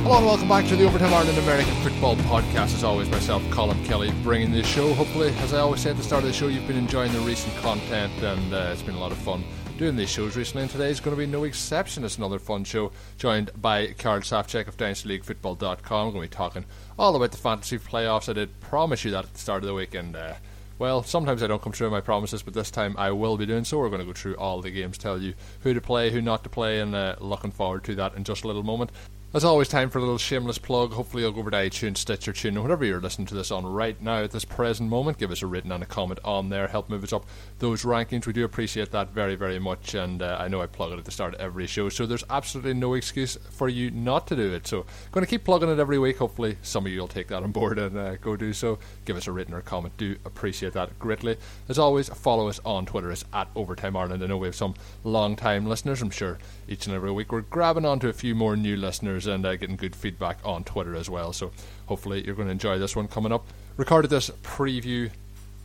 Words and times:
Hello 0.03 0.17
and 0.17 0.25
welcome 0.25 0.49
back 0.49 0.67
to 0.69 0.77
the 0.77 0.87
Overtime 0.87 1.13
Ireland 1.13 1.37
American 1.37 1.75
Football 1.83 2.17
Podcast. 2.17 2.75
As 2.75 2.83
always, 2.83 3.11
myself, 3.11 3.43
Colin 3.51 3.85
Kelly, 3.85 4.11
bringing 4.23 4.53
the 4.53 4.63
show. 4.63 4.95
Hopefully, 4.95 5.29
as 5.41 5.53
I 5.53 5.59
always 5.59 5.83
say 5.83 5.91
at 5.91 5.99
the 5.99 6.03
start 6.03 6.23
of 6.23 6.29
the 6.29 6.35
show, 6.35 6.49
you've 6.49 6.67
been 6.67 6.79
enjoying 6.79 7.13
the 7.13 7.21
recent 7.21 7.55
content 7.57 8.15
and 8.23 8.55
uh, 8.55 8.71
it's 8.73 8.81
been 8.81 8.95
a 8.95 8.99
lot 8.99 9.13
of 9.13 9.19
fun 9.19 9.45
doing 9.81 9.97
these 9.97 10.11
shows 10.11 10.37
recently, 10.37 10.61
and 10.61 10.71
today 10.71 10.91
is 10.91 11.01
going 11.01 11.17
to 11.17 11.19
be 11.19 11.25
no 11.25 11.45
exception. 11.45 12.05
It's 12.05 12.19
another 12.19 12.39
fun 12.39 12.65
show, 12.65 12.93
joined 13.17 13.51
by 13.57 13.95
Karl 13.97 14.21
Safchek 14.21 14.69
of 14.69 14.77
DynastyLeagueFootball.com. 14.77 16.07
We're 16.07 16.13
going 16.13 16.29
to 16.29 16.31
be 16.31 16.37
talking 16.37 16.67
all 16.99 17.17
about 17.17 17.31
the 17.31 17.39
fantasy 17.39 17.79
playoffs. 17.79 18.29
I 18.29 18.35
did 18.35 18.61
promise 18.61 19.07
you 19.07 19.11
that 19.13 19.25
at 19.25 19.33
the 19.33 19.39
start 19.39 19.63
of 19.63 19.69
the 19.69 19.73
week, 19.73 19.95
and 19.95 20.15
uh, 20.15 20.35
well, 20.79 21.03
sometimes 21.03 21.43
I 21.43 21.47
don't 21.47 21.63
come 21.63 21.73
through 21.73 21.89
my 21.89 22.03
promises, 22.03 22.43
but 22.43 22.53
this 22.53 22.71
time 22.71 22.95
I 22.99 23.11
will 23.13 23.39
be 23.39 23.47
doing 23.47 23.65
so. 23.65 23.79
We're 23.79 23.89
going 23.89 24.01
to 24.01 24.07
go 24.07 24.13
through 24.13 24.35
all 24.35 24.61
the 24.61 24.71
games, 24.71 24.99
tell 24.99 25.19
you 25.19 25.33
who 25.61 25.73
to 25.73 25.81
play, 25.81 26.11
who 26.11 26.21
not 26.21 26.45
to 26.45 26.51
play, 26.51 26.81
and 26.81 26.95
uh, 26.95 27.17
looking 27.19 27.51
forward 27.51 27.83
to 27.85 27.95
that 27.95 28.15
in 28.17 28.25
just 28.25 28.45
a 28.45 28.49
little 28.49 28.63
moment. 28.63 28.91
As 29.33 29.45
always, 29.45 29.69
time 29.69 29.91
for 29.91 29.99
a 29.99 30.01
little 30.01 30.19
shameless 30.19 30.59
plug. 30.59 30.93
Hopefully, 30.93 31.23
you'll 31.23 31.31
go 31.31 31.39
over 31.39 31.53
to 31.53 31.57
iTunes, 31.57 31.99
Stitcher, 31.99 32.33
Tune, 32.33 32.61
whatever 32.61 32.85
you're 32.85 33.01
listening 33.01 33.29
to 33.29 33.35
this 33.37 33.53
on 33.53 33.65
right 33.65 34.03
now 34.03 34.25
at 34.25 34.33
this 34.33 34.45
present 34.45 34.91
moment. 34.91 35.19
Give 35.19 35.31
us 35.31 35.41
a 35.41 35.47
written 35.47 35.71
and 35.71 35.85
a 35.85 35.87
comment 35.87 36.19
on 36.25 36.49
there. 36.49 36.67
Help 36.67 36.91
move 36.91 37.05
us 37.05 37.13
up 37.13 37.27
those 37.61 37.85
rankings. 37.85 38.27
We 38.27 38.33
do 38.33 38.45
appreciate 38.45 38.91
that 38.91 39.11
very, 39.11 39.37
very 39.37 39.61
much. 39.61 39.95
And 39.95 40.21
uh, 40.21 40.37
I 40.41 40.49
know 40.49 40.61
I 40.61 40.67
plug 40.67 40.91
it 40.91 40.99
at 40.99 41.05
the 41.05 41.13
start 41.13 41.35
of 41.35 41.41
every 41.41 41.69
show, 41.69 41.89
so 41.91 42.07
there's 42.07 42.25
absolutely 42.29 42.75
no 42.75 42.95
excuse 42.95 43.37
for 43.53 43.69
you 43.69 43.93
not 43.93 44.27
to 44.27 44.35
do 44.35 44.53
it. 44.53 44.67
So, 44.67 44.85
going 45.13 45.25
to 45.25 45.31
keep 45.31 45.45
plugging 45.45 45.69
it 45.69 45.79
every 45.79 46.01
week. 46.01 46.19
Hopefully, 46.19 46.59
some 46.63 46.85
of 46.85 46.91
you 46.91 46.99
will 46.99 47.07
take 47.07 47.29
that 47.29 47.45
on 47.45 47.53
board 47.53 47.79
and 47.79 47.97
uh, 47.97 48.17
go 48.17 48.35
do 48.35 48.53
so. 48.53 48.81
Give 49.05 49.17
us 49.17 49.29
a 49.29 49.33
written 49.33 49.55
or 49.55 49.59
a 49.59 49.63
comment. 49.63 49.97
Do 49.97 50.17
appreciate 50.25 50.73
that 50.73 50.99
greatly. 50.99 51.37
As 51.69 51.79
always, 51.79 52.09
follow 52.09 52.49
us 52.49 52.59
on 52.65 52.85
Twitter. 52.85 53.13
It's 53.13 53.25
at 53.33 53.47
Overtime 53.55 53.97
Ireland. 53.97 54.25
I 54.25 54.27
know 54.27 54.39
we 54.39 54.49
have 54.49 54.57
some 54.57 54.75
long 55.05 55.37
time 55.37 55.67
listeners. 55.67 56.03
I'm 56.03 56.11
sure 56.11 56.39
each 56.67 56.89
and 56.89 56.97
every 56.97 57.13
week 57.13 57.31
we're 57.31 57.43
grabbing 57.43 57.85
onto 57.85 58.09
a 58.09 58.13
few 58.13 58.35
more 58.35 58.57
new 58.57 58.77
listeners 58.77 59.20
and 59.27 59.45
uh, 59.45 59.57
getting 59.57 59.77
good 59.77 59.97
feedback 59.97 60.39
on 60.45 60.65
Twitter 60.65 60.95
as 60.95 61.09
well. 61.09 61.33
So 61.33 61.53
hopefully 61.87 62.25
you're 62.25 62.35
going 62.35 62.49
to 62.49 62.53
enjoy 62.53 62.79
this 62.79 62.97
one 62.97 63.09
coming 63.09 63.33
up. 63.33 63.47
Recorded 63.77 64.09
this 64.09 64.31
preview 64.43 65.11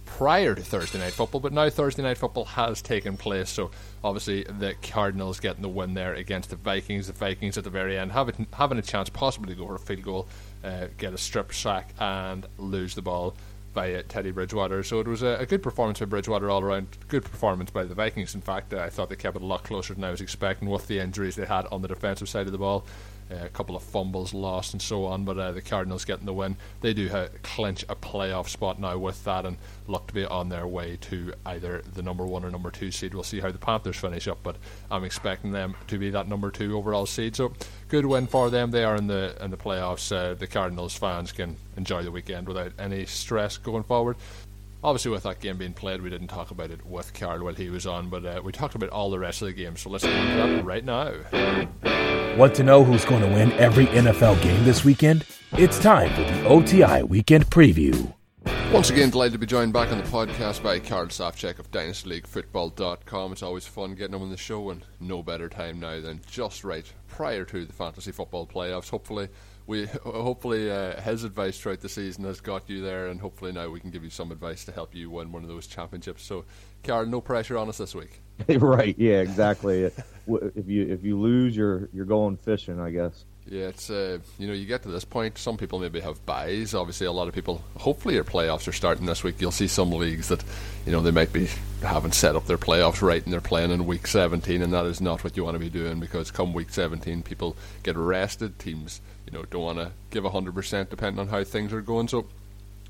prior 0.05 0.55
to 0.55 0.61
Thursday 0.61 0.99
night 0.99 1.13
football, 1.13 1.41
but 1.41 1.51
now 1.51 1.69
Thursday 1.69 2.03
night 2.03 2.17
football 2.17 2.45
has 2.45 2.81
taken 2.81 3.17
place. 3.17 3.49
So 3.49 3.71
obviously 4.03 4.43
the 4.43 4.75
Cardinals 4.81 5.39
getting 5.39 5.61
the 5.61 5.69
win 5.69 5.93
there 5.93 6.13
against 6.13 6.49
the 6.49 6.55
Vikings. 6.55 7.07
The 7.07 7.13
Vikings 7.13 7.57
at 7.57 7.63
the 7.63 7.69
very 7.69 7.97
end 7.97 8.11
having 8.11 8.47
having 8.53 8.77
a 8.77 8.81
chance 8.81 9.09
possibly 9.09 9.53
to 9.53 9.59
go 9.59 9.67
for 9.67 9.75
a 9.75 9.79
field 9.79 10.03
goal, 10.03 10.27
uh, 10.63 10.87
get 10.97 11.13
a 11.13 11.17
strip 11.17 11.53
sack, 11.53 11.93
and 11.99 12.45
lose 12.57 12.95
the 12.95 13.01
ball 13.01 13.35
by 13.75 14.01
Teddy 14.07 14.31
Bridgewater. 14.31 14.81
So 14.83 15.01
it 15.01 15.07
was 15.07 15.21
a, 15.21 15.35
a, 15.39 15.45
good 15.45 15.61
performance 15.61 15.99
by 15.99 16.05
Bridgewater 16.05 16.49
all 16.49 16.63
around. 16.63 16.87
Good 17.09 17.25
performance 17.25 17.69
by 17.69 17.83
the 17.83 17.93
Vikings. 17.93 18.33
In 18.33 18.41
fact, 18.41 18.73
I 18.73 18.89
thought 18.89 19.09
they 19.09 19.17
kept 19.17 19.35
it 19.35 19.41
a 19.41 19.45
lot 19.45 19.63
closer 19.63 19.93
than 19.93 20.03
I 20.03 20.11
was 20.11 20.21
expecting 20.21 20.69
with 20.69 20.87
the 20.87 20.99
injuries 20.99 21.35
they 21.35 21.45
had 21.45 21.67
on 21.67 21.81
the 21.81 21.89
defensive 21.89 22.29
side 22.29 22.45
of 22.45 22.53
the 22.53 22.57
ball. 22.57 22.85
Uh, 23.31 23.37
a 23.43 23.49
couple 23.49 23.75
of 23.75 23.81
fumbles 23.81 24.33
lost 24.35 24.73
and 24.73 24.81
so 24.81 25.05
on, 25.05 25.25
but 25.25 25.37
uh, 25.37 25.51
the 25.51 25.61
Cardinals 25.61 26.05
getting 26.05 26.27
the 26.27 26.33
win. 26.33 26.55
They 26.81 26.93
do 26.93 27.09
ha- 27.09 27.27
clinch 27.41 27.83
a 27.89 27.95
playoff 27.95 28.49
spot 28.49 28.79
now 28.79 28.99
with 28.99 29.23
that 29.23 29.45
and 29.45 29.57
look 29.87 30.05
to 30.07 30.13
be 30.13 30.25
on 30.25 30.49
their 30.49 30.67
way 30.67 30.97
to 31.01 31.33
either 31.45 31.81
the 31.93 32.03
number 32.03 32.25
one 32.25 32.45
or 32.45 32.51
number 32.51 32.69
two 32.69 32.91
seed. 32.91 33.15
We'll 33.15 33.23
see 33.23 33.39
how 33.39 33.51
the 33.51 33.57
Panthers 33.57 33.97
finish 33.97 34.27
up, 34.27 34.39
but 34.43 34.57
I'm 34.91 35.03
expecting 35.03 35.51
them 35.51 35.75
to 35.87 35.97
be 35.97 36.11
that 36.11 36.27
number 36.27 36.51
two 36.51 36.77
overall 36.77 37.07
seed. 37.07 37.35
So 37.35 37.53
good 37.87 38.05
win 38.05 38.27
for 38.27 38.51
them. 38.51 38.69
They 38.69 38.83
are 38.83 38.95
in 38.95 39.07
the 39.07 39.35
in 39.43 39.49
the 39.49 39.57
playoffs. 39.57 40.15
Uh, 40.15 40.35
the 40.35 40.47
Cardinals 40.47 40.95
fans 40.95 41.31
can 41.31 41.55
enjoy 41.77 42.03
the 42.03 42.11
weekend 42.11 42.47
without 42.47 42.73
any 42.77 43.05
stress 43.05 43.57
going 43.57 43.83
forward. 43.83 44.17
Obviously, 44.85 45.09
with 45.09 45.23
that 45.23 45.39
game 45.39 45.57
being 45.57 45.73
played, 45.73 45.99
we 46.03 46.11
didn't 46.11 46.27
talk 46.27 46.51
about 46.51 46.69
it 46.69 46.85
with 46.85 47.11
Karl 47.15 47.43
while 47.43 47.55
he 47.55 47.71
was 47.71 47.87
on, 47.87 48.07
but 48.07 48.23
uh, 48.23 48.39
we 48.43 48.51
talked 48.51 48.75
about 48.75 48.89
all 48.89 49.09
the 49.09 49.17
rest 49.17 49.41
of 49.41 49.47
the 49.47 49.53
games. 49.53 49.81
So 49.81 49.89
let's 49.89 50.03
get 50.03 50.13
into 50.15 50.35
that 50.35 50.63
right 50.63 50.85
now. 50.85 52.35
Want 52.37 52.53
to 52.53 52.63
know 52.63 52.83
who's 52.83 53.03
going 53.03 53.23
to 53.23 53.27
win 53.29 53.51
every 53.53 53.87
NFL 53.87 54.39
game 54.43 54.63
this 54.63 54.85
weekend? 54.85 55.25
It's 55.53 55.79
time 55.79 56.11
for 56.11 56.21
the 56.21 56.45
OTI 56.45 57.01
Weekend 57.01 57.47
Preview. 57.47 58.13
Once 58.71 58.91
again, 58.91 59.09
delighted 59.09 59.33
to 59.33 59.39
be 59.39 59.47
joined 59.47 59.73
back 59.73 59.91
on 59.91 59.97
the 59.97 60.03
podcast 60.03 60.61
by 60.61 60.77
Karl 60.77 61.07
Safchek 61.07 61.57
of 61.57 61.71
DynastyLeagueFootball.com. 61.71 63.31
It's 63.31 63.41
always 63.41 63.65
fun 63.65 63.95
getting 63.95 64.13
him 64.13 64.21
on 64.21 64.29
the 64.29 64.37
show, 64.37 64.69
and 64.69 64.85
no 64.99 65.23
better 65.23 65.49
time 65.49 65.79
now 65.79 65.99
than 65.99 66.21
just 66.29 66.63
right 66.63 66.85
prior 67.07 67.43
to 67.45 67.65
the 67.65 67.73
fantasy 67.73 68.11
football 68.11 68.45
playoffs. 68.45 68.91
Hopefully, 68.91 69.29
we 69.67 69.85
hopefully 69.85 70.69
uh, 70.69 70.99
his 71.01 71.23
advice 71.23 71.59
throughout 71.59 71.81
the 71.81 71.89
season 71.89 72.23
has 72.25 72.39
got 72.39 72.69
you 72.69 72.81
there, 72.81 73.07
and 73.07 73.19
hopefully 73.19 73.51
now 73.51 73.69
we 73.69 73.79
can 73.79 73.89
give 73.89 74.03
you 74.03 74.09
some 74.09 74.31
advice 74.31 74.65
to 74.65 74.71
help 74.71 74.93
you 74.93 75.09
win 75.09 75.31
one 75.31 75.43
of 75.43 75.49
those 75.49 75.67
championships. 75.67 76.23
So, 76.23 76.45
Karen, 76.83 77.09
no 77.09 77.21
pressure 77.21 77.57
on 77.57 77.69
us 77.69 77.77
this 77.77 77.95
week. 77.95 78.21
right? 78.49 78.95
Yeah, 78.97 79.21
exactly. 79.21 79.83
if 80.27 80.67
you 80.67 80.87
if 80.87 81.03
you 81.03 81.19
lose, 81.19 81.55
you're 81.55 81.89
you're 81.93 82.05
going 82.05 82.37
fishing, 82.37 82.79
I 82.79 82.91
guess. 82.91 83.25
Yeah, 83.47 83.67
it's 83.67 83.91
uh, 83.91 84.17
you 84.39 84.47
know 84.47 84.53
you 84.53 84.65
get 84.65 84.81
to 84.83 84.89
this 84.89 85.05
point. 85.05 85.37
Some 85.37 85.55
people 85.55 85.77
maybe 85.77 85.99
have 85.99 86.25
buys. 86.25 86.73
Obviously, 86.73 87.05
a 87.05 87.11
lot 87.11 87.27
of 87.27 87.35
people. 87.35 87.63
Hopefully, 87.77 88.15
your 88.15 88.23
playoffs 88.23 88.67
are 88.67 88.71
starting 88.71 89.05
this 89.05 89.23
week. 89.23 89.39
You'll 89.39 89.51
see 89.51 89.67
some 89.67 89.91
leagues 89.91 90.29
that 90.29 90.43
you 90.83 90.91
know 90.91 91.01
they 91.01 91.11
might 91.11 91.31
be 91.31 91.47
haven't 91.83 92.15
set 92.15 92.35
up 92.35 92.47
their 92.47 92.57
playoffs 92.57 93.03
right, 93.03 93.23
and 93.23 93.31
they're 93.31 93.41
playing 93.41 93.69
in 93.69 93.85
week 93.85 94.07
17, 94.07 94.63
and 94.63 94.73
that 94.73 94.85
is 94.87 94.99
not 94.99 95.23
what 95.23 95.37
you 95.37 95.43
want 95.43 95.53
to 95.53 95.59
be 95.59 95.69
doing 95.69 95.99
because 95.99 96.31
come 96.31 96.53
week 96.53 96.71
17, 96.71 97.21
people 97.21 97.55
get 97.83 97.95
rested. 97.95 98.57
Teams 98.57 98.99
you 99.27 99.31
know 99.31 99.43
don't 99.43 99.61
want 99.61 99.77
to 99.77 99.91
give 100.09 100.23
100% 100.23 100.89
depending 100.89 101.19
on 101.19 101.27
how 101.27 101.43
things 101.43 101.71
are 101.71 101.81
going. 101.81 102.07
So 102.07 102.25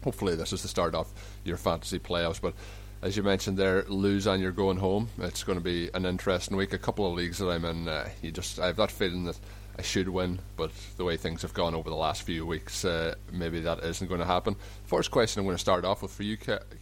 hopefully 0.06 0.36
this 0.36 0.54
is 0.54 0.62
the 0.62 0.70
start 0.70 0.96
of 0.96 1.12
your 1.44 1.58
fantasy 1.58 2.00
playoffs. 2.00 2.40
But 2.40 2.54
as 3.02 3.18
you 3.18 3.24
mentioned 3.24 3.58
there, 3.58 3.84
lose 3.90 4.26
and 4.26 4.42
you're 4.42 4.54
going 4.54 4.78
home. 4.78 5.10
It's 5.20 5.44
going 5.44 5.58
to 5.58 5.64
be 5.64 5.90
an 5.94 6.06
interesting 6.06 6.56
week. 6.56 6.72
A 6.72 6.78
couple 6.78 7.06
of 7.06 7.14
leagues 7.14 7.40
that 7.40 7.50
I'm 7.50 7.66
in, 7.66 7.90
uh, 7.90 8.08
you 8.22 8.32
just 8.32 8.58
I 8.58 8.68
have 8.68 8.78
that 8.78 8.92
feeling 8.92 9.26
that 9.26 9.38
I 9.78 9.82
should 9.82 10.08
win, 10.08 10.40
but 10.56 10.72
the 10.96 11.04
way 11.04 11.18
things 11.18 11.42
have 11.42 11.54
gone 11.54 11.76
over 11.76 11.90
the 11.90 11.96
last 11.96 12.22
few 12.22 12.46
weeks, 12.46 12.86
uh, 12.86 13.16
maybe 13.32 13.60
that 13.62 13.80
isn't 13.80 14.08
going 14.08 14.22
to 14.22 14.26
happen. 14.26 14.56
First 14.86 15.12
question 15.12 15.42
I'm 15.42 15.46
going 15.46 15.58
to 15.58 15.62
start 15.62 15.84
off 15.84 16.02
with 16.02 16.12
for 16.12 16.24
you, 16.24 16.38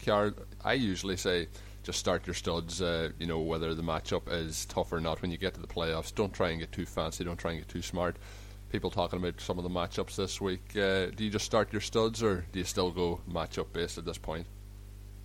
Karl. 0.06 0.34
I 0.64 0.74
usually 0.74 1.18
say 1.18 1.48
just 1.82 2.00
start 2.00 2.28
your 2.28 2.36
studs. 2.36 2.82
Uh, 2.82 3.10
you 3.20 3.26
know 3.26 3.40
whether 3.40 3.74
the 3.74 3.82
matchup 3.82 4.32
is 4.32 4.66
tough 4.66 4.92
or 4.94 5.02
not 5.02 5.22
when 5.22 5.32
you 5.32 5.38
get 5.38 5.56
to 5.56 5.60
the 5.60 5.68
playoffs. 5.68 6.14
Don't 6.14 6.34
try 6.34 6.50
and 6.50 6.60
get 6.60 6.72
too 6.72 6.86
fancy. 6.86 7.24
Don't 7.24 7.38
try 7.38 7.52
and 7.52 7.62
get 7.62 7.68
too 7.68 7.82
smart 7.82 8.18
people 8.74 8.90
talking 8.90 9.20
about 9.20 9.40
some 9.40 9.60
of 9.60 9.64
the 9.64 9.70
matchups 9.70 10.16
this 10.16 10.42
week. 10.42 10.76
Uh, 10.76 11.06
do 11.16 11.24
you 11.24 11.30
just 11.30 11.46
start 11.46 11.72
your 11.72 11.82
studs, 11.82 12.24
or 12.24 12.44
do 12.52 12.60
you 12.60 12.66
still 12.66 12.90
go 12.90 13.22
matchup 13.32 13.68
based 13.72 14.00
at 14.00 14.06
this 14.06 14.18
point? 14.18 14.48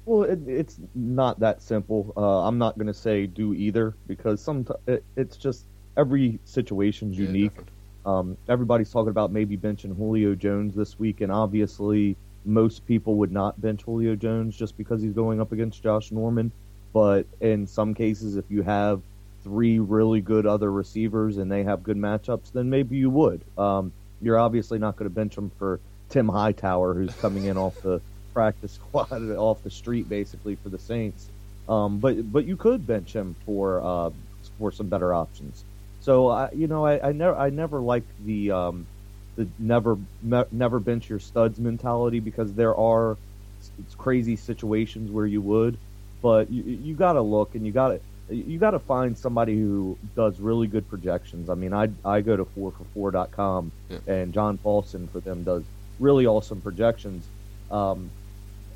Well, 0.04 0.24
it, 0.24 0.40
it's 0.46 0.78
not 0.94 1.40
that 1.40 1.62
simple. 1.62 2.12
Uh, 2.14 2.46
I'm 2.46 2.58
not 2.58 2.76
going 2.76 2.88
to 2.88 2.94
say 2.94 3.26
do 3.26 3.54
either 3.54 3.94
because 4.06 4.42
some 4.42 4.66
it, 4.86 5.02
it's 5.16 5.36
just 5.38 5.64
every 5.98 6.38
situation's 6.44 7.18
yeah, 7.18 7.26
unique. 7.26 7.58
Um, 8.06 8.38
everybody's 8.48 8.90
talking 8.90 9.10
about 9.10 9.32
maybe 9.32 9.58
benching 9.58 9.94
Julio 9.94 10.34
Jones 10.34 10.74
this 10.74 10.98
week, 10.98 11.20
and 11.20 11.30
obviously 11.30 12.16
most 12.44 12.86
people 12.86 13.16
would 13.16 13.32
not 13.32 13.60
bench 13.60 13.82
Julio 13.82 14.16
Jones 14.16 14.56
just 14.56 14.78
because 14.78 15.02
he's 15.02 15.12
going 15.12 15.40
up 15.40 15.52
against 15.52 15.82
Josh 15.82 16.10
Norman. 16.10 16.52
But 16.94 17.26
in 17.40 17.66
some 17.66 17.92
cases, 17.92 18.36
if 18.36 18.46
you 18.48 18.62
have 18.62 19.02
three 19.44 19.78
really 19.78 20.20
good 20.20 20.46
other 20.46 20.70
receivers 20.70 21.36
and 21.36 21.50
they 21.50 21.64
have 21.64 21.82
good 21.82 21.98
matchups, 21.98 22.52
then 22.52 22.70
maybe 22.70 22.96
you 22.96 23.10
would. 23.10 23.42
Um, 23.58 23.92
you're 24.22 24.38
obviously 24.38 24.78
not 24.78 24.96
going 24.96 25.10
to 25.10 25.14
bench 25.14 25.36
him 25.36 25.50
for 25.58 25.80
Tim 26.08 26.28
Hightower, 26.28 26.94
who's 26.94 27.14
coming 27.16 27.44
in 27.44 27.58
off 27.58 27.80
the 27.82 28.00
practice 28.32 28.72
squad, 28.72 29.12
off 29.32 29.62
the 29.62 29.70
street, 29.70 30.08
basically 30.08 30.54
for 30.54 30.70
the 30.70 30.78
Saints. 30.78 31.28
Um, 31.68 31.98
but 31.98 32.32
but 32.32 32.46
you 32.46 32.56
could 32.56 32.86
bench 32.86 33.14
him 33.14 33.36
for 33.44 33.82
uh, 33.82 34.10
for 34.58 34.72
some 34.72 34.88
better 34.88 35.12
options. 35.12 35.64
So 36.08 36.28
I, 36.28 36.50
you 36.52 36.68
know, 36.68 36.86
I, 36.86 37.10
I 37.10 37.12
never 37.12 37.36
I 37.36 37.50
never 37.50 37.80
like 37.80 38.04
the 38.24 38.50
um, 38.50 38.86
the 39.36 39.46
never 39.58 39.98
me, 40.22 40.42
never 40.50 40.80
bench 40.80 41.10
your 41.10 41.18
studs 41.18 41.58
mentality 41.58 42.18
because 42.18 42.54
there 42.54 42.74
are 42.74 43.18
crazy 43.98 44.34
situations 44.34 45.10
where 45.10 45.26
you 45.26 45.42
would, 45.42 45.76
but 46.22 46.50
you, 46.50 46.62
you 46.62 46.94
got 46.94 47.12
to 47.12 47.20
look 47.20 47.54
and 47.54 47.66
you 47.66 47.72
got 47.72 47.88
to 47.88 48.34
you 48.34 48.58
got 48.58 48.70
to 48.70 48.78
find 48.78 49.18
somebody 49.18 49.54
who 49.58 49.98
does 50.16 50.40
really 50.40 50.66
good 50.66 50.88
projections. 50.88 51.50
I 51.50 51.54
mean, 51.56 51.74
I 51.74 51.90
I 52.02 52.22
go 52.22 52.38
to 52.38 52.46
4for4.com 52.46 53.70
yeah. 53.90 53.98
and 54.06 54.32
John 54.32 54.56
Paulsen 54.56 55.10
for 55.10 55.20
them 55.20 55.44
does 55.44 55.64
really 56.00 56.24
awesome 56.24 56.62
projections. 56.62 57.26
Um, 57.70 58.08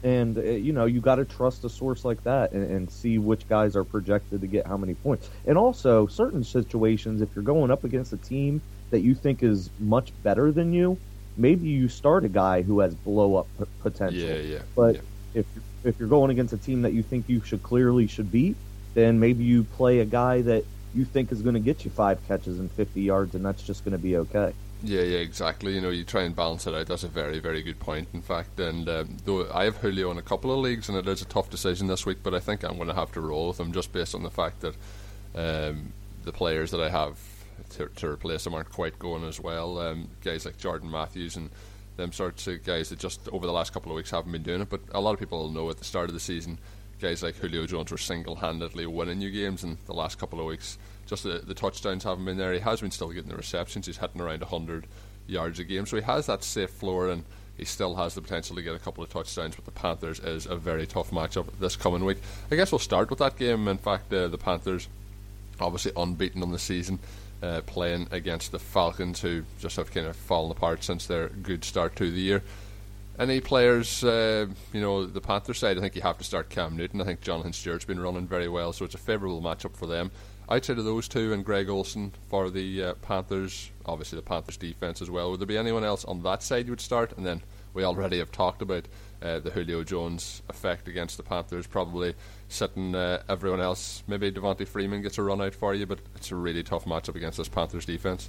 and 0.03 0.37
uh, 0.37 0.43
you 0.43 0.73
know, 0.73 0.85
you 0.85 1.01
got 1.01 1.17
to 1.17 1.25
trust 1.25 1.65
a 1.65 1.69
source 1.69 2.05
like 2.05 2.23
that 2.25 2.53
and, 2.53 2.69
and, 2.71 2.91
see 2.91 3.19
which 3.19 3.49
guys 3.49 3.77
are 3.77 3.85
projected 3.85 4.41
to 4.41 4.47
get 4.47 4.67
how 4.67 4.77
many 4.77 4.95
points. 4.95 5.29
And 5.47 5.57
also, 5.57 6.07
certain 6.07 6.43
situations, 6.43 7.23
if 7.23 7.29
you're 7.35 7.45
going 7.45 7.71
up 7.71 7.85
against 7.85 8.13
a 8.13 8.17
team 8.17 8.61
that 8.91 9.01
you 9.01 9.15
think 9.15 9.43
is 9.43 9.71
much 9.79 10.13
better 10.23 10.51
than 10.51 10.73
you, 10.73 10.99
maybe 11.37 11.69
you 11.69 11.89
start 11.89 12.25
a 12.25 12.29
guy 12.29 12.63
who 12.63 12.81
has 12.81 12.95
blow 12.95 13.37
up 13.37 13.47
p- 13.59 13.65
potential. 13.81 14.21
Yeah, 14.21 14.35
yeah. 14.35 14.63
But 14.75 14.97
yeah. 14.97 15.01
if 15.35 15.47
if 15.85 15.99
you're 15.99 16.09
going 16.09 16.31
against 16.31 16.53
a 16.53 16.59
team 16.59 16.83
that 16.83 16.93
you 16.93 17.03
think 17.03 17.29
you 17.29 17.41
should 17.43 17.63
clearly 17.63 18.07
should 18.07 18.31
beat, 18.31 18.57
then 18.95 19.19
maybe 19.19 19.45
you 19.45 19.65
play 19.65 20.01
a 20.01 20.05
guy 20.05 20.43
that 20.43 20.65
you 20.95 21.05
think 21.05 21.33
is 21.33 21.43
going 21.43 21.55
to 21.55 21.61
get 21.61 21.85
you 21.85 21.91
five 21.91 22.19
catches 22.29 22.59
and 22.59 22.71
50 22.73 23.01
yards, 23.01 23.35
and 23.35 23.45
that's 23.45 23.63
just 23.63 23.85
going 23.85 23.93
to 23.93 23.99
be 23.99 24.17
okay. 24.19 24.53
Yeah, 24.85 25.03
yeah, 25.03 25.19
exactly. 25.19 25.75
You 25.75 25.81
know, 25.81 25.91
you 25.91 26.03
try 26.05 26.23
and 26.23 26.35
balance 26.35 26.67
it 26.67 26.75
out. 26.75 26.87
That's 26.87 27.05
a 27.05 27.09
very, 27.09 27.39
very 27.39 27.63
good 27.63 27.79
point. 27.79 28.09
In 28.13 28.21
fact, 28.21 28.59
and 28.59 28.89
um, 28.89 29.17
though 29.25 29.49
I 29.53 29.65
have 29.65 29.77
Julio 29.77 30.11
in 30.11 30.19
a 30.19 30.23
couple 30.23 30.53
of 30.53 30.59
leagues, 30.59 30.89
and 30.89 30.99
it 30.99 31.07
is 31.07 31.23
a 31.23 31.27
tough 31.27 31.51
decision 31.51 31.87
this 31.87 32.05
week, 32.05 32.19
but 32.23 32.35
I 32.35 32.41
think 32.41 32.65
I'm 32.65 32.77
going 32.77 32.89
to 32.89 32.95
have 32.95 33.13
to 33.13 33.21
roll 33.21 33.49
with 33.49 33.61
him 33.61 33.73
just 33.73 33.93
based 33.93 34.15
on 34.15 34.25
the 34.25 34.31
fact 34.31 34.61
that 34.61 34.75
um, 35.37 35.93
the 36.25 36.33
players 36.33 36.73
that 36.73 36.81
I 36.81 36.91
have 36.91 37.17
to, 37.71 37.87
to, 37.87 38.09
replace 38.09 38.47
him 38.47 38.55
aren't 38.55 38.71
quite 38.71 38.99
going 38.99 39.25
as 39.25 39.39
well. 39.39 39.79
Um, 39.79 40.09
guys 40.23 40.45
like 40.45 40.59
Jordan 40.59 40.91
Matthews 40.91 41.37
and 41.37 41.49
them 41.97 42.13
sorts 42.13 42.47
of 42.49 42.65
guys 42.65 42.89
that 42.89 42.99
just 42.99 43.29
over 43.29 43.47
the 43.47 43.53
last 43.53 43.73
couple 43.73 43.93
of 43.93 43.97
weeks 43.97 44.11
haven't 44.11 44.33
been 44.33 44.43
doing 44.43 44.63
it. 44.63 44.69
But 44.69 44.81
a 44.93 45.01
lot 45.01 45.15
of 45.15 45.21
people 45.21 45.49
know 45.49 45.71
at 45.71 45.79
the 45.79 45.85
start 45.85 46.09
of 46.09 46.15
the 46.15 46.21
season, 46.21 46.59
guys 47.01 47.23
like 47.23 47.37
Julio 47.37 47.67
Jones 47.67 47.93
were 47.93 47.99
single-handedly 47.99 48.87
winning 48.87 49.21
you 49.21 49.31
games 49.31 49.63
in 49.63 49.79
the 49.87 49.95
last 49.95 50.19
couple 50.19 50.41
of 50.41 50.47
weeks 50.47 50.77
just 51.13 51.25
the, 51.25 51.43
the 51.45 51.53
touchdowns 51.53 52.05
haven't 52.05 52.25
been 52.25 52.39
there. 52.39 52.55
He 52.55 52.61
has 52.61 52.81
been 52.81 52.91
still 52.91 53.11
getting 53.11 53.29
the 53.29 53.37
receptions. 53.37 53.85
He's 53.85 53.99
hitting 53.99 54.19
around 54.19 54.41
100 54.41 54.87
yards 55.27 55.59
a 55.59 55.65
game, 55.65 55.85
so 55.85 55.97
he 55.97 56.03
has 56.03 56.25
that 56.25 56.43
safe 56.43 56.71
floor, 56.71 57.11
and 57.11 57.25
he 57.59 57.67
still 57.67 57.97
has 57.97 58.15
the 58.15 58.23
potential 58.23 58.57
to 58.57 58.63
get 58.63 58.75
a 58.75 58.79
couple 58.79 59.05
of 59.05 59.11
touchdowns. 59.11 59.55
But 59.55 59.67
the 59.67 59.73
Panthers 59.73 60.21
is 60.21 60.47
a 60.47 60.57
very 60.57 60.87
tough 60.87 61.11
matchup 61.11 61.49
this 61.61 61.77
coming 61.77 62.07
week. 62.07 62.17
I 62.51 62.57
guess 62.57 62.73
we'll 62.73 62.79
start 62.79 63.11
with 63.11 63.19
that 63.19 63.37
game. 63.37 63.69
In 63.69 63.77
fact, 63.77 64.11
uh, 64.11 64.29
the 64.29 64.39
Panthers, 64.39 64.89
obviously 65.61 65.93
unbeaten 65.99 66.43
on 66.43 66.51
the 66.51 66.59
season, 66.59 66.99
uh, 67.43 67.61
playing 67.67 68.09
against 68.11 68.51
the 68.51 68.59
Falcons, 68.59 69.21
who 69.21 69.43
just 69.61 69.77
have 69.77 69.93
kind 69.93 70.07
of 70.07 70.17
fallen 70.17 70.51
apart 70.51 70.83
since 70.83 71.07
their 71.07 71.29
good 71.29 71.63
start 71.63 71.95
to 71.97 72.11
the 72.11 72.21
year. 72.21 72.43
Any 73.19 73.41
players, 73.41 74.03
uh, 74.03 74.47
you 74.73 74.81
know, 74.81 75.05
the 75.05 75.21
Panthers 75.21 75.59
side, 75.59 75.77
I 75.77 75.83
think 75.83 75.95
you 75.95 76.01
have 76.01 76.17
to 76.17 76.25
start 76.25 76.49
Cam 76.49 76.75
Newton. 76.75 77.03
I 77.03 77.05
think 77.05 77.21
Jonathan 77.21 77.53
Stewart's 77.53 77.85
been 77.85 78.01
running 78.01 78.27
very 78.27 78.49
well, 78.49 78.73
so 78.73 78.87
it's 78.87 78.95
a 78.95 78.99
favourable 78.99 79.43
matchup 79.43 79.77
for 79.77 79.87
them 79.87 80.11
outside 80.51 80.79
of 80.79 80.85
those 80.85 81.09
two 81.09 81.33
and 81.33 81.45
Greg 81.45 81.69
Olsen 81.69 82.13
for 82.29 82.51
the 82.51 82.83
uh, 82.83 82.95
Panthers, 82.95 83.71
obviously 83.87 84.17
the 84.17 84.23
Panthers 84.23 84.57
defense 84.57 85.01
as 85.01 85.11
well. 85.11 85.31
Would 85.31 85.41
there 85.41 85.47
be 85.47 85.59
anyone 85.59 85.85
else 85.85 86.05
on 86.05 86.23
that 86.23 86.43
side 86.43 86.67
you 86.67 86.73
would 86.73 86.81
start? 86.81 87.17
And 87.17 87.25
then 87.25 87.43
we 87.75 87.85
already 87.85 88.19
have 88.19 88.33
talked 88.33 88.63
about 88.63 88.87
uh, 89.23 89.39
the 89.39 89.51
Julio 89.51 89.85
Jones 89.85 90.43
effect 90.49 90.89
against 90.89 91.17
the 91.17 91.23
Panthers, 91.23 91.67
probably 91.67 92.15
sitting 92.49 92.95
uh, 92.95 93.23
everyone 93.29 93.61
else. 93.61 94.03
Maybe 94.07 94.31
Devonta 94.31 94.67
Freeman 94.67 95.03
gets 95.03 95.19
a 95.19 95.23
run 95.23 95.41
out 95.41 95.55
for 95.55 95.75
you, 95.75 95.87
but 95.87 96.01
it's 96.17 96.31
a 96.31 96.37
really 96.37 96.63
tough 96.63 96.85
matchup 96.85 97.15
against 97.15 97.39
this 97.39 97.49
Panthers 97.49 97.87
defense. 97.87 98.29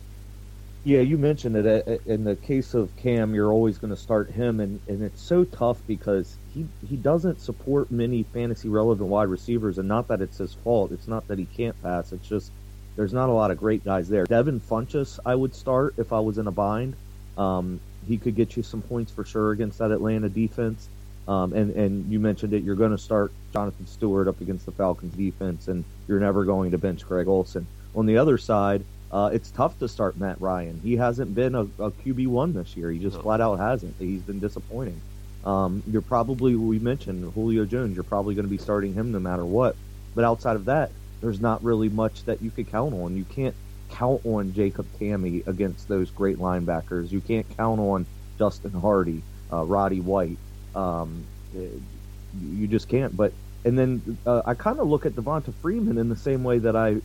Yeah, 0.85 0.99
you 0.99 1.17
mentioned 1.17 1.55
it. 1.55 1.87
Uh, 1.87 1.97
in 2.05 2.25
the 2.25 2.35
case 2.35 2.73
of 2.73 2.93
Cam, 2.97 3.33
you're 3.33 3.51
always 3.51 3.77
going 3.77 3.91
to 3.91 3.99
start 3.99 4.29
him, 4.29 4.59
and, 4.59 4.81
and 4.89 5.01
it's 5.01 5.21
so 5.21 5.45
tough 5.45 5.79
because 5.87 6.35
he 6.53 6.65
he 6.89 6.97
doesn't 6.97 7.39
support 7.39 7.89
many 7.89 8.23
fantasy 8.23 8.67
relevant 8.67 9.09
wide 9.09 9.29
receivers, 9.29 9.77
and 9.77 9.87
not 9.87 10.09
that 10.09 10.21
it's 10.21 10.37
his 10.37 10.53
fault. 10.53 10.91
It's 10.91 11.07
not 11.07 11.25
that 11.29 11.39
he 11.39 11.45
can't 11.45 11.81
pass. 11.81 12.11
It's 12.11 12.27
just 12.27 12.51
there's 12.97 13.13
not 13.13 13.29
a 13.29 13.31
lot 13.31 13.49
of 13.49 13.57
great 13.57 13.85
guys 13.85 14.09
there. 14.09 14.25
Devin 14.25 14.59
Funchess, 14.59 15.19
I 15.25 15.35
would 15.35 15.55
start 15.55 15.95
if 15.97 16.11
I 16.11 16.19
was 16.19 16.37
in 16.37 16.47
a 16.47 16.51
bind. 16.51 16.95
Um, 17.37 17.79
he 18.05 18.17
could 18.17 18.35
get 18.35 18.57
you 18.57 18.63
some 18.63 18.81
points 18.81 19.11
for 19.11 19.23
sure 19.23 19.51
against 19.51 19.77
that 19.77 19.91
Atlanta 19.91 20.27
defense. 20.27 20.89
Um, 21.29 21.53
and 21.53 21.73
and 21.77 22.11
you 22.11 22.19
mentioned 22.19 22.53
it. 22.53 22.63
You're 22.63 22.75
going 22.75 22.91
to 22.91 22.97
start 22.97 23.31
Jonathan 23.53 23.87
Stewart 23.87 24.27
up 24.27 24.41
against 24.41 24.65
the 24.65 24.73
Falcons 24.73 25.15
defense, 25.15 25.69
and 25.69 25.85
you're 26.09 26.19
never 26.19 26.43
going 26.43 26.71
to 26.71 26.77
bench 26.77 27.07
Greg 27.07 27.29
Olsen. 27.29 27.65
On 27.95 28.05
the 28.05 28.17
other 28.17 28.37
side, 28.37 28.83
uh, 29.13 29.29
it's 29.31 29.51
tough 29.51 29.77
to 29.77 29.87
start 29.87 30.17
Matt 30.17 30.41
Ryan. 30.41 30.79
He 30.83 30.95
hasn't 30.95 31.35
been 31.35 31.53
a, 31.53 31.61
a 31.61 31.91
QB 31.91 32.27
one 32.27 32.53
this 32.53 32.75
year. 32.75 32.89
He 32.89 32.97
just 32.97 33.17
no. 33.17 33.21
flat 33.21 33.41
out 33.41 33.59
hasn't. 33.59 33.95
He's 33.99 34.23
been 34.23 34.39
disappointing. 34.39 34.99
Um, 35.45 35.83
you're 35.85 36.01
probably 36.01 36.55
we 36.55 36.79
mentioned 36.79 37.31
Julio 37.33 37.63
Jones. 37.65 37.93
You're 37.93 38.05
probably 38.05 38.33
going 38.33 38.47
to 38.47 38.49
be 38.49 38.57
starting 38.57 38.95
him 38.95 39.11
no 39.11 39.19
matter 39.19 39.45
what. 39.45 39.75
But 40.15 40.23
outside 40.23 40.55
of 40.55 40.65
that, 40.65 40.89
there's 41.21 41.39
not 41.39 41.63
really 41.63 41.89
much 41.89 42.25
that 42.25 42.41
you 42.41 42.49
could 42.49 42.71
count 42.71 42.95
on. 42.95 43.15
You 43.15 43.25
can't 43.25 43.53
count 43.91 44.25
on 44.25 44.51
Jacob 44.53 44.87
Tamme 44.99 45.45
against 45.45 45.87
those 45.87 46.09
great 46.09 46.39
linebackers. 46.39 47.11
You 47.11 47.21
can't 47.21 47.45
count 47.55 47.79
on 47.79 48.07
Justin 48.39 48.71
Hardy, 48.71 49.21
uh, 49.51 49.63
Roddy 49.63 49.99
White. 49.99 50.39
Um, 50.75 51.23
you 51.53 52.67
just 52.67 52.89
can't. 52.89 53.15
But 53.15 53.31
and 53.65 53.77
then 53.77 54.17
uh, 54.25 54.41
I 54.45 54.53
kind 54.53 54.79
of 54.79 54.87
look 54.87 55.05
at 55.05 55.13
Devonta 55.13 55.53
Freeman 55.61 55.97
in 55.97 56.09
the 56.09 56.15
same 56.15 56.43
way 56.43 56.59
that 56.59 56.75
I 56.75 56.97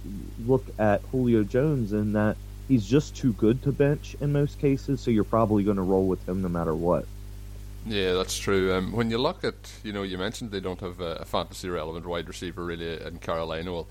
look 0.47 0.65
at 0.79 1.01
Julio 1.13 1.45
Jones, 1.45 1.93
in 1.93 2.13
that 2.15 2.37
he's 2.67 2.87
just 2.87 3.17
too 3.17 3.33
good 3.35 3.63
to 3.63 3.73
bench 3.73 4.17
in 4.21 4.33
most 4.33 4.59
cases. 4.59 5.01
So 5.01 5.11
you're 5.11 5.25
probably 5.25 5.65
going 5.65 5.77
to 5.77 5.83
roll 5.83 6.07
with 6.07 6.29
him 6.29 6.43
no 6.43 6.49
matter 6.49 6.75
what. 6.75 7.07
Yeah, 7.87 8.13
that's 8.15 8.37
true. 8.37 8.75
Um, 8.75 8.93
when 8.93 9.11
you 9.11 9.19
look 9.19 9.45
at, 9.45 9.55
you 9.83 9.93
know, 9.93 10.03
you 10.03 10.19
mentioned 10.19 10.51
they 10.51 10.61
don't 10.61 10.81
have 10.81 11.01
a, 11.01 11.25
fantasy 11.25 11.69
relevant 11.69 12.07
wide 12.07 12.29
receiver 12.29 12.65
really 12.65 13.01
in 13.03 13.19
Carolina. 13.19 13.73
Well, 13.73 13.87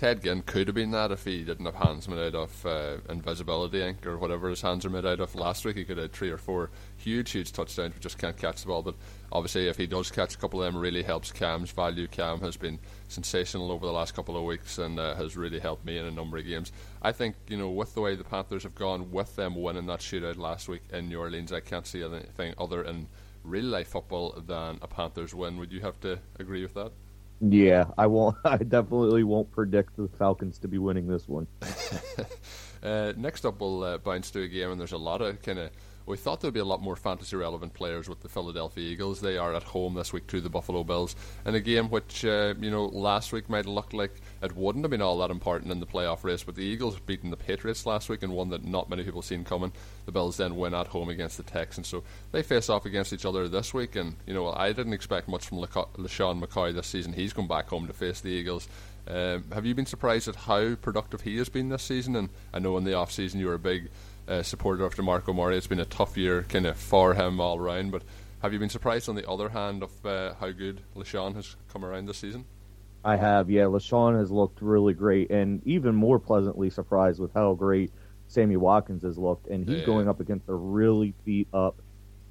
Ted 0.00 0.22
Ginn 0.22 0.40
could 0.40 0.66
have 0.66 0.74
been 0.74 0.92
that 0.92 1.12
if 1.12 1.26
he 1.26 1.44
didn't 1.44 1.66
have 1.66 1.74
hands 1.74 2.08
made 2.08 2.34
out 2.34 2.34
of 2.34 2.64
uh, 2.64 2.96
invisibility 3.10 3.82
ink 3.82 4.06
or 4.06 4.16
whatever 4.16 4.48
his 4.48 4.62
hands 4.62 4.86
are 4.86 4.88
made 4.88 5.04
out 5.04 5.20
of. 5.20 5.34
Last 5.34 5.62
week 5.66 5.76
he 5.76 5.84
could 5.84 5.98
have 5.98 6.10
three 6.10 6.30
or 6.30 6.38
four 6.38 6.70
huge, 6.96 7.32
huge 7.32 7.52
touchdowns, 7.52 7.92
but 7.92 8.00
just 8.00 8.16
can't 8.16 8.38
catch 8.38 8.62
the 8.62 8.68
ball. 8.68 8.80
But 8.80 8.94
obviously, 9.30 9.68
if 9.68 9.76
he 9.76 9.86
does 9.86 10.10
catch 10.10 10.34
a 10.34 10.38
couple 10.38 10.62
of 10.62 10.72
them, 10.72 10.80
really 10.80 11.02
helps 11.02 11.32
Cam's 11.32 11.70
value. 11.70 12.06
Cam 12.06 12.40
has 12.40 12.56
been 12.56 12.78
sensational 13.08 13.70
over 13.70 13.84
the 13.84 13.92
last 13.92 14.14
couple 14.14 14.38
of 14.38 14.44
weeks 14.44 14.78
and 14.78 14.98
uh, 14.98 15.14
has 15.16 15.36
really 15.36 15.60
helped 15.60 15.84
me 15.84 15.98
in 15.98 16.06
a 16.06 16.10
number 16.10 16.38
of 16.38 16.46
games. 16.46 16.72
I 17.02 17.12
think, 17.12 17.36
you 17.48 17.58
know, 17.58 17.68
with 17.68 17.92
the 17.92 18.00
way 18.00 18.16
the 18.16 18.24
Panthers 18.24 18.62
have 18.62 18.74
gone, 18.74 19.10
with 19.10 19.36
them 19.36 19.54
winning 19.54 19.84
that 19.88 20.00
shootout 20.00 20.38
last 20.38 20.66
week 20.66 20.84
in 20.90 21.10
New 21.10 21.20
Orleans, 21.20 21.52
I 21.52 21.60
can't 21.60 21.86
see 21.86 22.02
anything 22.02 22.54
other 22.56 22.84
in 22.84 23.06
real 23.44 23.66
life 23.66 23.88
football 23.88 24.32
than 24.46 24.78
a 24.80 24.88
Panthers 24.88 25.34
win. 25.34 25.58
Would 25.58 25.72
you 25.72 25.80
have 25.80 26.00
to 26.00 26.20
agree 26.38 26.62
with 26.62 26.72
that? 26.72 26.92
Yeah, 27.40 27.86
I 27.96 28.06
won't. 28.06 28.36
I 28.44 28.58
definitely 28.58 29.24
won't 29.24 29.50
predict 29.50 29.96
the 29.96 30.08
Falcons 30.08 30.58
to 30.58 30.68
be 30.68 30.78
winning 30.78 31.06
this 31.06 31.28
one. 31.28 31.46
uh, 32.82 33.12
next 33.16 33.44
up, 33.44 33.60
we'll 33.60 33.82
uh, 33.82 33.98
bounce 33.98 34.30
to 34.32 34.42
a 34.42 34.48
game, 34.48 34.70
and 34.70 34.80
there's 34.80 34.92
a 34.92 34.98
lot 34.98 35.22
of 35.22 35.40
kind 35.42 35.58
of 35.58 35.70
we 36.06 36.16
thought 36.16 36.40
there'd 36.40 36.54
be 36.54 36.60
a 36.60 36.64
lot 36.64 36.82
more 36.82 36.96
fantasy 36.96 37.36
relevant 37.36 37.74
players 37.74 38.08
with 38.08 38.20
the 38.20 38.28
Philadelphia 38.28 38.90
Eagles. 38.90 39.20
They 39.20 39.38
are 39.38 39.54
at 39.54 39.62
home 39.62 39.94
this 39.94 40.12
week 40.12 40.26
to 40.28 40.40
the 40.40 40.48
Buffalo 40.48 40.82
Bills 40.82 41.14
in 41.44 41.54
a 41.54 41.60
game 41.60 41.88
which, 41.88 42.24
uh, 42.24 42.54
you 42.60 42.70
know, 42.70 42.86
last 42.86 43.32
week 43.32 43.48
might 43.48 43.66
looked 43.66 43.92
like 43.92 44.20
it 44.42 44.56
wouldn't 44.56 44.84
have 44.84 44.90
been 44.90 45.02
all 45.02 45.18
that 45.18 45.30
important 45.30 45.70
in 45.70 45.80
the 45.80 45.86
playoff 45.86 46.24
race, 46.24 46.42
but 46.42 46.54
the 46.54 46.62
Eagles 46.62 46.98
beating 47.00 47.30
the 47.30 47.36
Patriots 47.36 47.86
last 47.86 48.08
week 48.08 48.22
and 48.22 48.32
one 48.32 48.50
that 48.50 48.64
not 48.64 48.90
many 48.90 49.04
people 49.04 49.22
seen 49.22 49.44
coming. 49.44 49.72
The 50.06 50.12
Bills 50.12 50.36
then 50.36 50.56
win 50.56 50.74
at 50.74 50.88
home 50.88 51.08
against 51.08 51.36
the 51.36 51.42
Texans, 51.42 51.88
so 51.88 52.02
they 52.32 52.42
face 52.42 52.68
off 52.68 52.86
against 52.86 53.12
each 53.12 53.24
other 53.24 53.48
this 53.48 53.72
week. 53.72 53.96
And 53.96 54.16
you 54.26 54.34
know, 54.34 54.52
I 54.52 54.72
didn't 54.72 54.94
expect 54.94 55.28
much 55.28 55.46
from 55.46 55.58
LeSean 55.58 56.42
McCoy 56.42 56.74
this 56.74 56.86
season. 56.86 57.12
He's 57.12 57.32
come 57.32 57.48
back 57.48 57.68
home 57.68 57.86
to 57.86 57.92
face 57.92 58.20
the 58.20 58.30
Eagles. 58.30 58.68
Um, 59.06 59.44
have 59.52 59.66
you 59.66 59.74
been 59.74 59.86
surprised 59.86 60.28
at 60.28 60.36
how 60.36 60.74
productive 60.76 61.22
he 61.22 61.36
has 61.38 61.48
been 61.48 61.68
this 61.68 61.82
season? 61.82 62.16
And 62.16 62.28
I 62.52 62.58
know 62.58 62.76
in 62.78 62.84
the 62.84 62.94
off 62.94 63.10
season 63.10 63.40
you 63.40 63.46
were 63.46 63.54
a 63.54 63.58
big 63.58 63.90
uh, 64.30 64.42
supporter 64.42 64.84
of 64.84 64.94
DeMarco 64.94 65.34
Murray. 65.34 65.56
It's 65.56 65.66
been 65.66 65.80
a 65.80 65.84
tough 65.84 66.16
year 66.16 66.44
kind 66.44 66.66
of 66.66 66.76
for 66.76 67.14
him 67.14 67.40
all 67.40 67.58
around. 67.58 67.90
But 67.90 68.02
have 68.42 68.52
you 68.52 68.58
been 68.58 68.70
surprised 68.70 69.08
on 69.08 69.16
the 69.16 69.28
other 69.28 69.48
hand 69.48 69.82
of 69.82 70.06
uh, 70.06 70.34
how 70.34 70.52
good 70.52 70.82
LeSean 70.94 71.34
has 71.34 71.56
come 71.72 71.84
around 71.84 72.06
this 72.06 72.18
season? 72.18 72.44
I 73.04 73.16
have, 73.16 73.50
yeah. 73.50 73.64
LeSean 73.64 74.18
has 74.18 74.30
looked 74.30 74.62
really 74.62 74.94
great, 74.94 75.30
and 75.30 75.66
even 75.66 75.94
more 75.94 76.18
pleasantly 76.18 76.70
surprised 76.70 77.18
with 77.18 77.32
how 77.34 77.54
great 77.54 77.92
Sammy 78.28 78.56
Watkins 78.56 79.02
has 79.02 79.18
looked. 79.18 79.48
And 79.48 79.68
he's 79.68 79.80
yeah. 79.80 79.86
going 79.86 80.08
up 80.08 80.20
against 80.20 80.48
a 80.48 80.54
really 80.54 81.14
beat 81.24 81.48
up, 81.52 81.80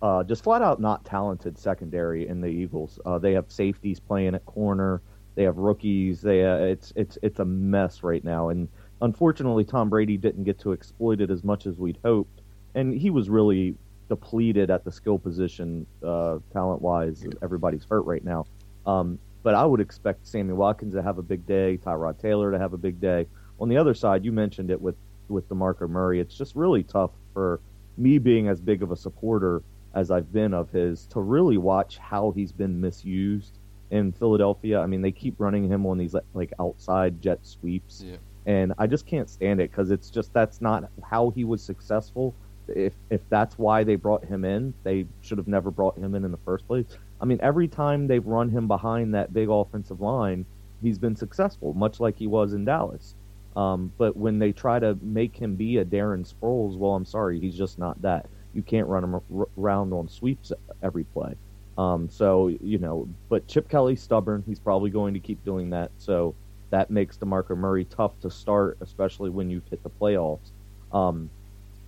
uh, 0.01 0.24
just 0.24 0.43
flat 0.43 0.62
out 0.62 0.79
not 0.79 1.03
talented 1.05 1.57
secondary 1.57 2.27
in 2.27 2.39
the 2.39 2.47
Eagles. 2.47 3.00
Uh, 3.05 3.17
they 3.17 3.33
have 3.33 3.51
safeties 3.51 4.00
playing 4.00 4.35
at 4.35 4.45
corner. 4.45 5.01
They 5.35 5.43
have 5.43 5.57
rookies. 5.57 6.21
They 6.21 6.45
uh, 6.45 6.57
it's 6.57 6.93
it's 6.95 7.17
it's 7.21 7.39
a 7.39 7.45
mess 7.45 8.03
right 8.03 8.24
now, 8.24 8.50
and 8.50 8.67
unfortunately, 9.01 9.63
Tom 9.63 9.89
Brady 9.89 10.18
didn't 10.18 10.44
get 10.44 10.60
to 10.60 10.74
exploit 10.74 11.22
it 11.22 11.29
as 11.29 11.44
much 11.44 11.65
as 11.65 11.75
we'd 11.77 11.98
hoped, 12.03 12.41
and 12.75 12.94
he 12.94 13.10
was 13.10 13.29
really 13.29 13.75
depleted 14.08 14.70
at 14.70 14.84
the 14.84 14.91
skill 14.91 15.20
position, 15.20 15.86
uh, 16.03 16.39
talent 16.51 16.82
wise. 16.82 17.25
Everybody's 17.41 17.86
hurt 17.89 18.01
right 18.01 18.24
now. 18.24 18.46
Um, 18.86 19.20
but 19.44 19.56
I 19.56 19.65
would 19.65 19.79
expect 19.79 20.27
Sammy 20.27 20.53
Watkins 20.53 20.94
to 20.96 21.01
have 21.01 21.18
a 21.18 21.22
big 21.22 21.46
day, 21.46 21.77
Tyrod 21.77 22.20
Taylor 22.20 22.51
to 22.51 22.60
have 22.60 22.74
a 22.74 22.77
big 22.77 23.00
day. 23.00 23.27
On 23.60 23.70
the 23.70 23.77
other 23.77 23.94
side, 23.94 24.25
you 24.25 24.32
mentioned 24.32 24.72
it 24.72 24.82
with 24.82 24.96
with 25.27 25.48
DeMarco 25.48 25.88
Murray. 25.88 26.20
It's 26.20 26.36
just 26.36 26.56
really 26.56 26.82
tough 26.82 27.12
for 27.34 27.60
me 27.98 28.18
being 28.18 28.48
as 28.48 28.60
big 28.60 28.82
of 28.82 28.91
a 28.91 28.96
supporter 28.96 29.62
as 29.94 30.10
I've 30.10 30.34
been 30.34 30.53
of 30.56 30.72
his 30.72 31.06
to 31.08 31.20
really 31.20 31.58
watch 31.58 31.98
how 31.98 32.32
he's 32.32 32.51
been 32.51 32.82
misused 32.82 33.60
in 33.91 34.12
Philadelphia. 34.12 34.79
I 34.79 34.88
mean, 34.88 35.01
they 35.03 35.12
keep 35.12 35.36
running 35.38 35.70
him 35.70 35.86
on 35.86 36.00
these 36.00 36.15
like 36.34 36.51
outside 36.60 37.22
jet 37.22 37.39
sweeps. 37.44 38.03
Yeah 38.06 38.18
and 38.50 38.74
I 38.79 38.88
just 38.88 39.06
can't 39.06 39.29
stand 39.29 39.62
it 39.62 39.70
because 39.70 39.91
it's 39.91 40.10
just 40.10 40.34
that's 40.34 40.60
not 40.60 40.89
how 41.03 41.29
he 41.29 41.44
was 41.44 41.62
successful. 41.62 42.34
If 42.68 42.94
if 43.12 43.22
that's 43.29 43.60
why 43.60 43.84
they 43.84 43.96
brought 43.96 44.25
him 44.25 44.44
in, 44.44 44.74
they 44.84 45.06
should 45.22 45.38
have 45.38 45.48
never 45.48 45.70
brought 45.70 45.96
him 45.96 46.15
in 46.15 46.25
in 46.25 46.32
the 46.32 46.39
first 46.46 46.68
place. 46.68 46.86
I 47.22 47.25
mean, 47.25 47.38
every 47.44 47.68
time 47.68 48.08
they've 48.08 48.25
run 48.25 48.50
him 48.50 48.68
behind 48.68 49.13
that 49.13 49.34
big 49.34 49.50
offensive 49.50 50.01
line, 50.01 50.48
he's 50.82 50.98
been 50.98 51.15
successful, 51.15 51.74
much 51.75 52.00
like 52.00 52.18
he 52.18 52.25
was 52.25 52.53
in 52.53 52.65
Dallas. 52.65 53.13
Um, 53.56 53.91
but 54.00 54.18
when 54.18 54.39
they 54.39 54.51
try 54.51 54.79
to 54.79 54.98
make 55.03 55.36
him 55.36 55.56
be 55.56 55.77
a 55.77 55.86
Darren 55.86 56.27
Sproles, 56.27 56.75
well, 56.75 56.96
I'm 56.96 57.06
sorry, 57.06 57.39
he's 57.39 57.56
just 57.56 57.77
not 57.77 58.01
that. 58.01 58.25
You 58.56 58.63
can't 58.63 58.88
run 58.88 59.03
him 59.03 59.46
around 59.58 59.94
on 59.94 60.08
sweeps 60.08 60.51
every 60.82 61.03
play. 61.03 61.36
Um, 61.77 62.10
so 62.10 62.48
you 62.48 62.79
know, 62.79 63.08
but 63.29 63.46
Chip 63.46 63.70
Kelly's 63.70 64.01
stubborn. 64.01 64.44
He's 64.48 64.60
probably 64.60 64.89
going 64.89 65.13
to 65.13 65.20
keep 65.20 65.46
doing 65.46 65.70
that. 65.70 65.91
So 66.00 66.34
that 66.69 66.89
makes 66.89 67.17
DeMarco 67.17 67.57
Murray 67.57 67.85
tough 67.85 68.19
to 68.21 68.29
start, 68.29 68.77
especially 68.81 69.29
when 69.29 69.49
you 69.49 69.61
hit 69.69 69.81
the 69.83 69.89
playoffs. 69.89 70.51
Um, 70.91 71.29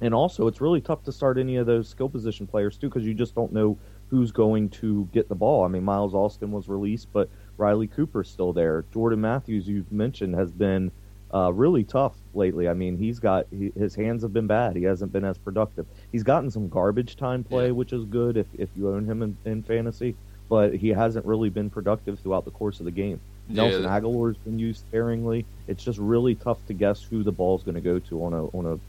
And 0.01 0.15
also, 0.15 0.47
it's 0.47 0.59
really 0.59 0.81
tough 0.81 1.03
to 1.03 1.11
start 1.11 1.37
any 1.37 1.57
of 1.57 1.67
those 1.67 1.87
skill 1.87 2.09
position 2.09 2.47
players 2.47 2.75
too 2.75 2.89
because 2.89 3.05
you 3.05 3.13
just 3.13 3.35
don't 3.35 3.53
know 3.53 3.77
who's 4.09 4.31
going 4.31 4.69
to 4.69 5.07
get 5.13 5.29
the 5.29 5.35
ball. 5.35 5.63
I 5.63 5.67
mean, 5.67 5.83
Miles 5.83 6.13
Austin 6.13 6.51
was 6.51 6.67
released, 6.67 7.07
but 7.13 7.29
Riley 7.57 7.87
Cooper's 7.87 8.27
still 8.27 8.51
there. 8.51 8.83
Jordan 8.91 9.21
Matthews, 9.21 9.67
you've 9.67 9.91
mentioned, 9.91 10.33
has 10.35 10.51
been 10.51 10.91
uh, 11.33 11.53
really 11.53 11.83
tough 11.83 12.15
lately. 12.33 12.67
I 12.67 12.73
mean, 12.73 12.97
he's 12.97 13.19
got 13.19 13.45
he, 13.51 13.71
his 13.77 13.95
hands 13.95 14.23
have 14.23 14.33
been 14.33 14.47
bad. 14.47 14.75
He 14.75 14.83
hasn't 14.83 15.13
been 15.13 15.23
as 15.23 15.37
productive. 15.37 15.85
He's 16.11 16.23
gotten 16.23 16.49
some 16.51 16.67
garbage 16.67 17.15
time 17.15 17.43
play, 17.43 17.67
yeah. 17.67 17.71
which 17.71 17.93
is 17.93 18.03
good 18.05 18.37
if 18.37 18.47
if 18.57 18.69
you 18.75 18.89
own 18.89 19.05
him 19.05 19.21
in, 19.21 19.37
in, 19.45 19.63
fantasy, 19.63 20.15
but 20.49 20.73
he 20.73 20.89
hasn't 20.89 21.25
really 21.25 21.49
been 21.49 21.69
productive 21.69 22.19
throughout 22.19 22.43
the 22.43 22.51
course 22.51 22.79
of 22.79 22.85
the 22.85 22.91
game. 22.91 23.19
Yeah. 23.49 23.63
Nelson 23.63 23.83
Agholor's 23.83 24.37
been 24.37 24.59
used 24.59 24.81
sparingly. 24.81 25.45
It's 25.67 25.83
just 25.83 25.99
really 25.99 26.35
tough 26.35 26.65
to 26.67 26.73
guess 26.73 27.03
who 27.03 27.23
the 27.23 27.31
ball's 27.31 27.63
going 27.63 27.75
to 27.75 27.81
go 27.81 27.99
to 27.99 28.23
on 28.23 28.33
a 28.33 28.45
on 28.47 28.65
a 28.65 28.79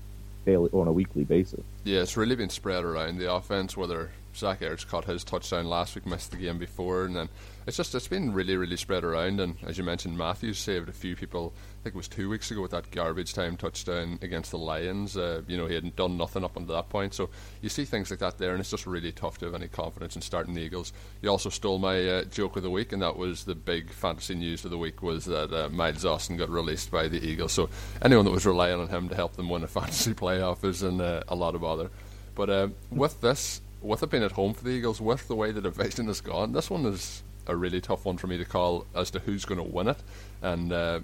daily 0.44 0.70
on 0.72 0.88
a 0.88 0.92
weekly 0.92 1.24
basis. 1.24 1.62
Yeah, 1.84 2.00
it's 2.00 2.16
really 2.16 2.36
been 2.36 2.50
spread 2.50 2.84
around 2.84 3.18
the 3.18 3.32
offense. 3.32 3.76
Whether 3.76 4.10
Zach 4.34 4.60
Ertz 4.60 4.86
caught 4.86 5.04
his 5.04 5.24
touchdown 5.24 5.66
last 5.66 5.94
week, 5.94 6.06
missed 6.06 6.30
the 6.30 6.36
game 6.36 6.58
before, 6.58 7.04
and 7.04 7.16
then 7.16 7.28
it's 7.66 7.76
just 7.76 7.94
it's 7.94 8.08
been 8.08 8.32
really 8.32 8.56
really 8.56 8.76
spread 8.76 9.04
around. 9.04 9.40
And 9.40 9.56
as 9.66 9.78
you 9.78 9.84
mentioned, 9.84 10.16
Matthews 10.16 10.58
saved 10.58 10.88
a 10.88 10.92
few 10.92 11.16
people. 11.16 11.54
I 11.56 11.82
think 11.82 11.94
it 11.94 11.98
was 11.98 12.08
two 12.08 12.28
weeks 12.28 12.50
ago 12.50 12.62
with 12.62 12.70
that 12.72 12.90
garbage 12.90 13.34
time 13.34 13.56
touchdown 13.56 14.18
against 14.22 14.50
the 14.50 14.58
Lions. 14.58 15.16
Uh, 15.16 15.42
you 15.46 15.56
know 15.56 15.66
he 15.66 15.74
hadn't 15.74 15.96
done 15.96 16.16
nothing 16.16 16.44
up 16.44 16.56
until 16.56 16.74
that 16.74 16.88
point, 16.88 17.14
so 17.14 17.30
you 17.60 17.68
see 17.68 17.84
things 17.84 18.10
like 18.10 18.20
that 18.20 18.38
there, 18.38 18.52
and 18.52 18.60
it's 18.60 18.70
just 18.70 18.86
really 18.86 19.12
tough 19.12 19.38
to 19.38 19.46
have 19.46 19.54
any 19.54 19.68
confidence 19.68 20.16
in 20.16 20.22
starting 20.22 20.54
the 20.54 20.62
Eagles. 20.62 20.92
You 21.20 21.30
also 21.30 21.50
stole 21.50 21.78
my 21.78 22.08
uh, 22.08 22.24
joke 22.24 22.56
of 22.56 22.62
the 22.62 22.70
week, 22.70 22.92
and 22.92 23.02
that 23.02 23.16
was 23.16 23.44
the 23.44 23.54
big 23.54 23.90
fantasy 23.90 24.34
news 24.34 24.64
of 24.64 24.70
the 24.70 24.78
week 24.78 25.02
was 25.02 25.24
that 25.26 25.52
uh, 25.52 25.68
Miles 25.70 26.04
Austin 26.04 26.36
got 26.36 26.50
released 26.50 26.90
by 26.90 27.08
the 27.08 27.24
Eagles. 27.24 27.52
So 27.52 27.68
anyone 28.02 28.24
that 28.24 28.30
was 28.30 28.46
relying 28.46 28.80
on 28.80 28.88
him 28.88 29.08
to 29.08 29.14
help 29.14 29.34
them 29.36 29.48
win 29.48 29.62
a 29.62 29.68
fantasy 29.68 30.14
playoff 30.14 30.64
is 30.64 30.82
in 30.82 31.00
uh, 31.00 31.22
a 31.28 31.34
lot 31.34 31.54
of 31.54 31.60
bother. 31.60 31.90
But 32.34 32.50
uh, 32.50 32.68
with 32.90 33.20
this 33.20 33.60
with 33.82 34.02
it 34.02 34.10
being 34.10 34.22
at 34.22 34.32
home 34.32 34.54
for 34.54 34.64
the 34.64 34.70
Eagles, 34.70 35.00
with 35.00 35.26
the 35.28 35.34
way 35.34 35.50
the 35.50 35.60
division 35.60 36.06
has 36.06 36.20
gone, 36.20 36.52
this 36.52 36.70
one 36.70 36.86
is 36.86 37.22
a 37.46 37.56
really 37.56 37.80
tough 37.80 38.04
one 38.04 38.16
for 38.16 38.26
me 38.26 38.38
to 38.38 38.44
call 38.44 38.86
as 38.94 39.10
to 39.12 39.18
who's 39.18 39.44
going 39.44 39.58
to 39.58 39.64
win 39.64 39.88
it. 39.88 39.98
And 40.42 40.72
uh, 40.72 41.00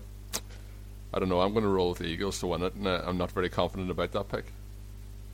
I 1.13 1.19
don't 1.19 1.29
know. 1.29 1.41
I'm 1.41 1.53
going 1.53 1.65
to 1.65 1.71
roll 1.71 1.91
with 1.91 1.99
the 1.99 2.07
Eagles 2.07 2.39
to 2.41 2.47
win 2.47 2.63
it, 2.63 2.75
and 2.75 2.87
uh, 2.87 3.03
I'm 3.05 3.19
not 3.19 3.33
very 3.33 3.49
confident 3.49 3.91
about 3.91 4.13
that 4.13 4.29
pick. 4.29 4.45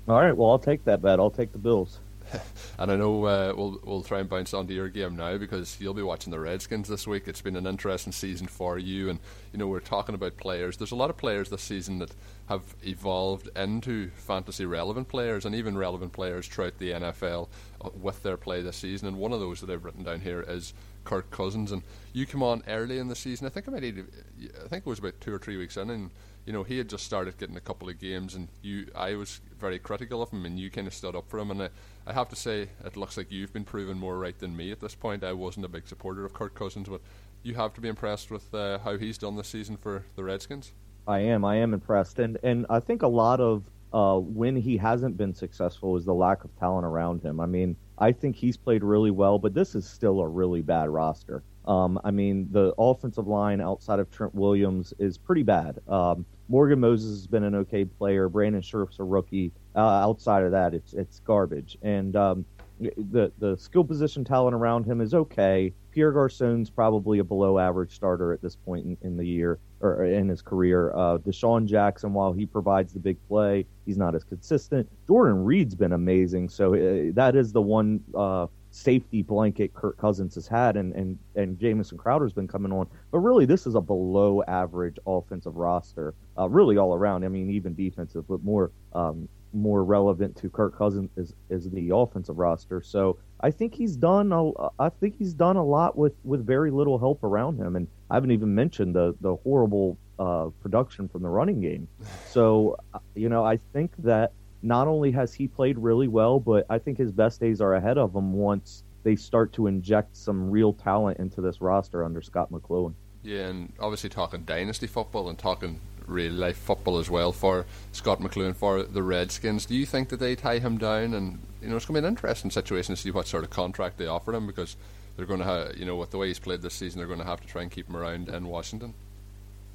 All 0.08 0.20
right. 0.20 0.36
Well, 0.36 0.50
I'll 0.50 0.58
take 0.58 0.84
that 0.84 1.02
bet. 1.02 1.18
I'll 1.18 1.30
take 1.30 1.52
the 1.52 1.58
Bills. 1.58 1.98
and 2.78 2.90
I 2.90 2.96
know 2.96 3.24
uh, 3.24 3.52
we'll 3.56 3.80
we'll 3.84 4.02
try 4.02 4.20
and 4.20 4.28
bounce 4.28 4.54
onto 4.54 4.74
your 4.74 4.88
game 4.88 5.16
now 5.16 5.38
because 5.38 5.76
you'll 5.80 5.94
be 5.94 6.02
watching 6.02 6.30
the 6.30 6.40
Redskins 6.40 6.88
this 6.88 7.06
week. 7.06 7.24
It's 7.26 7.40
been 7.40 7.56
an 7.56 7.66
interesting 7.66 8.12
season 8.12 8.46
for 8.46 8.78
you, 8.78 9.10
and 9.10 9.18
you 9.52 9.58
know 9.58 9.66
we're 9.66 9.80
talking 9.80 10.14
about 10.14 10.36
players. 10.36 10.76
There's 10.76 10.92
a 10.92 10.96
lot 10.96 11.10
of 11.10 11.16
players 11.16 11.50
this 11.50 11.62
season 11.62 11.98
that 11.98 12.14
have 12.48 12.74
evolved 12.82 13.48
into 13.56 14.10
fantasy 14.10 14.66
relevant 14.66 15.08
players 15.08 15.44
and 15.44 15.54
even 15.54 15.78
relevant 15.78 16.12
players 16.12 16.46
throughout 16.46 16.78
the 16.78 16.90
NFL 16.90 17.48
uh, 17.80 17.90
with 18.00 18.22
their 18.22 18.36
play 18.36 18.62
this 18.62 18.76
season. 18.76 19.08
And 19.08 19.16
one 19.16 19.32
of 19.32 19.40
those 19.40 19.60
that 19.60 19.70
I've 19.70 19.84
written 19.84 20.04
down 20.04 20.20
here 20.20 20.44
is 20.46 20.74
Kirk 21.04 21.30
Cousins. 21.30 21.72
And 21.72 21.82
you 22.12 22.26
come 22.26 22.42
on 22.42 22.62
early 22.68 22.98
in 22.98 23.08
the 23.08 23.16
season. 23.16 23.46
I 23.46 23.50
think 23.50 23.68
I 23.68 23.72
might. 23.72 23.84
I 23.84 24.68
think 24.68 24.86
it 24.86 24.86
was 24.86 24.98
about 24.98 25.20
two 25.20 25.32
or 25.32 25.38
three 25.38 25.56
weeks 25.56 25.76
in, 25.76 25.90
and 25.90 26.10
you 26.46 26.52
know 26.52 26.62
he 26.62 26.78
had 26.78 26.88
just 26.88 27.04
started 27.04 27.38
getting 27.38 27.56
a 27.56 27.60
couple 27.60 27.88
of 27.88 27.98
games, 27.98 28.34
and 28.34 28.48
you, 28.62 28.86
I 28.94 29.14
was 29.14 29.40
very 29.58 29.78
critical 29.78 30.22
of 30.22 30.30
him, 30.30 30.44
and 30.44 30.58
you 30.58 30.70
kind 30.70 30.86
of 30.86 30.94
stood 30.94 31.16
up 31.16 31.28
for 31.28 31.38
him. 31.38 31.50
And 31.50 31.62
I, 31.62 31.68
I 32.06 32.12
have 32.12 32.28
to 32.30 32.36
say, 32.36 32.68
it 32.84 32.96
looks 32.96 33.16
like 33.16 33.30
you've 33.30 33.52
been 33.52 33.64
proven 33.64 33.98
more 33.98 34.18
right 34.18 34.38
than 34.38 34.56
me 34.56 34.70
at 34.72 34.80
this 34.80 34.94
point. 34.94 35.24
I 35.24 35.32
wasn't 35.32 35.66
a 35.66 35.68
big 35.68 35.86
supporter 35.86 36.24
of 36.24 36.34
Kirk 36.34 36.54
Cousins, 36.54 36.88
but 36.88 37.00
you 37.42 37.54
have 37.54 37.72
to 37.74 37.80
be 37.80 37.88
impressed 37.88 38.30
with 38.30 38.54
uh, 38.54 38.78
how 38.78 38.96
he's 38.98 39.18
done 39.18 39.36
this 39.36 39.48
season 39.48 39.76
for 39.76 40.04
the 40.16 40.24
Redskins. 40.24 40.72
I 41.06 41.20
am. 41.20 41.44
I 41.44 41.56
am 41.56 41.74
impressed, 41.74 42.18
and 42.18 42.38
and 42.42 42.66
I 42.70 42.80
think 42.80 43.02
a 43.02 43.08
lot 43.08 43.40
of 43.40 43.64
uh, 43.92 44.18
when 44.18 44.56
he 44.56 44.76
hasn't 44.76 45.16
been 45.16 45.32
successful 45.32 45.96
is 45.96 46.04
the 46.04 46.14
lack 46.14 46.44
of 46.44 46.54
talent 46.58 46.84
around 46.84 47.22
him. 47.22 47.40
I 47.40 47.46
mean, 47.46 47.76
I 47.98 48.12
think 48.12 48.36
he's 48.36 48.56
played 48.56 48.82
really 48.82 49.10
well, 49.10 49.38
but 49.38 49.54
this 49.54 49.74
is 49.74 49.88
still 49.88 50.20
a 50.20 50.28
really 50.28 50.62
bad 50.62 50.88
roster. 50.90 51.42
Um, 51.66 52.00
I 52.04 52.10
mean, 52.10 52.48
the 52.50 52.74
offensive 52.76 53.26
line 53.26 53.60
outside 53.60 54.00
of 54.00 54.10
Trent 54.10 54.34
Williams 54.34 54.92
is 54.98 55.16
pretty 55.16 55.44
bad. 55.44 55.78
Um, 55.88 56.26
Morgan 56.48 56.80
Moses 56.80 57.10
has 57.10 57.26
been 57.26 57.44
an 57.44 57.54
okay 57.54 57.84
player. 57.84 58.28
Brandon 58.28 58.62
Scherff's 58.62 58.98
a 58.98 59.04
rookie. 59.04 59.52
Uh, 59.74 59.80
outside 59.80 60.44
of 60.44 60.52
that, 60.52 60.74
it's 60.74 60.92
it's 60.92 61.20
garbage. 61.20 61.78
And 61.82 62.14
um, 62.16 62.44
the 62.80 63.32
the 63.38 63.56
skill 63.56 63.84
position 63.84 64.24
talent 64.24 64.54
around 64.54 64.84
him 64.84 65.00
is 65.00 65.14
okay. 65.14 65.72
Pierre 65.90 66.12
Garcon's 66.12 66.70
probably 66.70 67.20
a 67.20 67.24
below 67.24 67.58
average 67.58 67.94
starter 67.94 68.32
at 68.32 68.42
this 68.42 68.56
point 68.56 68.84
in, 68.84 68.96
in 69.02 69.16
the 69.16 69.24
year 69.24 69.58
or 69.80 70.04
in 70.04 70.28
his 70.28 70.42
career. 70.42 70.92
Uh, 70.92 71.18
DeSean 71.18 71.66
Jackson, 71.66 72.12
while 72.12 72.32
he 72.32 72.46
provides 72.46 72.92
the 72.92 72.98
big 72.98 73.16
play, 73.28 73.64
he's 73.86 73.96
not 73.96 74.14
as 74.14 74.24
consistent. 74.24 74.88
Jordan 75.06 75.44
Reed's 75.44 75.74
been 75.74 75.92
amazing, 75.92 76.48
so 76.48 76.74
uh, 76.74 77.12
that 77.14 77.36
is 77.36 77.52
the 77.52 77.62
one 77.62 78.00
uh, 78.14 78.46
safety 78.74 79.22
blanket 79.22 79.72
Kirk 79.72 79.96
Cousins 79.96 80.34
has 80.34 80.48
had, 80.48 80.76
and 80.76 80.92
and 80.94 81.18
and 81.36 81.58
Jamison 81.58 81.96
Crowder's 81.96 82.32
been 82.32 82.48
coming 82.48 82.72
on. 82.72 82.88
But 83.12 83.18
really, 83.18 83.46
this 83.46 83.66
is 83.66 83.76
a 83.76 83.80
below 83.80 84.42
average 84.48 84.98
offensive 85.06 85.56
roster, 85.56 86.14
uh, 86.36 86.48
really 86.48 86.76
all 86.76 86.92
around. 86.92 87.24
I 87.24 87.28
mean, 87.28 87.50
even 87.50 87.74
defensive, 87.74 88.26
but 88.26 88.42
more 88.42 88.72
um, 88.92 89.28
more 89.52 89.84
relevant 89.84 90.36
to 90.38 90.50
Kirk 90.50 90.76
Cousins 90.76 91.10
is 91.16 91.32
is 91.48 91.70
the 91.70 91.90
offensive 91.94 92.36
roster. 92.36 92.82
So 92.82 93.18
I 93.40 93.52
think 93.52 93.74
he's 93.74 93.96
done. 93.96 94.32
A, 94.32 94.50
I 94.80 94.88
think 94.88 95.16
he's 95.16 95.34
done 95.34 95.56
a 95.56 95.64
lot 95.64 95.96
with 95.96 96.14
with 96.24 96.44
very 96.44 96.72
little 96.72 96.98
help 96.98 97.22
around 97.22 97.58
him, 97.58 97.76
and 97.76 97.86
I 98.10 98.14
haven't 98.14 98.32
even 98.32 98.54
mentioned 98.54 98.94
the 98.96 99.14
the 99.20 99.36
horrible 99.36 99.96
uh, 100.18 100.48
production 100.60 101.08
from 101.08 101.22
the 101.22 101.28
running 101.28 101.60
game. 101.60 101.86
So 102.28 102.76
uh, 102.92 102.98
you 103.14 103.28
know, 103.28 103.44
I 103.44 103.60
think 103.72 103.92
that 103.98 104.32
not 104.64 104.88
only 104.88 105.12
has 105.12 105.34
he 105.34 105.46
played 105.46 105.78
really 105.78 106.08
well, 106.08 106.40
but 106.40 106.66
I 106.70 106.78
think 106.78 106.98
his 106.98 107.12
best 107.12 107.38
days 107.38 107.60
are 107.60 107.74
ahead 107.74 107.98
of 107.98 108.14
him 108.14 108.32
once 108.32 108.82
they 109.02 109.14
start 109.14 109.52
to 109.52 109.66
inject 109.66 110.16
some 110.16 110.50
real 110.50 110.72
talent 110.72 111.18
into 111.18 111.40
this 111.40 111.60
roster 111.60 112.02
under 112.02 112.22
Scott 112.22 112.50
McCloughan. 112.50 112.94
Yeah, 113.22 113.48
and 113.48 113.72
obviously 113.78 114.10
talking 114.10 114.44
dynasty 114.44 114.86
football 114.86 115.28
and 115.28 115.38
talking 115.38 115.80
real 116.06 116.32
life 116.32 116.56
football 116.56 116.98
as 116.98 117.10
well 117.10 117.32
for 117.32 117.66
Scott 117.92 118.20
McCloughan 118.20 118.56
for 118.56 118.82
the 118.82 119.02
Redskins. 119.02 119.66
Do 119.66 119.74
you 119.74 119.86
think 119.86 120.08
that 120.08 120.20
they 120.20 120.34
tie 120.34 120.58
him 120.58 120.78
down? 120.78 121.14
And 121.14 121.38
you 121.62 121.68
know, 121.68 121.76
it's 121.76 121.86
going 121.86 121.96
to 121.96 122.02
be 122.02 122.06
an 122.06 122.12
interesting 122.12 122.50
situation 122.50 122.94
to 122.94 123.00
see 123.00 123.10
what 123.10 123.26
sort 123.26 123.44
of 123.44 123.50
contract 123.50 123.98
they 123.98 124.06
offer 124.06 124.34
him 124.34 124.46
because 124.46 124.76
they're 125.16 125.26
going 125.26 125.40
to, 125.40 125.46
have, 125.46 125.76
you 125.76 125.84
know, 125.84 125.96
with 125.96 126.10
the 126.10 126.18
way 126.18 126.28
he's 126.28 126.38
played 126.38 126.62
this 126.62 126.74
season, 126.74 126.98
they're 126.98 127.06
going 127.06 127.20
to 127.20 127.26
have 127.26 127.40
to 127.40 127.46
try 127.46 127.62
and 127.62 127.70
keep 127.70 127.88
him 127.88 127.96
around 127.96 128.28
in 128.28 128.46
Washington. 128.46 128.94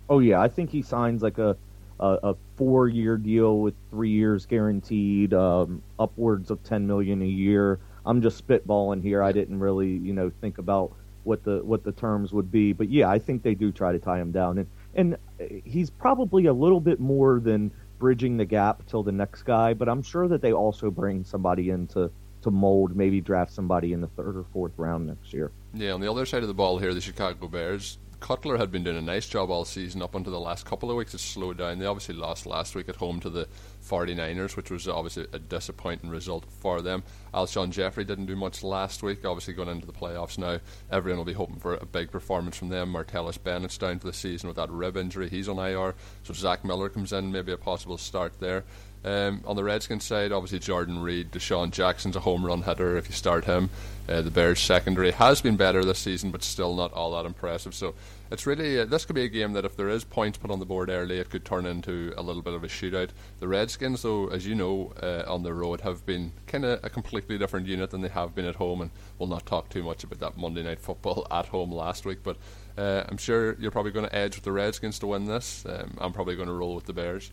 Oh 0.10 0.20
yeah, 0.20 0.42
I 0.42 0.48
think 0.48 0.72
he 0.72 0.82
signs 0.82 1.22
like 1.22 1.38
a 1.38 1.56
a, 2.00 2.20
a 2.24 2.36
four 2.56 2.88
year 2.88 3.18
deal 3.18 3.60
with 3.60 3.74
three 3.90 4.12
years 4.12 4.46
guaranteed, 4.46 5.34
um, 5.34 5.82
upwards 6.00 6.52
of 6.52 6.64
ten 6.64 6.88
million 6.88 7.22
a 7.22 7.26
year. 7.26 7.80
I'm 8.06 8.22
just 8.22 8.46
spitballing 8.46 9.02
here. 9.02 9.22
I 9.22 9.32
didn't 9.32 9.60
really, 9.60 9.90
you 9.90 10.14
know, 10.14 10.32
think 10.42 10.58
about 10.58 10.94
what 11.24 11.44
the 11.44 11.62
what 11.64 11.84
the 11.84 11.92
terms 11.92 12.32
would 12.32 12.52
be, 12.52 12.74
but 12.74 12.90
yeah, 12.90 13.10
I 13.10 13.20
think 13.20 13.44
they 13.44 13.54
do 13.54 13.72
try 13.72 13.92
to 13.92 14.00
tie 14.00 14.20
him 14.20 14.32
down. 14.32 14.58
And 14.60 14.68
and 14.96 15.18
he's 15.64 15.90
probably 15.90 16.46
a 16.48 16.54
little 16.54 16.80
bit 16.80 17.00
more 17.00 17.40
than 17.40 17.72
bridging 18.00 18.38
the 18.38 18.46
gap 18.46 18.86
till 18.88 19.04
the 19.04 19.12
next 19.12 19.44
guy, 19.44 19.74
but 19.74 19.88
I'm 19.88 20.02
sure 20.02 20.28
that 20.30 20.42
they 20.42 20.54
also 20.54 20.90
bring 20.90 21.24
somebody 21.24 21.70
in 21.70 21.86
to, 21.88 22.10
to 22.42 22.50
mold, 22.50 22.96
maybe 22.96 23.22
draft 23.22 23.52
somebody 23.52 23.94
in 23.94 24.02
the 24.02 24.08
third 24.08 24.38
or 24.38 24.46
fourth 24.54 24.72
round 24.78 25.06
next 25.06 25.34
year. 25.34 25.52
Yeah, 25.74 25.92
on 25.92 26.02
the 26.02 26.10
other 26.10 26.26
side 26.26 26.42
of 26.42 26.48
the 26.48 26.54
ball 26.54 26.80
here, 26.80 26.94
the 26.94 27.02
Chicago 27.02 27.48
Bears, 27.48 28.00
Cutler 28.20 28.58
had 28.58 28.72
been 28.72 28.84
doing 28.84 28.98
a 28.98 29.02
nice 29.02 29.28
job 29.28 29.50
all 29.50 29.66
season 29.66 30.02
up 30.02 30.14
until 30.14 30.34
the 30.34 30.40
last 30.40 30.66
couple 30.66 30.90
of 30.90 30.98
weeks. 30.98 31.14
It 31.14 31.20
slowed 31.20 31.58
down. 31.58 31.80
They 31.80 31.86
obviously 31.86 32.16
lost 32.16 32.46
last 32.46 32.76
week 32.76 32.90
at 32.90 32.98
home 32.98 33.20
to 33.22 33.30
the 33.30 33.48
49ers, 33.88 34.56
which 34.56 34.72
was 34.72 34.88
obviously 34.88 35.28
a 35.32 35.40
disappointing 35.40 36.10
result 36.10 36.46
for 36.60 36.82
them. 36.82 37.04
Alshon 37.34 37.72
Jeffery 37.72 38.04
didn't 38.04 38.26
do 38.26 38.36
much 38.36 38.64
last 38.64 39.04
week, 39.04 39.26
obviously 39.26 39.54
going 39.54 39.70
into 39.70 39.88
the 39.88 39.94
playoffs 39.94 40.38
now. 40.38 40.60
Everyone 40.92 41.20
will 41.20 41.26
be 41.26 41.34
hoping 41.34 41.60
for 41.60 41.76
a 41.76 41.86
big 41.86 42.12
performance 42.12 42.58
from 42.58 42.70
them. 42.70 42.94
Martellus 42.94 43.42
Bennett's 43.42 43.78
down 43.78 44.00
for 44.00 44.08
the 44.08 44.14
season 44.14 44.48
with 44.48 44.58
that 44.58 44.70
rib 44.70 44.98
injury. 44.98 45.30
He's 45.30 45.50
on 45.50 45.58
IR. 45.58 45.96
So 46.24 46.34
Zach 46.34 46.66
Miller 46.66 46.90
comes 46.90 47.14
in, 47.14 47.32
maybe 47.32 47.52
a 47.52 47.58
possible 47.58 47.98
start 47.98 48.40
there. 48.40 48.64
Um, 49.04 49.44
on 49.46 49.56
the 49.56 49.64
Redskins 49.64 50.04
side, 50.04 50.32
obviously 50.32 50.60
Jordan 50.60 51.00
Reed, 51.02 51.32
DeSean 51.32 51.72
Jackson's 51.72 52.18
a 52.18 52.20
home 52.20 52.46
run 52.46 52.64
hitter 52.64 52.98
if 52.98 53.08
you 53.08 53.14
start 53.14 53.46
him. 53.46 53.70
Uh, 54.10 54.22
the 54.22 54.32
Bears 54.32 54.60
secondary 54.60 55.12
has 55.12 55.40
been 55.42 55.56
better 55.56 55.86
this 55.86 56.00
season, 56.00 56.32
but 56.32 56.44
still 56.44 56.76
not 56.76 56.92
all 56.94 57.12
that 57.12 57.26
impressive. 57.26 57.74
So 57.74 57.94
it's 58.32 58.46
really 58.46 58.80
uh, 58.80 58.86
this 58.86 59.06
could 59.06 59.16
be 59.16 59.24
a 59.24 59.30
game 59.30 59.54
that 59.54 59.66
if 59.66 59.78
there 59.78 59.88
is 59.88 60.04
points 60.04 60.38
put 60.38 60.52
on 60.52 60.60
the 60.60 60.66
board 60.66 60.90
early, 60.90 61.18
it 61.18 61.30
could 61.30 61.46
turn 61.46 61.66
into 61.66 62.14
a 62.18 62.22
little 62.22 62.42
bit 62.42 62.54
of 62.54 62.64
a 62.64 62.68
shootout. 62.68 63.10
The 63.40 63.48
Redskins, 63.48 64.02
though, 64.02 64.28
as 64.28 64.46
you 64.46 64.56
know, 64.56 64.94
uh, 65.02 65.24
on 65.28 65.44
the 65.44 65.54
road 65.54 65.82
have 65.82 66.06
been 66.06 66.34
kind 66.48 66.66
of 66.66 66.84
a 66.84 66.90
completely 66.90 67.38
different 67.38 67.68
unit 67.68 67.92
than 67.92 68.02
they 68.02 68.10
have 68.10 68.36
been 68.36 68.46
at 68.46 68.56
home, 68.56 68.82
and 68.82 68.92
we'll 69.18 69.30
not 69.30 69.46
talk 69.46 69.70
too 69.70 69.84
much 69.84 70.04
about 70.04 70.20
that 70.20 70.38
Monday 70.38 70.64
night 70.64 70.80
football 70.80 71.26
at 71.32 71.46
home 71.46 71.72
last 71.72 72.06
week. 72.06 72.20
But 72.22 72.38
uh, 72.78 73.04
I'm 73.08 73.18
sure 73.18 73.56
you're 73.60 73.72
probably 73.72 73.92
going 73.92 74.08
to 74.08 74.16
edge 74.16 74.36
with 74.36 74.44
the 74.44 74.52
Redskins 74.52 75.00
to 75.00 75.08
win 75.08 75.26
this. 75.26 75.66
Um, 75.68 75.98
I'm 76.00 76.12
probably 76.14 76.36
going 76.36 76.50
to 76.50 76.54
roll 76.54 76.76
with 76.76 76.86
the 76.86 76.94
Bears. 76.94 77.32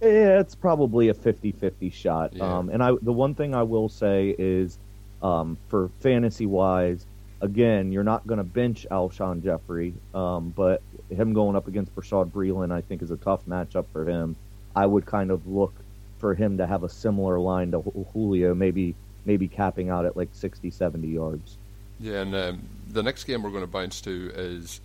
Yeah, 0.00 0.40
it's 0.40 0.54
probably 0.54 1.08
a 1.08 1.14
50-50 1.14 1.92
shot. 1.92 2.34
Yeah. 2.34 2.58
Um, 2.58 2.68
and 2.68 2.82
I, 2.82 2.92
the 3.00 3.12
one 3.12 3.34
thing 3.34 3.54
I 3.54 3.62
will 3.62 3.88
say 3.88 4.34
is, 4.38 4.78
um, 5.22 5.56
for 5.68 5.88
fantasy 6.00 6.46
wise, 6.46 7.06
again, 7.40 7.92
you're 7.92 8.04
not 8.04 8.26
going 8.26 8.38
to 8.38 8.44
bench 8.44 8.86
Alshon 8.90 9.42
Jeffery, 9.42 9.94
um, 10.14 10.52
but 10.54 10.82
him 11.08 11.32
going 11.32 11.56
up 11.56 11.68
against 11.68 11.94
Bashaud 11.94 12.30
Breeland, 12.30 12.72
I 12.72 12.80
think, 12.80 13.02
is 13.02 13.10
a 13.10 13.16
tough 13.16 13.46
matchup 13.46 13.86
for 13.92 14.04
him. 14.04 14.36
I 14.74 14.84
would 14.84 15.06
kind 15.06 15.30
of 15.30 15.46
look 15.46 15.74
for 16.18 16.34
him 16.34 16.58
to 16.58 16.66
have 16.66 16.82
a 16.82 16.88
similar 16.88 17.38
line 17.38 17.70
to 17.72 17.80
Julio, 18.12 18.54
maybe 18.54 18.94
maybe 19.24 19.48
capping 19.48 19.90
out 19.90 20.06
at 20.06 20.16
like 20.16 20.28
60, 20.32 20.70
70 20.70 21.08
yards. 21.08 21.58
Yeah, 21.98 22.22
and 22.22 22.34
um, 22.34 22.62
the 22.88 23.02
next 23.02 23.24
game 23.24 23.42
we're 23.42 23.50
going 23.50 23.64
to 23.64 23.66
bounce 23.66 24.00
to 24.02 24.30
is 24.34 24.80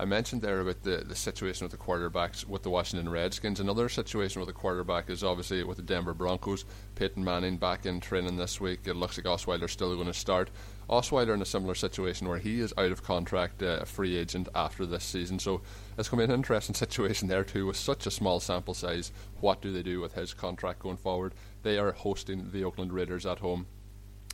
I 0.00 0.06
mentioned 0.06 0.40
there 0.40 0.60
about 0.60 0.82
the, 0.82 1.04
the 1.06 1.14
situation 1.14 1.66
with 1.66 1.72
the 1.72 1.76
quarterbacks 1.76 2.46
with 2.46 2.62
the 2.62 2.70
Washington 2.70 3.10
Redskins. 3.10 3.60
Another 3.60 3.86
situation 3.90 4.40
with 4.40 4.46
the 4.46 4.54
quarterback 4.54 5.10
is 5.10 5.22
obviously 5.22 5.62
with 5.62 5.76
the 5.76 5.82
Denver 5.82 6.14
Broncos. 6.14 6.64
Peyton 6.94 7.22
Manning 7.22 7.58
back 7.58 7.84
in 7.84 8.00
training 8.00 8.38
this 8.38 8.62
week. 8.62 8.80
It 8.86 8.96
looks 8.96 9.18
like 9.18 9.26
Osweiler's 9.26 9.72
still 9.72 9.94
going 9.94 10.06
to 10.06 10.14
start. 10.14 10.48
Osweiler 10.88 11.34
in 11.34 11.42
a 11.42 11.44
similar 11.44 11.74
situation 11.74 12.26
where 12.26 12.38
he 12.38 12.60
is 12.60 12.72
out 12.78 12.92
of 12.92 13.02
contract, 13.02 13.62
uh, 13.62 13.80
a 13.82 13.84
free 13.84 14.16
agent 14.16 14.48
after 14.54 14.86
this 14.86 15.04
season. 15.04 15.38
So 15.38 15.60
it's 15.98 16.08
going 16.08 16.22
to 16.22 16.26
be 16.26 16.32
an 16.32 16.38
interesting 16.38 16.74
situation 16.86 17.28
there 17.28 17.44
too, 17.44 17.66
with 17.66 17.76
such 17.76 18.06
a 18.06 18.10
small 18.10 18.40
sample 18.40 18.72
size. 18.72 19.12
What 19.40 19.60
do 19.60 19.70
they 19.70 19.82
do 19.82 20.00
with 20.00 20.14
his 20.14 20.32
contract 20.32 20.78
going 20.78 20.96
forward? 20.96 21.34
They 21.62 21.76
are 21.76 21.92
hosting 21.92 22.50
the 22.52 22.64
Oakland 22.64 22.94
Raiders 22.94 23.26
at 23.26 23.40
home. 23.40 23.66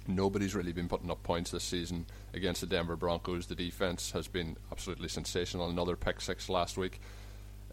Nobody's 0.09 0.55
really 0.55 0.73
been 0.73 0.89
putting 0.89 1.11
up 1.11 1.23
points 1.23 1.51
this 1.51 1.65
season 1.65 2.07
against 2.35 2.61
the 2.61 2.67
Denver 2.67 2.97
Broncos. 2.97 3.47
The 3.47 3.55
defense 3.55 4.13
has 4.13 4.29
been 4.29 4.57
absolutely 4.71 5.09
sensational. 5.09 5.69
Another 5.69 5.97
pick 5.97 6.21
six 6.21 6.49
last 6.49 6.77
week. 6.77 7.01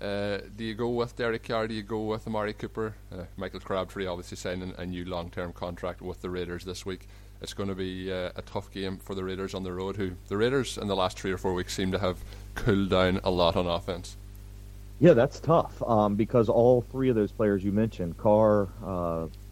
Uh, 0.01 0.39
do 0.57 0.63
you 0.63 0.73
go 0.73 0.89
with 0.89 1.15
Derek 1.15 1.43
Carr? 1.47 1.67
Do 1.67 1.73
you 1.73 1.83
go 1.83 2.01
with 2.01 2.27
Amari 2.27 2.53
Cooper? 2.53 2.95
Uh, 3.11 3.23
Michael 3.37 3.59
Crabtree 3.59 4.05
obviously 4.05 4.37
signing 4.37 4.73
a 4.77 4.85
new 4.85 5.05
long-term 5.05 5.53
contract 5.53 6.01
with 6.01 6.21
the 6.21 6.29
Raiders 6.29 6.65
this 6.65 6.85
week. 6.85 7.07
It's 7.41 7.53
going 7.53 7.69
to 7.69 7.75
be 7.75 8.11
uh, 8.11 8.31
a 8.35 8.41
tough 8.41 8.71
game 8.71 8.97
for 8.97 9.15
the 9.15 9.23
Raiders 9.23 9.53
on 9.53 9.63
the 9.63 9.71
road. 9.71 9.97
Who 9.97 10.11
the 10.27 10.37
Raiders 10.37 10.77
in 10.77 10.87
the 10.87 10.95
last 10.95 11.19
three 11.19 11.31
or 11.31 11.37
four 11.37 11.53
weeks 11.53 11.73
seem 11.73 11.91
to 11.91 11.99
have 11.99 12.17
cooled 12.55 12.89
down 12.89 13.19
a 13.23 13.31
lot 13.31 13.55
on 13.55 13.67
offense. 13.67 14.17
Yeah, 14.99 15.13
that's 15.13 15.39
tough 15.39 15.81
um, 15.83 16.15
because 16.15 16.49
all 16.49 16.81
three 16.81 17.09
of 17.09 17.15
those 17.15 17.31
players 17.31 17.63
you 17.63 17.71
mentioned, 17.71 18.17
Carr, 18.17 18.69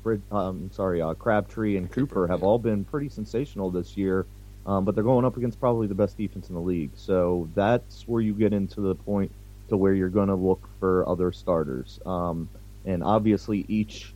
uh, 0.06 0.18
um, 0.32 0.70
sorry, 0.74 1.02
uh, 1.02 1.14
Crabtree 1.14 1.78
and 1.78 1.92
Cooper 1.92 2.28
have 2.28 2.44
all 2.44 2.60
been 2.60 2.84
pretty 2.84 3.10
sensational 3.10 3.72
this 3.72 3.98
year, 3.98 4.26
um, 4.66 4.86
but 4.86 4.96
they're 4.96 5.04
going 5.04 5.26
up 5.26 5.38
against 5.38 5.60
probably 5.60 5.88
the 5.88 5.96
best 5.96 6.18
defense 6.18 6.50
in 6.50 6.56
the 6.56 6.62
league. 6.62 6.92
So 6.96 7.50
that's 7.56 8.08
where 8.08 8.22
you 8.22 8.34
get 8.34 8.54
into 8.54 8.82
the 8.82 8.96
point 8.96 9.32
to 9.70 9.78
where 9.78 9.94
you're 9.94 10.10
going 10.10 10.28
to 10.28 10.36
look 10.36 10.68
for 10.80 11.08
other 11.08 11.32
starters. 11.32 12.00
Um, 12.06 12.50
and 12.86 13.04
obviously, 13.04 13.66
each 13.68 14.14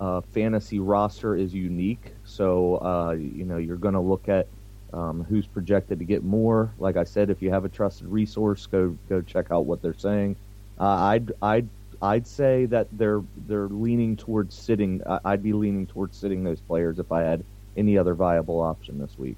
uh, 0.00 0.20
fantasy 0.32 0.78
roster 0.78 1.34
is 1.36 1.54
unique. 1.54 2.12
So 2.24 2.76
uh, 2.76 3.12
you 3.12 3.44
know 3.44 3.56
you're 3.56 3.76
going 3.76 3.94
to 3.94 4.00
look 4.00 4.28
at 4.28 4.46
um, 4.92 5.24
who's 5.24 5.46
projected 5.46 5.98
to 5.98 6.04
get 6.04 6.22
more. 6.24 6.72
Like 6.78 6.96
I 6.96 7.04
said, 7.04 7.30
if 7.30 7.42
you 7.42 7.50
have 7.50 7.64
a 7.64 7.68
trusted 7.68 8.06
resource, 8.06 8.66
go 8.66 8.96
go 9.08 9.20
check 9.20 9.50
out 9.50 9.66
what 9.66 9.82
they're 9.82 9.94
saying. 9.94 10.36
Uh, 10.78 10.84
I'd 10.84 11.32
I'd 11.40 11.68
I'd 12.02 12.26
say 12.26 12.66
that 12.66 12.88
they're 12.92 13.22
they're 13.46 13.68
leaning 13.68 14.16
towards 14.16 14.54
sitting. 14.54 15.02
I'd 15.24 15.42
be 15.42 15.52
leaning 15.52 15.86
towards 15.86 16.16
sitting 16.16 16.44
those 16.44 16.60
players 16.60 16.98
if 16.98 17.10
I 17.12 17.22
had 17.22 17.44
any 17.76 17.98
other 17.98 18.14
viable 18.14 18.60
option 18.60 18.98
this 18.98 19.16
week. 19.18 19.36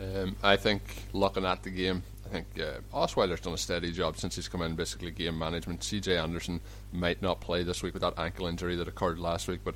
Um, 0.00 0.36
I 0.42 0.56
think 0.56 0.82
looking 1.12 1.44
at 1.44 1.62
the 1.62 1.70
game, 1.70 2.02
I 2.26 2.28
think 2.28 2.46
uh, 2.58 2.96
Osweiler's 2.96 3.40
done 3.40 3.54
a 3.54 3.58
steady 3.58 3.92
job 3.92 4.16
since 4.16 4.36
he's 4.36 4.48
come 4.48 4.62
in. 4.62 4.74
Basically, 4.74 5.10
game 5.10 5.38
management. 5.38 5.80
CJ 5.80 6.22
Anderson 6.22 6.60
might 6.92 7.22
not 7.22 7.40
play 7.40 7.62
this 7.62 7.82
week 7.82 7.94
with 7.94 8.02
that 8.02 8.18
ankle 8.18 8.46
injury 8.46 8.76
that 8.76 8.88
occurred 8.88 9.18
last 9.18 9.48
week, 9.48 9.60
but 9.64 9.74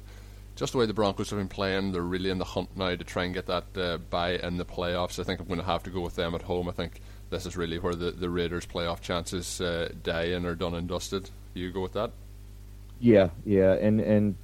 just 0.57 0.73
the 0.73 0.79
way 0.79 0.87
the 0.87 0.95
Broncos 0.95 1.31
have 1.31 1.39
been 1.39 1.49
playing, 1.49 1.93
they're 1.93 2.01
really 2.01 2.31
in 2.31 2.39
the 2.39 2.45
hunt 2.45 2.77
now 2.77 2.97
to 2.97 3.05
try 3.05 3.25
and 3.25 3.35
get 3.35 3.47
that 3.47 3.65
uh, 3.77 3.99
bye 3.99 4.37
in 4.37 4.57
the 4.57 4.65
playoffs. 4.65 5.19
I 5.19 5.23
think 5.23 5.39
I'm 5.39 5.47
going 5.47 5.61
to 5.61 5.67
have 5.67 5.83
to 5.85 5.91
go 5.91 6.01
with 6.01 6.17
them 6.17 6.35
at 6.35 6.43
home. 6.43 6.69
I 6.69 6.73
think 6.73 7.01
this 7.29 7.45
is 7.45 7.57
really 7.57 7.79
where 7.79 7.95
the, 7.95 8.11
the 8.11 8.31
Raiders' 8.31 8.67
playoff 8.67 9.01
chances 9.01 9.61
uh, 9.61 9.91
die 10.03 10.27
and 10.27 10.47
are 10.47 10.55
done 10.55 10.75
and 10.75 10.89
dusted 10.89 11.31
you 11.59 11.73
go 11.73 11.81
with 11.81 11.95
that? 11.95 12.13
Yeah, 13.01 13.31
yeah, 13.45 13.75
and 13.75 14.01
and 14.01 14.37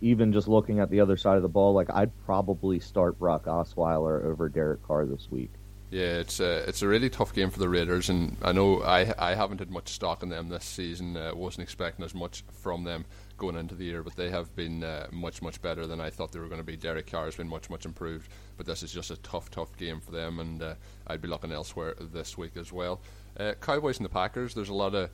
even 0.00 0.32
just 0.32 0.48
looking 0.48 0.80
at 0.80 0.90
the 0.90 1.00
other 1.00 1.16
side 1.16 1.36
of 1.36 1.42
the 1.42 1.48
ball, 1.48 1.72
like 1.72 1.90
I'd 1.90 2.12
probably 2.24 2.78
start 2.80 3.18
Brock 3.18 3.44
Osweiler 3.46 4.24
over 4.24 4.48
Derek 4.48 4.86
Carr 4.86 5.06
this 5.06 5.28
week. 5.30 5.50
Yeah, 5.90 6.18
it's 6.18 6.38
a 6.38 6.68
it's 6.68 6.82
a 6.82 6.88
really 6.88 7.08
tough 7.08 7.32
game 7.32 7.50
for 7.50 7.58
the 7.58 7.68
Raiders, 7.68 8.10
and 8.10 8.36
I 8.42 8.52
know 8.52 8.82
I 8.82 9.14
I 9.18 9.34
haven't 9.34 9.58
had 9.58 9.70
much 9.70 9.88
stock 9.88 10.22
in 10.22 10.28
them 10.28 10.50
this 10.50 10.64
season. 10.64 11.16
Uh, 11.16 11.34
wasn't 11.34 11.62
expecting 11.62 12.04
as 12.04 12.14
much 12.14 12.44
from 12.52 12.84
them 12.84 13.06
going 13.38 13.56
into 13.56 13.74
the 13.74 13.84
year, 13.84 14.02
but 14.02 14.14
they 14.14 14.28
have 14.28 14.54
been 14.54 14.84
uh, 14.84 15.06
much 15.10 15.40
much 15.40 15.62
better 15.62 15.86
than 15.86 15.98
I 15.98 16.10
thought 16.10 16.32
they 16.32 16.40
were 16.40 16.48
going 16.48 16.60
to 16.60 16.66
be. 16.66 16.76
Derek 16.76 17.06
Carr 17.06 17.24
has 17.24 17.36
been 17.36 17.48
much 17.48 17.70
much 17.70 17.86
improved, 17.86 18.30
but 18.58 18.66
this 18.66 18.82
is 18.82 18.92
just 18.92 19.10
a 19.10 19.16
tough 19.18 19.50
tough 19.50 19.74
game 19.78 20.00
for 20.00 20.10
them, 20.10 20.40
and 20.40 20.62
uh, 20.62 20.74
I'd 21.06 21.22
be 21.22 21.28
looking 21.28 21.52
elsewhere 21.52 21.94
this 21.98 22.36
week 22.36 22.58
as 22.58 22.70
well. 22.70 23.00
Uh, 23.38 23.54
Cowboys 23.58 23.96
and 23.96 24.04
the 24.04 24.10
Packers. 24.10 24.52
There's 24.52 24.68
a 24.68 24.74
lot 24.74 24.94
of 24.94 25.08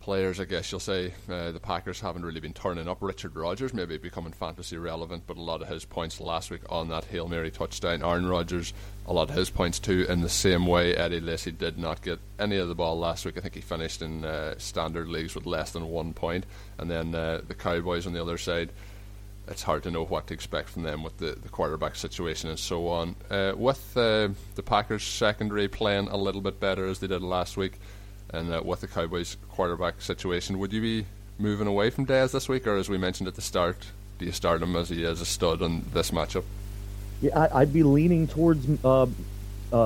players, 0.00 0.40
I 0.40 0.44
guess 0.44 0.72
you'll 0.72 0.80
say, 0.80 1.14
uh, 1.28 1.52
the 1.52 1.60
Packers 1.60 2.00
haven't 2.00 2.24
really 2.24 2.40
been 2.40 2.52
turning 2.52 2.88
up. 2.88 2.98
Richard 3.00 3.36
Rodgers 3.36 3.74
maybe 3.74 3.98
becoming 3.98 4.32
fantasy 4.32 4.76
relevant, 4.76 5.24
but 5.26 5.36
a 5.36 5.42
lot 5.42 5.62
of 5.62 5.68
his 5.68 5.84
points 5.84 6.20
last 6.20 6.50
week 6.50 6.62
on 6.68 6.88
that 6.88 7.04
Hail 7.04 7.28
Mary 7.28 7.50
touchdown. 7.50 8.02
Aaron 8.02 8.26
Rodgers, 8.26 8.72
a 9.06 9.12
lot 9.12 9.28
of 9.28 9.36
his 9.36 9.50
points 9.50 9.78
too, 9.78 10.06
in 10.08 10.20
the 10.20 10.28
same 10.28 10.66
way. 10.66 10.94
Eddie 10.94 11.20
Lacy 11.20 11.52
did 11.52 11.78
not 11.78 12.02
get 12.02 12.18
any 12.38 12.56
of 12.56 12.68
the 12.68 12.74
ball 12.74 12.98
last 12.98 13.24
week. 13.24 13.36
I 13.36 13.40
think 13.40 13.54
he 13.54 13.60
finished 13.60 14.02
in 14.02 14.24
uh, 14.24 14.58
standard 14.58 15.08
leagues 15.08 15.34
with 15.34 15.46
less 15.46 15.72
than 15.72 15.88
one 15.88 16.14
point. 16.14 16.46
And 16.78 16.90
then 16.90 17.14
uh, 17.14 17.42
the 17.46 17.54
Cowboys 17.54 18.06
on 18.06 18.12
the 18.12 18.22
other 18.22 18.38
side. 18.38 18.70
It's 19.48 19.62
hard 19.64 19.82
to 19.82 19.90
know 19.90 20.04
what 20.04 20.28
to 20.28 20.34
expect 20.34 20.68
from 20.68 20.84
them 20.84 21.02
with 21.02 21.18
the, 21.18 21.32
the 21.32 21.48
quarterback 21.48 21.96
situation 21.96 22.50
and 22.50 22.58
so 22.58 22.86
on. 22.86 23.16
Uh, 23.28 23.52
with 23.56 23.96
uh, 23.96 24.28
the 24.54 24.62
Packers 24.62 25.02
secondary 25.02 25.66
playing 25.66 26.06
a 26.08 26.16
little 26.16 26.40
bit 26.40 26.60
better 26.60 26.86
as 26.86 27.00
they 27.00 27.08
did 27.08 27.22
last 27.22 27.56
week, 27.56 27.80
and 28.32 28.52
uh, 28.52 28.62
with 28.64 28.80
the 28.80 28.86
Cowboys 28.86 29.36
quarterback 29.50 30.00
situation, 30.00 30.58
would 30.58 30.72
you 30.72 30.80
be 30.80 31.06
moving 31.38 31.66
away 31.66 31.90
from 31.90 32.06
Dez 32.06 32.32
this 32.32 32.48
week, 32.48 32.66
or 32.66 32.76
as 32.76 32.88
we 32.88 32.98
mentioned 32.98 33.28
at 33.28 33.34
the 33.34 33.42
start, 33.42 33.86
do 34.18 34.26
you 34.26 34.32
start 34.32 34.62
him 34.62 34.76
as 34.76 34.88
he 34.88 35.04
is 35.04 35.20
a 35.20 35.26
stud 35.26 35.62
on 35.62 35.84
this 35.92 36.10
matchup? 36.10 36.44
Yeah, 37.22 37.38
I, 37.38 37.60
would 37.60 37.72
be 37.72 37.82
leaning 37.82 38.28
towards 38.28 38.66
uh, 38.84 39.02
uh, 39.02 39.06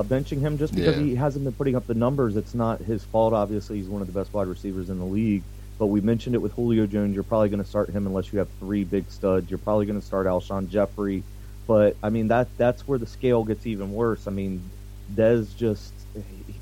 benching 0.03 0.39
him 0.39 0.57
just 0.57 0.73
because 0.73 0.97
yeah. 0.97 1.03
he 1.03 1.15
hasn't 1.15 1.43
been 1.43 1.53
putting 1.53 1.75
up 1.75 1.87
the 1.87 1.93
numbers. 1.93 2.35
It's 2.35 2.53
not 2.53 2.79
his 2.79 3.03
fault. 3.03 3.33
Obviously, 3.33 3.77
he's 3.77 3.87
one 3.87 4.01
of 4.01 4.07
the 4.07 4.13
best 4.17 4.33
wide 4.33 4.47
receivers 4.47 4.89
in 4.89 4.99
the 4.99 5.05
league. 5.05 5.43
But 5.77 5.87
we 5.87 5.99
mentioned 5.99 6.35
it 6.35 6.39
with 6.39 6.53
Julio 6.53 6.87
Jones. 6.87 7.13
You're 7.13 7.23
probably 7.23 7.49
going 7.49 7.61
to 7.61 7.67
start 7.67 7.89
him 7.89 8.07
unless 8.07 8.31
you 8.31 8.39
have 8.39 8.47
three 8.59 8.85
big 8.85 9.09
studs. 9.11 9.49
You're 9.49 9.57
probably 9.57 9.85
going 9.85 9.99
to 9.99 10.05
start 10.05 10.25
Alshon 10.25 10.69
Jeffery. 10.69 11.23
But 11.67 11.97
I 12.01 12.09
mean 12.09 12.27
that 12.29 12.47
that's 12.57 12.87
where 12.87 12.99
the 12.99 13.07
scale 13.07 13.43
gets 13.43 13.65
even 13.65 13.91
worse. 13.91 14.27
I 14.27 14.31
mean, 14.31 14.61
Dez 15.13 15.55
just 15.57 15.91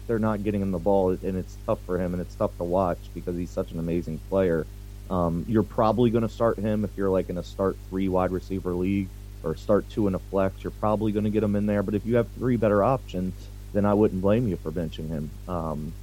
they're 0.07 0.19
not 0.19 0.43
getting 0.43 0.61
him 0.61 0.71
the 0.71 0.79
ball, 0.79 1.09
and 1.09 1.37
it's 1.37 1.57
tough 1.65 1.79
for 1.85 1.99
him, 1.99 2.13
and 2.13 2.21
it's 2.21 2.35
tough 2.35 2.55
to 2.57 2.63
watch 2.63 2.99
because 3.13 3.35
he's 3.35 3.49
such 3.49 3.71
an 3.71 3.79
amazing 3.79 4.19
player. 4.29 4.65
Um, 5.09 5.45
you're 5.47 5.63
probably 5.63 6.09
going 6.09 6.23
to 6.23 6.29
start 6.29 6.57
him 6.57 6.83
if 6.83 6.91
you're 6.95 7.09
like 7.09 7.29
in 7.29 7.37
a 7.37 7.43
start 7.43 7.75
three 7.89 8.09
wide 8.09 8.31
receiver 8.31 8.73
league 8.73 9.09
or 9.43 9.55
start 9.55 9.89
two 9.89 10.07
in 10.07 10.15
a 10.15 10.19
flex. 10.19 10.63
You're 10.63 10.71
probably 10.71 11.11
going 11.11 11.25
to 11.25 11.29
get 11.29 11.43
him 11.43 11.55
in 11.55 11.65
there, 11.65 11.83
but 11.83 11.93
if 11.93 12.05
you 12.05 12.15
have 12.15 12.27
three 12.37 12.57
better 12.57 12.83
options, 12.83 13.33
then 13.73 13.85
I 13.85 13.93
wouldn't 13.93 14.21
blame 14.21 14.47
you 14.47 14.55
for 14.57 14.71
benching 14.71 15.09
him. 15.09 15.29
Um, 15.47 15.93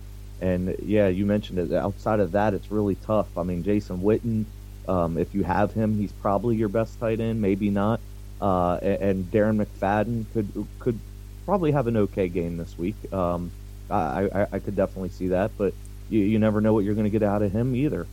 and 0.40 0.76
yeah, 0.82 1.08
you 1.08 1.26
mentioned 1.26 1.58
it. 1.58 1.72
Outside 1.72 2.20
of 2.20 2.32
that, 2.32 2.54
it's 2.54 2.70
really 2.70 2.96
tough. 2.96 3.36
I 3.36 3.42
mean, 3.42 3.62
Jason 3.62 3.98
Witten, 3.98 4.44
um, 4.88 5.18
if 5.18 5.34
you 5.34 5.42
have 5.44 5.72
him, 5.72 5.96
he's 5.96 6.12
probably 6.12 6.56
your 6.56 6.68
best 6.68 6.98
tight 6.98 7.20
end, 7.20 7.40
maybe 7.40 7.70
not. 7.70 8.00
Uh, 8.40 8.76
and, 8.76 9.30
Darren 9.30 9.62
McFadden 9.62 10.24
could 10.32 10.66
could 10.78 10.98
probably 11.44 11.72
have 11.72 11.86
an 11.86 11.96
okay 11.96 12.28
game 12.28 12.56
this 12.56 12.76
week. 12.78 12.94
Um, 13.12 13.50
I, 13.90 14.42
I, 14.42 14.46
I 14.52 14.58
could 14.58 14.76
definitely 14.76 15.10
see 15.10 15.28
that, 15.28 15.50
but 15.58 15.74
you, 16.08 16.20
you 16.20 16.38
never 16.38 16.60
know 16.60 16.72
what 16.72 16.84
you're 16.84 16.94
going 16.94 17.04
to 17.04 17.10
get 17.10 17.22
out 17.22 17.42
of 17.42 17.52
him 17.52 17.74
either. 17.74 18.06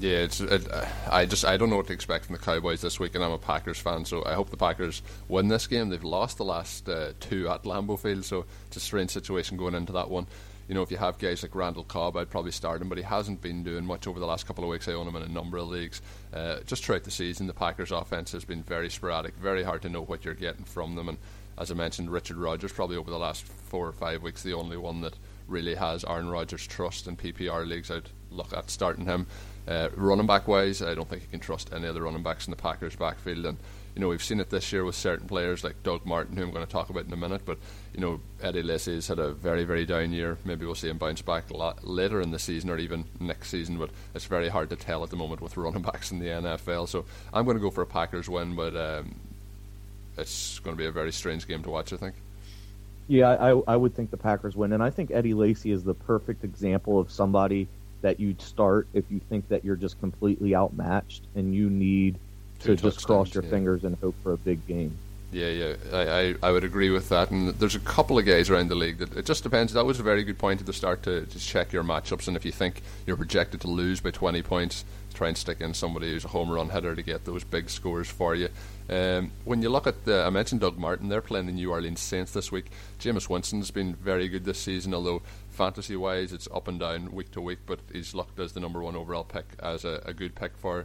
Yeah, 0.00 0.18
it's 0.18 0.40
it, 0.40 0.66
I 1.10 1.26
just 1.26 1.44
I 1.44 1.56
don't 1.56 1.68
know 1.68 1.76
what 1.76 1.88
to 1.88 1.92
expect 1.92 2.26
from 2.26 2.34
the 2.34 2.42
Cowboys 2.42 2.80
this 2.80 2.98
week, 2.98 3.14
and 3.14 3.22
I'm 3.22 3.32
a 3.32 3.38
Packers 3.38 3.78
fan, 3.78 4.04
so 4.04 4.24
I 4.24 4.34
hope 4.34 4.50
the 4.50 4.56
Packers 4.56 5.02
win 5.28 5.48
this 5.48 5.66
game. 5.66 5.90
They've 5.90 6.02
lost 6.02 6.38
the 6.38 6.44
last 6.44 6.88
uh, 6.88 7.12
two 7.20 7.48
at 7.48 7.64
Lambeau 7.64 7.98
Field, 7.98 8.24
so 8.24 8.46
it's 8.68 8.76
a 8.76 8.80
strange 8.80 9.10
situation 9.10 9.56
going 9.56 9.74
into 9.74 9.92
that 9.92 10.08
one. 10.08 10.26
You 10.68 10.74
know, 10.74 10.82
if 10.82 10.90
you 10.90 10.96
have 10.96 11.18
guys 11.18 11.42
like 11.42 11.54
Randall 11.54 11.84
Cobb, 11.84 12.16
I'd 12.16 12.30
probably 12.30 12.52
start 12.52 12.80
him, 12.80 12.88
but 12.88 12.96
he 12.96 13.04
hasn't 13.04 13.42
been 13.42 13.62
doing 13.62 13.84
much 13.84 14.06
over 14.06 14.18
the 14.18 14.26
last 14.26 14.46
couple 14.46 14.64
of 14.64 14.70
weeks. 14.70 14.88
I 14.88 14.92
own 14.92 15.08
him 15.08 15.16
in 15.16 15.22
a 15.22 15.28
number 15.28 15.58
of 15.58 15.68
leagues. 15.68 16.00
Uh, 16.32 16.60
just 16.64 16.84
throughout 16.84 17.04
the 17.04 17.10
season, 17.10 17.46
the 17.46 17.52
Packers' 17.52 17.90
offense 17.90 18.32
has 18.32 18.44
been 18.44 18.62
very 18.62 18.88
sporadic, 18.88 19.34
very 19.34 19.64
hard 19.64 19.82
to 19.82 19.88
know 19.90 20.02
what 20.02 20.24
you're 20.24 20.34
getting 20.34 20.64
from 20.64 20.94
them, 20.94 21.08
and 21.08 21.18
as 21.58 21.70
I 21.70 21.74
mentioned, 21.74 22.10
Richard 22.10 22.36
Rodgers 22.36 22.72
probably 22.72 22.96
over 22.96 23.10
the 23.10 23.18
last 23.18 23.44
four 23.44 23.86
or 23.86 23.92
five 23.92 24.22
weeks 24.22 24.42
the 24.42 24.54
only 24.54 24.76
one 24.76 25.00
that 25.02 25.14
really 25.48 25.74
has 25.74 26.04
Aaron 26.04 26.28
Rodgers' 26.28 26.66
trust 26.66 27.06
in 27.06 27.16
PPR 27.16 27.66
leagues. 27.66 27.90
I'd 27.90 28.08
look 28.30 28.52
at 28.56 28.70
starting 28.70 29.04
him. 29.04 29.26
Uh, 29.68 29.88
running 29.94 30.26
back 30.26 30.48
wise, 30.48 30.82
I 30.82 30.94
don't 30.94 31.08
think 31.08 31.22
you 31.22 31.28
can 31.28 31.40
trust 31.40 31.72
any 31.72 31.86
other 31.86 32.02
running 32.02 32.22
backs 32.22 32.46
in 32.46 32.50
the 32.50 32.56
Packers' 32.56 32.96
backfield. 32.96 33.46
And 33.46 33.58
you 33.94 34.00
know 34.00 34.08
we've 34.08 34.22
seen 34.22 34.40
it 34.40 34.50
this 34.50 34.72
year 34.72 34.84
with 34.84 34.94
certain 34.94 35.28
players 35.28 35.62
like 35.62 35.82
Doug 35.82 36.04
Martin, 36.06 36.36
who 36.36 36.42
I'm 36.42 36.50
going 36.50 36.66
to 36.66 36.72
talk 36.72 36.90
about 36.90 37.04
in 37.04 37.12
a 37.12 37.16
minute. 37.16 37.42
But 37.44 37.58
you 37.94 38.00
know 38.00 38.20
Eddie 38.40 38.62
Lacy's 38.62 39.06
had 39.06 39.18
a 39.18 39.32
very 39.32 39.64
very 39.64 39.84
down 39.84 40.12
year. 40.12 40.38
Maybe 40.44 40.64
we'll 40.64 40.74
see 40.74 40.88
him 40.88 40.98
bounce 40.98 41.22
back 41.22 41.44
later 41.82 42.20
in 42.20 42.30
the 42.30 42.38
season 42.38 42.70
or 42.70 42.78
even 42.78 43.04
next 43.20 43.50
season. 43.50 43.78
But 43.78 43.90
it's 44.14 44.24
very 44.24 44.48
hard 44.48 44.70
to 44.70 44.76
tell 44.76 45.04
at 45.04 45.10
the 45.10 45.16
moment 45.16 45.40
with 45.40 45.56
running 45.56 45.82
backs 45.92 46.10
in 46.10 46.18
the 46.18 46.26
NFL. 46.26 46.88
So 46.88 47.04
I'm 47.32 47.44
going 47.44 47.56
to 47.56 47.62
go 47.62 47.70
for 47.70 47.82
a 47.82 47.86
Packers 47.86 48.28
win, 48.28 48.56
but 48.56 48.74
um, 48.76 49.14
it's 50.18 50.58
going 50.60 50.76
to 50.76 50.78
be 50.78 50.86
a 50.86 50.92
very 50.92 51.12
strange 51.12 51.46
game 51.46 51.62
to 51.62 51.70
watch. 51.70 51.92
I 51.92 51.96
think. 51.96 52.14
Yeah, 53.08 53.30
I, 53.30 53.50
I 53.66 53.76
would 53.76 53.94
think 53.94 54.10
the 54.10 54.16
Packers 54.16 54.56
win, 54.56 54.72
and 54.72 54.82
I 54.82 54.90
think 54.90 55.10
Eddie 55.10 55.34
Lacy 55.34 55.72
is 55.72 55.82
the 55.82 55.94
perfect 55.94 56.44
example 56.44 56.98
of 56.98 57.10
somebody 57.10 57.66
that 58.00 58.20
you'd 58.20 58.40
start 58.40 58.86
if 58.94 59.04
you 59.10 59.20
think 59.28 59.48
that 59.48 59.64
you're 59.64 59.76
just 59.76 59.98
completely 60.00 60.54
outmatched 60.54 61.22
and 61.34 61.54
you 61.54 61.70
need 61.70 62.18
Two 62.60 62.76
to 62.76 62.82
just 62.82 63.04
cross 63.04 63.34
your 63.34 63.44
yeah. 63.44 63.50
fingers 63.50 63.84
and 63.84 63.96
hope 63.98 64.14
for 64.22 64.32
a 64.32 64.36
big 64.36 64.66
game. 64.66 64.96
Yeah, 65.32 65.48
yeah, 65.48 65.74
I, 65.94 65.98
I, 65.98 66.34
I, 66.42 66.52
would 66.52 66.62
agree 66.62 66.90
with 66.90 67.08
that. 67.08 67.30
And 67.30 67.48
there's 67.54 67.74
a 67.74 67.80
couple 67.80 68.18
of 68.18 68.26
guys 68.26 68.50
around 68.50 68.68
the 68.68 68.74
league 68.74 68.98
that 68.98 69.16
it 69.16 69.24
just 69.24 69.42
depends. 69.42 69.72
That 69.72 69.86
was 69.86 69.98
a 69.98 70.02
very 70.02 70.24
good 70.24 70.36
point 70.36 70.60
at 70.60 70.66
the 70.66 70.74
start 70.74 71.02
to, 71.04 71.24
to 71.24 71.38
check 71.38 71.72
your 71.72 71.82
matchups. 71.82 72.28
And 72.28 72.36
if 72.36 72.44
you 72.44 72.52
think 72.52 72.82
you're 73.06 73.16
projected 73.16 73.62
to 73.62 73.68
lose 73.68 74.02
by 74.02 74.10
20 74.10 74.42
points, 74.42 74.84
try 75.14 75.28
and 75.28 75.36
stick 75.36 75.62
in 75.62 75.72
somebody 75.72 76.10
who's 76.10 76.26
a 76.26 76.28
home 76.28 76.50
run 76.50 76.68
hitter 76.68 76.94
to 76.94 77.02
get 77.02 77.24
those 77.24 77.44
big 77.44 77.70
scores 77.70 78.10
for 78.10 78.34
you. 78.34 78.50
Um, 78.90 79.32
when 79.46 79.62
you 79.62 79.70
look 79.70 79.86
at 79.86 80.04
the, 80.04 80.22
I 80.22 80.28
mentioned 80.28 80.60
Doug 80.60 80.76
Martin, 80.76 81.08
they're 81.08 81.22
playing 81.22 81.46
the 81.46 81.52
New 81.52 81.70
Orleans 81.70 82.00
Saints 82.00 82.32
this 82.32 82.52
week. 82.52 82.66
Jameis 83.00 83.30
Winston's 83.30 83.70
been 83.70 83.94
very 83.94 84.28
good 84.28 84.44
this 84.44 84.58
season, 84.58 84.92
although 84.92 85.22
fantasy 85.48 85.96
wise 85.96 86.34
it's 86.34 86.48
up 86.52 86.68
and 86.68 86.78
down 86.78 87.10
week 87.10 87.30
to 87.32 87.40
week, 87.40 87.60
but 87.64 87.80
he's 87.90 88.14
looked 88.14 88.38
as 88.38 88.52
the 88.52 88.60
number 88.60 88.82
one 88.82 88.96
overall 88.96 89.24
pick 89.24 89.46
as 89.62 89.86
a, 89.86 90.02
a 90.04 90.12
good 90.12 90.34
pick 90.34 90.58
for 90.58 90.84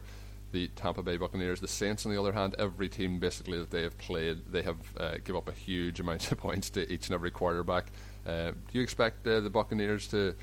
the 0.52 0.68
Tampa 0.70 1.04
Bay 1.04 1.18
Buccaneers. 1.18 1.60
The 1.60 1.68
Saints, 1.68 2.06
on 2.06 2.12
the 2.12 2.20
other 2.20 2.32
hand, 2.32 2.56
every 2.58 2.90
team 2.90 3.20
basically 3.20 3.58
that 3.60 3.72
they 3.72 3.84
have 3.84 3.98
played, 3.98 4.52
they 4.52 4.62
have 4.62 4.78
uh, 4.98 5.16
give 5.24 5.36
up 5.36 5.48
a 5.48 5.54
huge 5.54 6.00
amount 6.02 6.32
of 6.32 6.38
points 6.38 6.70
to 6.72 6.92
each 6.92 7.08
and 7.08 7.16
every 7.16 7.32
quarterback. 7.32 7.92
Uh, 8.26 8.52
do 8.52 8.58
you 8.74 8.82
expect 8.82 9.26
uh, 9.28 9.40
the 9.40 9.50
Buccaneers 9.50 10.08
to 10.08 10.36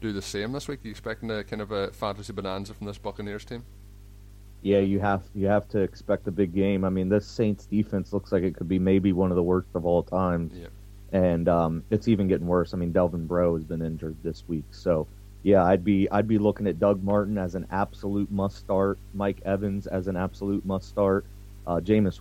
do 0.00 0.12
the 0.12 0.22
same 0.22 0.52
this 0.52 0.68
week? 0.68 0.80
Are 0.80 0.88
you 0.88 0.90
expecting 0.90 1.30
a 1.30 1.44
kind 1.44 1.62
of 1.62 1.72
a 1.72 1.92
fantasy 1.92 2.32
bonanza 2.32 2.74
from 2.74 2.86
this 2.86 2.98
Buccaneers 2.98 3.44
team? 3.44 3.64
Yeah, 4.62 4.78
you 4.78 5.00
have 5.00 5.22
you 5.34 5.46
have 5.46 5.68
to 5.70 5.80
expect 5.80 6.28
a 6.28 6.30
big 6.30 6.54
game. 6.54 6.84
I 6.84 6.88
mean, 6.88 7.08
this 7.08 7.26
Saints 7.26 7.66
defense 7.66 8.12
looks 8.12 8.30
like 8.30 8.44
it 8.44 8.54
could 8.54 8.68
be 8.68 8.78
maybe 8.78 9.12
one 9.12 9.30
of 9.30 9.36
the 9.36 9.42
worst 9.42 9.68
of 9.74 9.84
all 9.84 10.04
time, 10.04 10.52
yeah. 10.54 10.68
and 11.10 11.48
um, 11.48 11.82
it's 11.90 12.06
even 12.06 12.28
getting 12.28 12.46
worse. 12.46 12.72
I 12.72 12.76
mean, 12.76 12.92
Delvin 12.92 13.26
Breaux 13.26 13.56
has 13.56 13.64
been 13.64 13.82
injured 13.82 14.16
this 14.22 14.44
week, 14.46 14.66
so 14.70 15.08
yeah, 15.42 15.64
I'd 15.64 15.84
be 15.84 16.08
I'd 16.10 16.28
be 16.28 16.38
looking 16.38 16.66
at 16.66 16.78
Doug 16.78 17.02
Martin 17.02 17.38
as 17.38 17.54
an 17.54 17.66
absolute 17.70 18.30
must 18.30 18.58
start, 18.58 18.98
Mike 19.14 19.40
Evans 19.44 19.86
as 19.86 20.06
an 20.06 20.16
absolute 20.16 20.64
must 20.64 20.88
start, 20.88 21.24
uh, 21.66 21.80
Jameis 21.80 22.20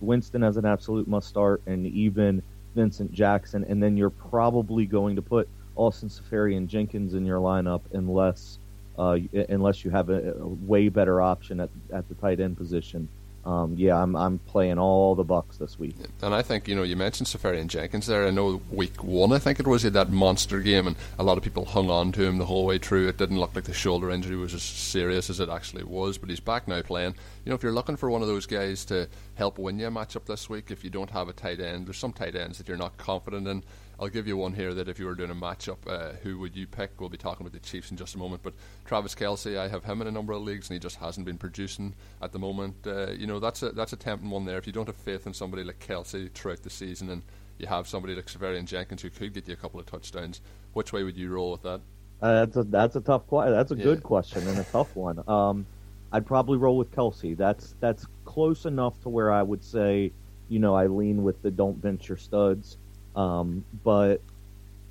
Winston 0.00 0.42
as 0.42 0.56
an 0.56 0.64
absolute 0.64 1.06
must 1.06 1.28
start, 1.28 1.62
and 1.66 1.86
even 1.86 2.42
Vincent 2.74 3.12
Jackson. 3.12 3.64
And 3.68 3.82
then 3.82 3.96
you're 3.96 4.10
probably 4.10 4.86
going 4.86 5.16
to 5.16 5.22
put 5.22 5.48
Austin 5.76 6.08
Seferian-Jenkins 6.08 7.14
in 7.14 7.26
your 7.26 7.40
lineup 7.40 7.82
unless 7.92 8.58
uh, 8.98 9.18
unless 9.48 9.84
you 9.84 9.90
have 9.90 10.10
a, 10.10 10.32
a, 10.32 10.46
way 10.46 10.88
better 10.88 11.20
option 11.20 11.60
at 11.60 11.70
at 11.92 12.08
the 12.08 12.14
tight 12.14 12.40
end 12.40 12.56
position 12.56 13.08
um, 13.44 13.74
yeah, 13.76 14.00
I'm 14.00 14.14
I'm 14.14 14.38
playing 14.38 14.78
all 14.78 15.14
the 15.14 15.24
Bucks 15.24 15.56
this 15.56 15.78
week. 15.78 15.96
And 16.22 16.34
I 16.34 16.42
think 16.42 16.68
you 16.68 16.76
know 16.76 16.84
you 16.84 16.94
mentioned 16.94 17.26
Seferian-Jenkins 17.26 18.06
there. 18.06 18.26
I 18.26 18.30
know 18.30 18.62
week 18.70 19.02
one, 19.02 19.32
I 19.32 19.38
think 19.38 19.58
it 19.58 19.66
was, 19.66 19.82
he 19.82 19.86
had 19.86 19.94
that 19.94 20.10
monster 20.10 20.60
game, 20.60 20.86
and 20.86 20.96
a 21.18 21.24
lot 21.24 21.38
of 21.38 21.44
people 21.44 21.64
hung 21.64 21.90
on 21.90 22.12
to 22.12 22.22
him 22.24 22.38
the 22.38 22.46
whole 22.46 22.64
way 22.66 22.78
through. 22.78 23.08
It 23.08 23.18
didn't 23.18 23.40
look 23.40 23.54
like 23.54 23.64
the 23.64 23.74
shoulder 23.74 24.10
injury 24.10 24.36
was 24.36 24.54
as 24.54 24.62
serious 24.62 25.28
as 25.28 25.40
it 25.40 25.48
actually 25.48 25.84
was, 25.84 26.18
but 26.18 26.30
he's 26.30 26.40
back 26.40 26.68
now 26.68 26.82
playing. 26.82 27.14
You 27.44 27.50
know, 27.50 27.56
if 27.56 27.62
you're 27.62 27.72
looking 27.72 27.96
for 27.96 28.10
one 28.10 28.22
of 28.22 28.28
those 28.28 28.46
guys 28.46 28.84
to 28.86 29.08
help 29.34 29.58
win 29.58 29.78
you 29.78 29.88
a 29.88 29.90
matchup 29.90 30.26
this 30.26 30.48
week, 30.48 30.70
if 30.70 30.84
you 30.84 30.90
don't 30.90 31.10
have 31.10 31.28
a 31.28 31.32
tight 31.32 31.58
end, 31.58 31.86
there's 31.86 31.98
some 31.98 32.12
tight 32.12 32.36
ends 32.36 32.58
that 32.58 32.68
you're 32.68 32.76
not 32.76 32.96
confident 32.96 33.48
in. 33.48 33.64
I'll 34.00 34.08
give 34.08 34.26
you 34.26 34.36
one 34.36 34.52
here 34.52 34.74
that 34.74 34.88
if 34.88 34.98
you 34.98 35.06
were 35.06 35.14
doing 35.14 35.30
a 35.30 35.34
matchup, 35.34 35.78
uh, 35.86 36.12
who 36.22 36.38
would 36.38 36.56
you 36.56 36.66
pick? 36.66 37.00
We'll 37.00 37.08
be 37.08 37.16
talking 37.16 37.46
about 37.46 37.52
the 37.52 37.66
Chiefs 37.66 37.90
in 37.90 37.96
just 37.96 38.14
a 38.14 38.18
moment. 38.18 38.42
But 38.42 38.54
Travis 38.84 39.14
Kelce, 39.14 39.56
I 39.56 39.68
have 39.68 39.84
him 39.84 40.00
in 40.00 40.08
a 40.08 40.10
number 40.10 40.32
of 40.32 40.42
leagues, 40.42 40.68
and 40.68 40.74
he 40.74 40.80
just 40.80 40.96
hasn't 40.96 41.26
been 41.26 41.38
producing 41.38 41.94
at 42.20 42.32
the 42.32 42.38
moment. 42.38 42.76
Uh, 42.86 43.12
you 43.12 43.26
know, 43.26 43.38
that's 43.38 43.62
a 43.62 43.70
that's 43.70 43.92
a 43.92 43.96
tempting 43.96 44.30
one 44.30 44.44
there. 44.44 44.58
If 44.58 44.66
you 44.66 44.72
don't 44.72 44.86
have 44.86 44.96
faith 44.96 45.26
in 45.26 45.34
somebody 45.34 45.62
like 45.64 45.78
Kelce 45.78 46.32
throughout 46.32 46.62
the 46.62 46.70
season, 46.70 47.10
and 47.10 47.22
you 47.58 47.66
have 47.66 47.86
somebody 47.86 48.14
like 48.14 48.26
Seferian-Jenkins 48.26 49.02
who 49.02 49.10
could 49.10 49.34
get 49.34 49.46
you 49.46 49.54
a 49.54 49.56
couple 49.56 49.78
of 49.78 49.86
touchdowns, 49.86 50.40
which 50.72 50.92
way 50.92 51.04
would 51.04 51.16
you 51.16 51.30
roll 51.30 51.52
with 51.52 51.62
that? 51.62 51.80
Uh, 52.20 52.44
that's 52.44 52.56
a 52.56 52.62
that's 52.64 52.96
a 52.96 53.00
tough 53.00 53.26
question. 53.26 53.52
That's 53.52 53.72
a 53.72 53.76
yeah. 53.76 53.84
good 53.84 54.02
question 54.02 54.46
and 54.48 54.58
a 54.58 54.64
tough 54.64 54.94
one. 54.96 55.22
Um, 55.28 55.66
I'd 56.12 56.26
probably 56.26 56.58
roll 56.58 56.76
with 56.76 56.90
Kelce. 56.92 57.36
That's 57.36 57.74
that's 57.80 58.06
close 58.24 58.64
enough 58.64 59.00
to 59.02 59.08
where 59.08 59.32
I 59.32 59.42
would 59.42 59.64
say, 59.64 60.12
you 60.48 60.58
know, 60.58 60.74
I 60.74 60.86
lean 60.86 61.22
with 61.22 61.42
the 61.42 61.50
don't 61.50 61.80
bench 61.80 62.08
your 62.08 62.18
studs. 62.18 62.76
Um, 63.14 63.64
but 63.84 64.20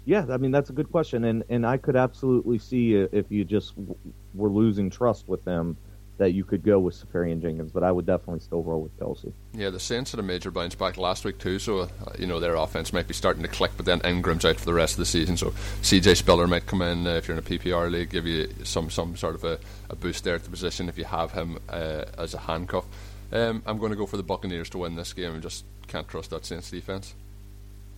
yeah, 0.06 0.26
I 0.30 0.38
mean 0.38 0.52
that's 0.52 0.70
a 0.70 0.74
good 0.74 0.92
question, 0.92 1.24
and 1.26 1.44
and 1.50 1.66
I 1.66 1.78
could 1.78 1.96
absolutely 1.96 2.60
see 2.60 2.96
if 2.96 3.32
you 3.32 3.46
just 3.46 3.76
w- 3.76 3.96
were 4.34 4.50
losing 4.50 4.90
trust 4.90 5.28
with 5.28 5.44
them 5.44 5.78
that 6.22 6.34
you 6.34 6.44
could 6.44 6.64
go 6.64 6.78
with 6.78 6.94
Seferian-Jenkins, 6.94 7.72
but 7.72 7.84
I 7.84 7.92
would 7.92 8.06
definitely 8.06 8.42
still 8.42 8.62
roll 8.62 8.82
with 8.82 8.96
Kelce. 9.00 9.34
Yeah, 9.54 9.72
the 9.72 9.80
Saints 9.80 10.12
had 10.12 10.20
a 10.20 10.24
major 10.24 10.52
bounce 10.52 10.76
back 10.76 10.98
last 10.98 11.26
week 11.26 11.40
too, 11.40 11.58
so 11.58 11.80
uh, 11.80 11.88
you 12.20 12.28
know 12.28 12.40
their 12.40 12.56
offense 12.56 12.94
might 12.94 13.08
be 13.08 13.14
starting 13.14 13.42
to 13.42 13.48
click. 13.48 13.72
But 13.76 13.88
then 13.88 14.02
Ingram's 14.02 14.46
out 14.46 14.58
for 14.58 14.66
the 14.66 14.74
rest 14.74 14.94
of 14.94 15.00
the 15.00 15.06
season, 15.06 15.36
so 15.36 15.50
CJ 15.82 16.18
Spiller 16.18 16.48
might 16.48 16.68
come 16.68 16.84
in 16.84 17.08
uh, 17.08 17.12
if 17.12 17.28
you're 17.28 17.38
in 17.38 17.44
a 17.44 17.48
PPR 17.48 17.90
league, 17.92 18.12
give 18.12 18.28
you 18.28 18.50
some 18.64 18.90
some 18.90 19.16
sort 19.16 19.36
of 19.36 19.44
a, 19.44 19.60
a 19.90 19.96
boost 19.96 20.24
there 20.24 20.36
at 20.36 20.44
the 20.44 20.50
position 20.50 20.90
if 20.90 20.98
you 20.98 21.06
have 21.06 21.32
him 21.32 21.58
uh, 21.70 22.06
as 22.18 22.34
a 22.34 22.40
handcuff. 22.40 22.86
Um, 23.32 23.64
I'm 23.66 23.80
going 23.80 23.92
to 23.92 23.98
go 23.98 24.06
for 24.06 24.18
the 24.18 24.24
Buccaneers 24.24 24.70
to 24.72 24.78
win 24.78 24.96
this 24.96 25.14
game. 25.14 25.36
I 25.36 25.40
just 25.40 25.66
can't 25.88 26.08
trust 26.08 26.30
that 26.32 26.46
Saints 26.46 26.70
defense. 26.70 27.16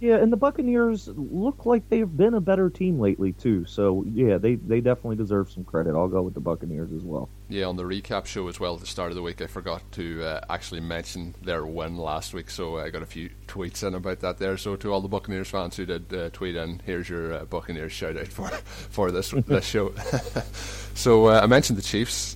Yeah, 0.03 0.17
and 0.17 0.33
the 0.33 0.37
Buccaneers 0.37 1.07
look 1.15 1.65
like 1.65 1.87
they've 1.87 2.17
been 2.17 2.33
a 2.33 2.41
better 2.41 2.69
team 2.69 2.99
lately 2.99 3.31
too. 3.31 3.63
So 3.63 4.03
yeah, 4.11 4.37
they 4.37 4.55
they 4.55 4.81
definitely 4.81 5.15
deserve 5.15 5.49
some 5.49 5.63
credit. 5.63 5.95
I'll 5.95 6.09
go 6.09 6.21
with 6.21 6.33
the 6.33 6.41
Buccaneers 6.41 6.91
as 6.91 7.03
well. 7.03 7.29
Yeah, 7.47 7.67
on 7.67 7.77
the 7.77 7.85
recap 7.85 8.25
show 8.25 8.49
as 8.49 8.59
well 8.59 8.73
at 8.73 8.81
the 8.81 8.85
start 8.85 9.11
of 9.11 9.15
the 9.15 9.21
week, 9.21 9.41
I 9.41 9.47
forgot 9.47 9.81
to 9.93 10.21
uh, 10.21 10.41
actually 10.49 10.81
mention 10.81 11.33
their 11.41 11.65
win 11.65 11.95
last 11.95 12.33
week, 12.33 12.49
so 12.49 12.79
I 12.79 12.89
got 12.89 13.01
a 13.01 13.05
few 13.05 13.29
tweets 13.47 13.87
in 13.87 13.95
about 13.95 14.19
that 14.19 14.39
there. 14.39 14.57
So 14.57 14.75
to 14.75 14.91
all 14.91 14.99
the 14.99 15.07
Buccaneers 15.07 15.47
fans 15.47 15.77
who 15.77 15.85
did 15.85 16.13
uh, 16.13 16.31
tweet 16.31 16.57
in, 16.57 16.81
here's 16.85 17.07
your 17.07 17.35
uh, 17.35 17.45
Buccaneers 17.45 17.93
shout 17.93 18.17
out 18.17 18.27
for 18.27 18.49
for 18.89 19.09
this 19.09 19.31
this 19.47 19.65
show. 19.65 19.93
so 20.95 21.27
uh, 21.27 21.39
I 21.41 21.45
mentioned 21.45 21.77
the 21.77 21.81
Chiefs. 21.81 22.35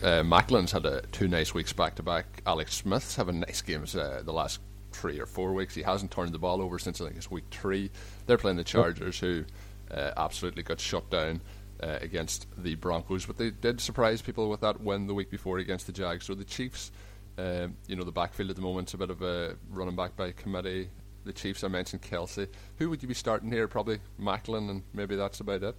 Uh, 0.00 0.22
Maclin's 0.22 0.70
had 0.70 0.86
a, 0.86 1.02
two 1.10 1.26
nice 1.26 1.52
weeks 1.52 1.72
back 1.72 1.96
to 1.96 2.04
back. 2.04 2.44
Alex 2.46 2.76
Smith's 2.76 3.16
having 3.16 3.40
nice 3.40 3.60
games 3.60 3.96
uh, 3.96 4.22
the 4.24 4.32
last 4.32 4.60
three 4.92 5.20
or 5.20 5.26
four 5.26 5.52
weeks. 5.52 5.74
He 5.74 5.82
hasn't 5.82 6.10
turned 6.10 6.32
the 6.32 6.38
ball 6.38 6.60
over 6.60 6.78
since 6.78 7.00
I 7.00 7.04
think 7.04 7.16
it's 7.16 7.30
week 7.30 7.44
three. 7.50 7.90
They're 8.26 8.38
playing 8.38 8.56
the 8.56 8.64
Chargers, 8.64 9.18
who 9.18 9.44
uh, 9.90 10.12
absolutely 10.16 10.62
got 10.62 10.80
shut 10.80 11.08
down 11.10 11.40
uh, 11.82 11.98
against 12.00 12.46
the 12.56 12.74
Broncos, 12.74 13.26
but 13.26 13.36
they 13.36 13.50
did 13.50 13.80
surprise 13.80 14.22
people 14.22 14.48
with 14.48 14.60
that 14.60 14.80
win 14.80 15.06
the 15.06 15.14
week 15.14 15.30
before 15.30 15.58
against 15.58 15.86
the 15.86 15.92
Jags. 15.92 16.26
So 16.26 16.34
the 16.34 16.44
Chiefs, 16.44 16.90
uh, 17.38 17.68
you 17.86 17.96
know, 17.96 18.04
the 18.04 18.12
backfield 18.12 18.50
at 18.50 18.56
the 18.56 18.62
moment 18.62 18.88
is 18.88 18.94
a 18.94 18.98
bit 18.98 19.10
of 19.10 19.22
a 19.22 19.56
running 19.70 19.96
back 19.96 20.16
by 20.16 20.32
committee. 20.32 20.90
The 21.24 21.32
Chiefs, 21.32 21.62
I 21.62 21.68
mentioned 21.68 22.02
Kelce. 22.02 22.48
Who 22.78 22.90
would 22.90 23.02
you 23.02 23.08
be 23.08 23.14
starting 23.14 23.50
here? 23.52 23.68
Probably 23.68 23.98
Maclin, 24.20 24.70
and 24.70 24.82
maybe 24.94 25.14
that's 25.16 25.40
about 25.40 25.62
it. 25.62 25.74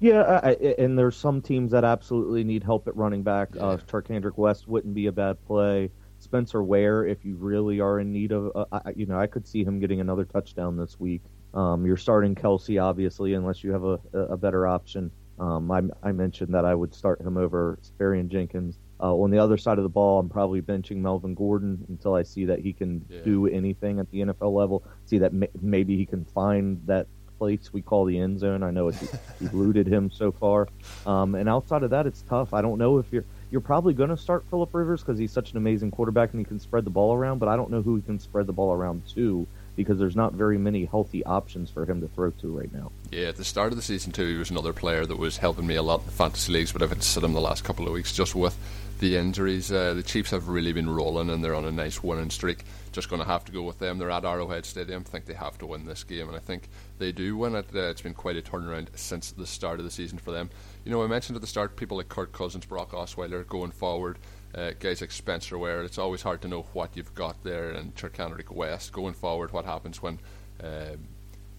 Yeah, 0.00 0.40
I, 0.42 0.52
and 0.78 0.98
there's 0.98 1.16
some 1.16 1.40
teams 1.40 1.70
that 1.70 1.84
absolutely 1.84 2.42
need 2.42 2.64
help 2.64 2.88
at 2.88 2.96
running 2.96 3.22
back. 3.22 3.50
Yeah. 3.54 3.62
Uh, 3.62 3.76
Charcandrick 3.76 4.36
West 4.36 4.66
wouldn't 4.66 4.94
be 4.94 5.06
a 5.06 5.12
bad 5.12 5.44
play. 5.46 5.92
Spencer 6.22 6.62
Ware, 6.62 7.04
if 7.04 7.24
you 7.24 7.34
really 7.36 7.80
are 7.80 7.98
in 7.98 8.12
need 8.12 8.32
of, 8.32 8.52
uh, 8.54 8.64
I, 8.72 8.92
you 8.94 9.06
know, 9.06 9.18
I 9.18 9.26
could 9.26 9.46
see 9.46 9.64
him 9.64 9.80
getting 9.80 10.00
another 10.00 10.24
touchdown 10.24 10.76
this 10.76 10.98
week. 11.00 11.22
Um, 11.52 11.84
you're 11.84 11.96
starting 11.96 12.34
Kelce, 12.34 12.82
obviously, 12.82 13.34
unless 13.34 13.62
you 13.62 13.72
have 13.72 13.84
a, 13.84 13.98
a 14.14 14.36
better 14.36 14.66
option. 14.66 15.10
Um, 15.38 15.70
I, 15.70 15.82
I, 16.02 16.12
mentioned 16.12 16.54
that 16.54 16.64
I 16.64 16.74
would 16.74 16.94
start 16.94 17.20
him 17.20 17.36
over 17.36 17.78
Seferian-Jenkins. 17.82 18.78
Uh, 19.00 19.14
on 19.14 19.30
the 19.30 19.38
other 19.38 19.56
side 19.56 19.78
of 19.78 19.82
the 19.82 19.90
ball, 19.90 20.20
I'm 20.20 20.28
probably 20.28 20.62
benching 20.62 20.98
Melvin 20.98 21.34
Gordon 21.34 21.84
until 21.88 22.14
I 22.14 22.22
see 22.22 22.44
that 22.44 22.60
he 22.60 22.72
can 22.72 23.04
yeah. 23.08 23.20
do 23.24 23.48
anything 23.48 23.98
at 23.98 24.08
the 24.12 24.20
NFL 24.20 24.54
level. 24.54 24.84
See 25.06 25.18
that 25.18 25.32
maybe 25.60 25.96
he 25.96 26.06
can 26.06 26.24
find 26.24 26.80
that 26.86 27.08
place 27.38 27.72
we 27.72 27.82
call 27.82 28.04
the 28.04 28.16
end 28.16 28.38
zone. 28.38 28.62
I 28.62 28.70
know 28.70 28.86
it's 28.86 29.16
eluded 29.40 29.86
him 29.92 30.10
so 30.12 30.30
far. 30.30 30.68
Um, 31.04 31.34
and 31.34 31.48
outside 31.48 31.82
of 31.82 31.90
that, 31.90 32.06
it's 32.06 32.22
tough. 32.22 32.54
I 32.54 32.62
don't 32.62 32.78
know 32.78 32.98
if 32.98 33.06
you're 33.10 33.24
you're 33.52 33.60
probably 33.60 33.92
going 33.92 34.08
to 34.08 34.16
start 34.16 34.46
Philip 34.48 34.70
Rivers 34.72 35.02
because 35.02 35.18
he's 35.18 35.30
such 35.30 35.50
an 35.50 35.58
amazing 35.58 35.90
quarterback 35.90 36.30
and 36.32 36.40
he 36.40 36.44
can 36.44 36.58
spread 36.58 36.84
the 36.84 36.90
ball 36.90 37.14
around. 37.14 37.38
But 37.38 37.50
I 37.50 37.56
don't 37.56 37.70
know 37.70 37.82
who 37.82 37.96
he 37.96 38.02
can 38.02 38.18
spread 38.18 38.46
the 38.46 38.52
ball 38.52 38.72
around 38.72 39.06
to 39.08 39.46
because 39.76 39.98
there's 39.98 40.16
not 40.16 40.32
very 40.32 40.56
many 40.56 40.86
healthy 40.86 41.22
options 41.24 41.70
for 41.70 41.84
him 41.84 42.00
to 42.00 42.08
throw 42.08 42.30
to 42.30 42.48
right 42.48 42.72
now. 42.72 42.90
Yeah, 43.10 43.28
at 43.28 43.36
the 43.36 43.44
start 43.44 43.70
of 43.70 43.76
the 43.76 43.82
season 43.82 44.10
too, 44.10 44.26
he 44.26 44.36
was 44.36 44.50
another 44.50 44.72
player 44.72 45.04
that 45.04 45.18
was 45.18 45.36
helping 45.36 45.66
me 45.66 45.74
a 45.74 45.82
lot 45.82 46.02
in 46.02 46.08
fantasy 46.10 46.50
leagues, 46.50 46.72
but 46.72 46.82
I've 46.82 46.88
had 46.88 47.02
to 47.02 47.06
sit 47.06 47.22
him 47.22 47.34
the 47.34 47.40
last 47.42 47.62
couple 47.62 47.86
of 47.86 47.92
weeks 47.92 48.14
just 48.14 48.34
with 48.34 48.56
the 49.02 49.16
injuries. 49.16 49.72
Uh, 49.72 49.94
the 49.94 50.02
Chiefs 50.02 50.30
have 50.30 50.46
really 50.46 50.72
been 50.72 50.88
rolling 50.88 51.28
and 51.28 51.42
they're 51.42 51.56
on 51.56 51.64
a 51.64 51.72
nice 51.72 52.04
winning 52.04 52.30
streak. 52.30 52.62
Just 52.92 53.10
going 53.10 53.20
to 53.20 53.26
have 53.26 53.44
to 53.46 53.52
go 53.52 53.62
with 53.62 53.80
them. 53.80 53.98
They're 53.98 54.12
at 54.12 54.24
Arrowhead 54.24 54.64
Stadium. 54.64 55.02
I 55.04 55.10
think 55.10 55.24
they 55.24 55.34
have 55.34 55.58
to 55.58 55.66
win 55.66 55.84
this 55.84 56.04
game, 56.04 56.28
and 56.28 56.36
I 56.36 56.38
think 56.38 56.68
they 56.98 57.10
do 57.10 57.36
win 57.36 57.56
it. 57.56 57.66
Uh, 57.74 57.90
it's 57.90 58.00
been 58.00 58.14
quite 58.14 58.36
a 58.36 58.42
turnaround 58.42 58.86
since 58.94 59.32
the 59.32 59.46
start 59.46 59.80
of 59.80 59.84
the 59.84 59.90
season 59.90 60.18
for 60.18 60.30
them. 60.30 60.50
You 60.84 60.92
know, 60.92 61.02
I 61.02 61.08
mentioned 61.08 61.34
at 61.34 61.42
the 61.42 61.48
start 61.48 61.76
people 61.76 61.96
like 61.96 62.08
Kirk 62.08 62.32
Cousins, 62.32 62.64
Brock 62.64 62.92
Osweiler 62.92 63.46
going 63.46 63.72
forward. 63.72 64.18
Uh, 64.54 64.70
guys 64.78 65.00
like 65.00 65.10
Spencer 65.10 65.58
Ware, 65.58 65.82
it's 65.82 65.98
always 65.98 66.22
hard 66.22 66.40
to 66.42 66.48
know 66.48 66.66
what 66.72 66.96
you've 66.96 67.14
got 67.14 67.42
there, 67.42 67.70
and 67.70 67.96
Charcandrick 67.96 68.52
West 68.52 68.92
going 68.92 69.14
forward. 69.14 69.52
What 69.52 69.64
happens 69.64 70.00
when 70.00 70.20
um, 70.62 71.08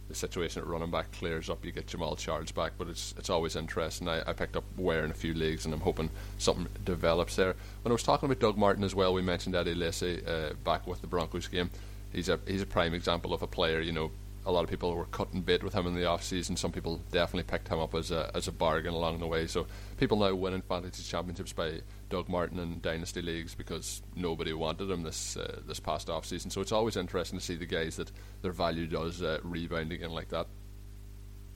the 0.08 0.16
situation 0.16 0.62
at 0.62 0.68
running 0.68 0.92
back 0.92 1.12
clears 1.12 1.50
up? 1.50 1.64
You 1.66 1.72
get 1.72 1.88
Jamaal 1.88 2.18
Charles 2.18 2.52
back, 2.52 2.74
but 2.78 2.88
it's 2.88 3.14
it's 3.18 3.30
always 3.30 3.56
interesting. 3.56 4.08
I, 4.08 4.22
I 4.28 4.34
picked 4.34 4.56
up 4.56 4.64
Ware 4.78 5.06
in 5.06 5.12
a 5.12 5.16
few 5.16 5.34
leagues, 5.34 5.66
and 5.66 5.74
I'm 5.74 5.82
hoping 5.82 6.10
something 6.38 6.68
develops 6.84 7.36
there. 7.36 7.56
When 7.82 7.92
I 7.92 7.94
was 7.94 8.04
talking 8.04 8.28
about 8.28 8.40
Doug 8.40 8.58
Martin 8.58 8.84
as 8.84 8.96
well, 8.96 9.14
we 9.14 9.22
mentioned 9.22 9.56
Eddie 9.56 9.76
Lacy 9.76 10.22
uh, 10.26 10.54
back 10.64 10.88
with 10.88 11.02
the 11.02 11.08
Broncos 11.08 11.48
game. 11.48 11.70
He's 12.12 12.30
a 12.30 12.40
he's 12.48 12.62
a 12.62 12.68
prime 12.68 12.94
example 12.94 13.34
of 13.34 13.42
a 13.42 13.48
player. 13.48 13.80
You 13.82 13.92
know, 13.92 14.12
a 14.46 14.52
lot 14.52 14.64
of 14.64 14.70
people 14.70 14.94
were 14.96 15.06
cutting 15.06 15.42
bait 15.42 15.64
with 15.64 15.74
him 15.74 15.88
in 15.88 15.96
the 15.96 16.06
off 16.06 16.24
season. 16.24 16.58
Some 16.58 16.72
people 16.72 17.02
definitely 17.12 17.50
picked 17.50 17.70
him 17.70 17.80
up 17.80 17.96
as 17.96 18.12
a 18.12 18.30
as 18.36 18.48
a 18.48 18.52
bargain 18.52 18.94
along 18.94 19.20
the 19.20 19.28
way. 19.28 19.48
So 19.48 19.68
people 19.98 20.18
now 20.18 20.34
winning 20.36 20.62
fantasy 20.62 21.04
championships 21.04 21.54
by 21.54 21.82
Doug 22.14 22.30
Martin 22.30 22.60
in 22.60 22.80
dynasty 22.80 23.24
leagues 23.24 23.56
because 23.56 24.04
nobody 24.16 24.54
wanted 24.54 24.88
him 24.92 25.02
this 25.02 25.36
uh, 25.36 25.62
this 25.68 25.80
past 25.80 26.12
off 26.12 26.26
season. 26.28 26.52
So 26.52 26.62
it's 26.62 26.72
always 26.72 26.96
interesting 26.96 27.40
to 27.40 27.44
see 27.44 27.56
the 27.56 27.66
guys 27.66 27.96
that 27.96 28.12
their 28.44 28.52
value 28.52 28.86
does 28.86 29.24
uh, 29.24 29.40
rebound 29.44 29.92
again 29.92 30.12
like 30.12 30.30
that. 30.30 30.46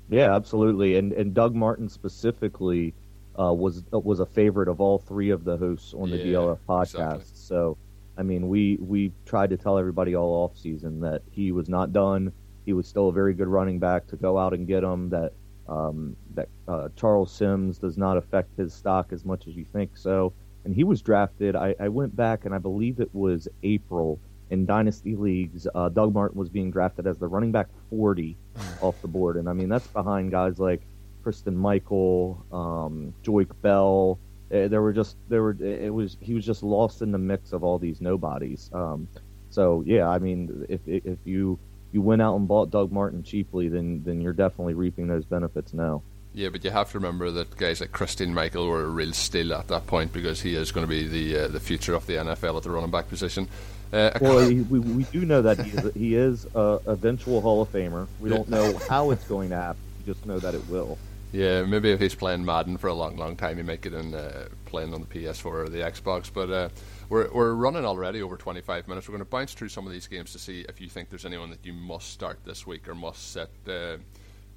Yeah, 0.10 0.36
absolutely. 0.36 0.98
And 0.98 1.14
and 1.14 1.36
Doug 1.36 1.54
Martin 1.54 1.90
specifically 1.90 2.96
uh, 3.40 3.54
was 3.54 3.84
was 3.92 4.20
a 4.20 4.26
favorite 4.26 4.68
of 4.68 4.82
all 4.82 4.98
three 4.98 5.30
of 5.30 5.44
the 5.44 5.58
hosts 5.58 5.94
on 5.94 6.10
the 6.10 6.18
Yeah, 6.18 6.38
DLF 6.38 6.60
podcast. 6.68 6.84
exactly. 6.86 7.24
So, 7.36 7.78
I 8.18 8.24
mean, 8.24 8.48
we 8.48 8.78
we 8.82 9.12
tried 9.28 9.52
to 9.52 9.58
tell 9.58 9.78
everybody 9.78 10.16
all 10.16 10.44
off 10.44 10.58
season 10.58 11.02
that 11.02 11.22
he 11.30 11.52
was 11.52 11.70
not 11.70 11.94
done. 11.94 12.32
He 12.66 12.74
was 12.74 12.88
still 12.88 13.10
a 13.10 13.14
very 13.14 13.36
good 13.36 13.48
running 13.48 13.78
back 13.78 14.08
to 14.08 14.16
go 14.16 14.40
out 14.40 14.54
and 14.56 14.66
get 14.66 14.84
him. 14.84 15.10
That 15.10 15.34
um, 15.68 16.16
that 16.34 16.50
uh, 16.68 16.90
Charles 16.96 17.32
Sims 17.32 17.78
does 17.78 17.96
not 17.96 18.18
affect 18.18 18.58
his 18.58 18.74
stock 18.74 19.12
as 19.12 19.24
much 19.24 19.48
as 19.48 19.56
you 19.56 19.66
think 19.66 19.96
so. 19.96 20.34
And 20.68 20.76
he 20.76 20.84
was 20.84 21.02
drafted. 21.02 21.56
I, 21.56 21.76
I 21.80 21.88
went 21.88 22.14
back 22.14 22.44
and 22.44 22.54
I 22.54 22.58
believe 22.58 23.00
it 23.00 23.10
was 23.14 23.48
April 23.64 24.20
in 24.50 24.66
dynasty 24.66 25.16
leagues. 25.16 25.66
Uh, 25.74 25.88
Doug 25.88 26.14
Martin 26.14 26.38
was 26.38 26.50
being 26.50 26.72
drafted 26.72 27.08
as 27.08 27.18
the 27.18 27.26
running 27.26 27.54
back 27.54 27.68
40 27.90 28.36
off 28.82 29.02
the 29.02 29.08
board, 29.08 29.38
and 29.38 29.48
I 29.48 29.54
mean 29.54 29.70
that's 29.70 29.88
behind 29.88 30.30
guys 30.30 30.60
like 30.60 30.82
Christine 31.24 31.56
Michael, 31.56 32.46
um, 32.52 33.14
Joique 33.24 33.56
Bell. 33.62 34.20
Uh, 34.54 34.68
there 34.68 34.82
were 34.82 34.92
just 34.92 35.16
there 35.30 35.42
were 35.42 35.56
it 35.62 35.94
was 35.94 36.18
he 36.20 36.34
was 36.34 36.46
just 36.46 36.64
lost 36.64 37.02
in 37.02 37.14
the 37.14 37.18
mix 37.18 37.54
of 37.54 37.64
all 37.64 37.80
these 37.80 38.02
nobodies. 38.02 38.70
Um, 38.74 39.08
so 39.50 39.86
yeah, 39.86 40.10
I 40.10 40.20
mean 40.20 40.66
if 40.68 40.82
if 40.86 41.20
you 41.24 41.58
you 41.94 42.02
went 42.02 42.22
out 42.22 42.36
and 42.36 42.46
bought 42.46 42.72
Doug 42.72 42.92
Martin 42.92 43.24
cheaply, 43.24 43.70
then 43.70 44.04
then 44.04 44.20
you're 44.20 44.34
definitely 44.34 44.74
reaping 44.74 45.08
those 45.08 45.24
benefits 45.24 45.74
now. 45.74 46.04
Yeah, 46.38 46.50
but 46.50 46.64
you 46.64 46.70
have 46.70 46.92
to 46.92 47.00
remember 47.00 47.32
that 47.32 47.58
guys 47.58 47.82
like 47.82 47.92
Christine 47.92 48.32
Michael 48.32 48.68
were 48.68 48.84
a 48.84 48.90
real 48.90 49.12
steal 49.12 49.56
at 49.56 49.70
that 49.70 49.88
point 49.88 50.14
because 50.14 50.40
he 50.40 50.54
is 50.54 50.72
going 50.72 50.86
to 50.86 50.90
be 50.90 51.08
the 51.08 51.46
uh, 51.46 51.48
the 51.48 51.60
future 51.60 51.96
of 51.96 52.06
the 52.06 52.14
NFL 52.14 52.58
at 52.58 52.62
the 52.62 52.70
running 52.70 52.92
back 52.92 53.10
position. 53.10 53.48
Uh, 53.92 54.12
Well, 54.22 54.48
he, 54.48 54.62
we, 54.62 54.78
we 54.78 55.04
do 55.06 55.26
know 55.26 55.42
that 55.42 55.58
he 55.58 55.72
is, 55.72 55.94
he 55.96 56.16
is 56.16 56.46
a 56.54 56.80
eventual 56.86 57.42
Hall 57.42 57.64
of 57.64 57.72
Famer. 57.72 58.06
We 58.20 58.30
don't 58.30 58.48
know 58.50 58.78
how 58.88 59.10
it's 59.10 59.24
going 59.24 59.50
to 59.50 59.56
happen. 59.56 59.82
We 59.98 60.14
just 60.14 60.28
know 60.28 60.38
that 60.38 60.54
it 60.54 60.62
will. 60.70 61.00
Yeah, 61.32 61.64
maybe 61.64 61.92
if 61.92 62.00
he's 62.00 62.14
playing 62.14 62.46
Madden 62.46 62.78
for 62.78 62.88
a 62.88 62.94
long, 62.94 63.18
long 63.18 63.36
time, 63.36 63.58
he 63.58 63.64
might 63.64 63.82
get 63.82 63.94
in 63.94 64.14
uh, 64.14 64.50
playing 64.66 64.94
on 64.94 65.02
the 65.02 65.08
PS4 65.08 65.46
or 65.46 65.70
the 65.70 65.80
Xbox. 65.80 66.30
But 66.32 66.52
uh, 66.52 66.70
we're 67.10 67.32
we're 67.34 67.54
running 67.54 67.84
already 67.84 68.22
over 68.22 68.38
25 68.38 68.88
minutes. 68.88 69.08
We're 69.08 69.14
going 69.14 69.26
to 69.26 69.32
bounce 69.32 69.56
through 69.56 69.70
some 69.70 69.88
of 69.88 69.92
these 69.92 70.06
games 70.06 70.34
to 70.34 70.40
see 70.40 70.66
if 70.70 70.80
you 70.80 70.88
think 70.88 71.10
there's 71.10 71.26
anyone 71.26 71.50
that 71.50 71.66
you 71.66 71.74
must 71.74 72.12
start 72.12 72.38
this 72.46 72.68
week 72.68 72.88
or 72.88 72.94
must 72.94 73.32
set. 73.32 73.50
Uh, 73.68 73.98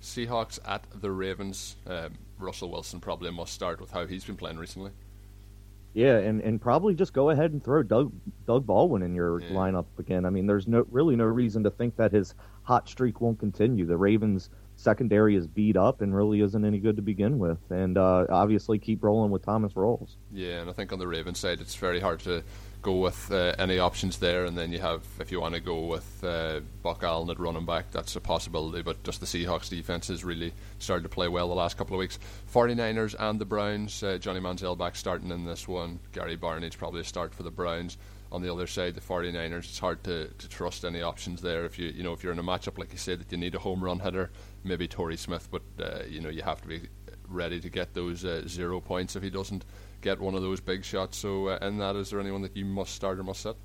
Seahawks 0.03 0.59
at 0.65 0.85
the 1.01 1.11
Ravens. 1.11 1.77
Um, 1.87 2.15
Russell 2.39 2.71
Wilson 2.71 3.01
probably 3.01 3.31
must 3.31 3.53
start 3.53 3.81
with 3.81 3.91
how 3.91 4.07
he's 4.07 4.25
been 4.25 4.37
playing 4.37 4.59
recently. 4.59 4.93
Yeah, 5.93 6.19
and, 6.19 6.41
and 6.41 6.61
probably 6.61 6.95
just 6.95 7.13
go 7.13 7.31
ahead 7.31 7.51
and 7.53 7.63
throw 7.63 7.83
Doug 7.83 8.13
Doug 8.47 8.65
Baldwin 8.65 9.03
in 9.03 9.15
your 9.15 9.41
Yeah. 9.41 9.49
lineup 9.51 9.87
again. 9.99 10.25
I 10.25 10.31
mean, 10.31 10.47
there's 10.47 10.69
no 10.69 10.87
really 10.91 11.17
no 11.17 11.25
reason 11.25 11.65
to 11.65 11.71
think 11.71 11.97
that 11.97 12.13
his 12.13 12.35
hot 12.63 12.89
streak 12.89 13.21
won't 13.21 13.41
continue. 13.41 13.85
The 13.87 13.97
Ravens 13.97 14.51
secondary 14.77 15.35
is 15.35 15.47
beat 15.49 15.77
up 15.77 16.01
and 16.01 16.15
really 16.15 16.41
isn't 16.43 16.65
any 16.65 16.79
good 16.79 16.97
to 16.97 17.03
begin 17.03 17.39
with, 17.41 17.59
and 17.71 17.99
uh, 17.99 18.27
obviously 18.31 18.79
keep 18.79 19.03
rolling 19.03 19.31
with 19.33 19.45
Thomas 19.45 19.73
Rawls. 19.73 20.15
Yeah, 20.33 20.61
and 20.61 20.71
I 20.71 20.73
think 20.73 20.93
on 20.93 21.01
the 21.01 21.09
Ravens 21.09 21.41
side, 21.41 21.61
it's 21.61 21.75
very 21.75 21.99
hard 22.01 22.21
to 22.21 22.43
go 22.83 22.97
with 22.97 23.31
uh, 23.31 23.55
any 23.59 23.79
options 23.79 24.19
there. 24.19 24.45
And 24.45 24.57
then 24.57 24.73
you 24.73 24.79
have, 24.81 25.05
if 25.19 25.31
you 25.31 25.41
want 25.41 25.55
to 25.55 25.61
go 25.61 25.87
with 25.87 26.25
uh, 26.25 26.61
Buck 26.83 27.03
Allen 27.03 27.31
at 27.31 27.39
running 27.39 27.67
back, 27.67 27.91
that's 27.91 28.17
a 28.17 28.21
possibility. 28.21 28.83
But 28.83 29.03
just 29.03 29.21
the 29.21 29.27
Seahawks 29.27 29.69
defense 29.69 30.09
has 30.09 30.25
really 30.25 30.53
started 30.79 31.03
to 31.03 31.09
play 31.09 31.29
well 31.29 31.49
the 31.49 31.55
last 31.55 31.77
couple 31.77 31.95
of 31.95 31.99
weeks. 31.99 32.19
49ers 32.53 33.15
and 33.19 33.41
the 33.41 33.45
Browns, 33.45 34.03
uh, 34.03 34.19
Johnny 34.19 34.41
Manziel 34.41 34.77
back 34.77 34.97
starting 34.97 35.31
in 35.31 35.45
this 35.45 35.69
one. 35.69 35.99
Gary 36.13 36.37
Barnidge's 36.37 36.77
probably 36.77 37.01
a 37.01 37.05
start 37.05 37.35
for 37.35 37.43
the 37.43 37.51
Browns. 37.51 37.99
On 38.33 38.43
the 38.43 38.53
other 38.53 38.69
side, 38.69 38.95
the 38.95 39.01
49ers, 39.01 39.59
it's 39.65 39.79
hard 39.81 40.05
to, 40.05 40.29
to 40.29 40.49
trust 40.49 40.85
any 40.85 41.03
options 41.03 41.43
there. 41.43 41.65
If 41.65 41.81
you 41.81 41.89
you 41.89 42.05
know 42.05 42.13
if 42.13 42.23
you're 42.23 42.33
in 42.33 42.39
a 42.39 42.45
matchup 42.45 42.79
like 42.79 42.93
you 42.93 42.99
said 42.99 43.19
that 43.19 43.33
you 43.33 43.39
need 43.39 43.57
a 43.57 43.59
home 43.59 43.83
run 43.83 43.99
hitter, 43.99 44.31
maybe 44.63 44.87
Torrey 44.87 45.17
Smith, 45.17 45.49
but 45.51 45.63
uh, 45.81 46.05
you 46.09 46.21
know 46.21 46.29
you 46.29 46.43
have 46.43 46.63
to 46.63 46.69
be 46.69 46.83
ready 47.29 47.61
to 47.61 47.69
get 47.69 47.95
those 47.95 48.25
uh, 48.25 48.47
zero 48.47 48.81
points 48.81 49.17
if 49.17 49.23
he 49.23 49.31
doesn't 49.31 49.65
get 50.01 50.21
one 50.21 50.35
of 50.35 50.43
those 50.43 50.61
big 50.61 50.85
shots. 50.85 51.19
So, 51.19 51.49
uh, 51.49 51.59
in 51.63 51.79
that, 51.79 51.97
is 51.97 52.11
there 52.11 52.21
anyone 52.21 52.43
that 52.43 52.57
you 52.57 52.65
must 52.65 52.95
start 52.95 53.19
or 53.19 53.23
must 53.23 53.43
sit? 53.43 53.57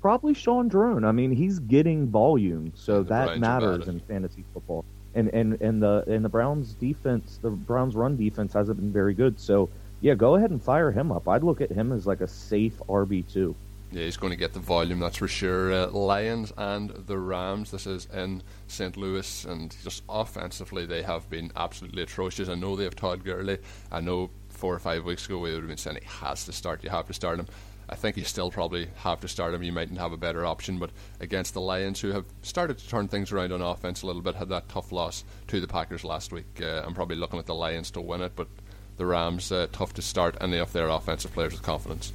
Probably 0.00 0.34
Shaun 0.34 0.68
Draughn. 0.68 1.04
I 1.04 1.12
mean, 1.12 1.32
he's 1.32 1.58
getting 1.60 2.08
volume, 2.08 2.72
so 2.74 3.02
that 3.04 3.38
matters 3.38 3.88
in 3.88 4.00
fantasy 4.00 4.44
football. 4.52 4.84
And 5.14 5.28
and 5.28 5.60
and 5.62 5.82
the 5.82 6.04
and 6.06 6.24
the 6.24 6.28
Browns 6.28 6.74
defense, 6.74 7.38
the 7.40 7.50
Browns 7.50 7.94
run 7.94 8.16
defense 8.16 8.52
hasn't 8.52 8.78
been 8.78 8.92
very 8.92 9.14
good. 9.14 9.40
So 9.40 9.70
yeah, 10.00 10.14
go 10.14 10.34
ahead 10.34 10.50
and 10.50 10.62
fire 10.62 10.92
him 10.92 11.10
up. 11.10 11.26
I'd 11.28 11.42
look 11.42 11.62
at 11.62 11.70
him 11.70 11.92
as 11.92 12.06
like 12.06 12.20
a 12.20 12.28
safe 12.28 12.74
RB 12.88 13.24
two. 13.32 13.54
Yeah, 13.94 14.02
he's 14.02 14.16
going 14.16 14.32
to 14.32 14.36
get 14.36 14.52
the 14.52 14.58
volume, 14.58 14.98
that's 14.98 15.18
for 15.18 15.28
sure. 15.28 15.72
Uh, 15.72 15.86
Lions 15.86 16.52
and 16.56 16.90
the 16.90 17.16
Rams. 17.16 17.70
This 17.70 17.86
is 17.86 18.08
in 18.12 18.42
St. 18.66 18.96
Louis, 18.96 19.44
and 19.44 19.74
just 19.84 20.02
offensively, 20.08 20.84
they 20.84 21.02
have 21.02 21.30
been 21.30 21.52
absolutely 21.54 22.02
atrocious. 22.02 22.48
I 22.48 22.56
know 22.56 22.74
they 22.74 22.82
have 22.84 22.96
Todd 22.96 23.24
Gurley. 23.24 23.58
I 23.92 24.00
know 24.00 24.30
four 24.64 24.74
or 24.74 24.78
five 24.78 25.04
weeks 25.04 25.26
ago 25.26 25.38
we 25.38 25.50
would 25.52 25.58
have 25.58 25.68
been 25.68 25.76
saying 25.76 25.98
he 26.00 26.08
has 26.24 26.46
to 26.46 26.50
start. 26.50 26.82
You 26.82 26.88
have 26.88 27.06
to 27.08 27.12
start 27.12 27.38
him. 27.38 27.46
I 27.86 27.96
think 27.96 28.16
you 28.16 28.24
still 28.24 28.50
probably 28.50 28.88
have 28.96 29.20
to 29.20 29.28
start 29.28 29.52
him. 29.52 29.62
You 29.62 29.72
mightn't 29.72 29.98
have 29.98 30.12
a 30.12 30.16
better 30.16 30.46
option, 30.46 30.78
but 30.78 30.88
against 31.20 31.52
the 31.52 31.60
Lions, 31.60 32.00
who 32.00 32.12
have 32.12 32.24
started 32.40 32.78
to 32.78 32.88
turn 32.88 33.08
things 33.08 33.30
around 33.30 33.52
on 33.52 33.60
offense 33.60 34.00
a 34.00 34.06
little 34.06 34.22
bit, 34.22 34.36
had 34.36 34.48
that 34.48 34.70
tough 34.70 34.90
loss 34.90 35.22
to 35.48 35.60
the 35.60 35.68
Packers 35.68 36.02
last 36.02 36.32
week. 36.32 36.46
Uh, 36.62 36.82
I'm 36.82 36.94
probably 36.94 37.16
looking 37.16 37.38
at 37.38 37.44
the 37.44 37.54
Lions 37.54 37.90
to 37.90 38.00
win 38.00 38.22
it, 38.22 38.32
but 38.36 38.48
the 38.96 39.04
Rams 39.04 39.52
uh, 39.52 39.66
tough 39.70 39.92
to 39.92 40.00
start 40.00 40.34
any 40.40 40.56
of 40.56 40.72
their 40.72 40.88
offensive 40.88 41.34
players 41.34 41.52
with 41.52 41.60
confidence. 41.60 42.14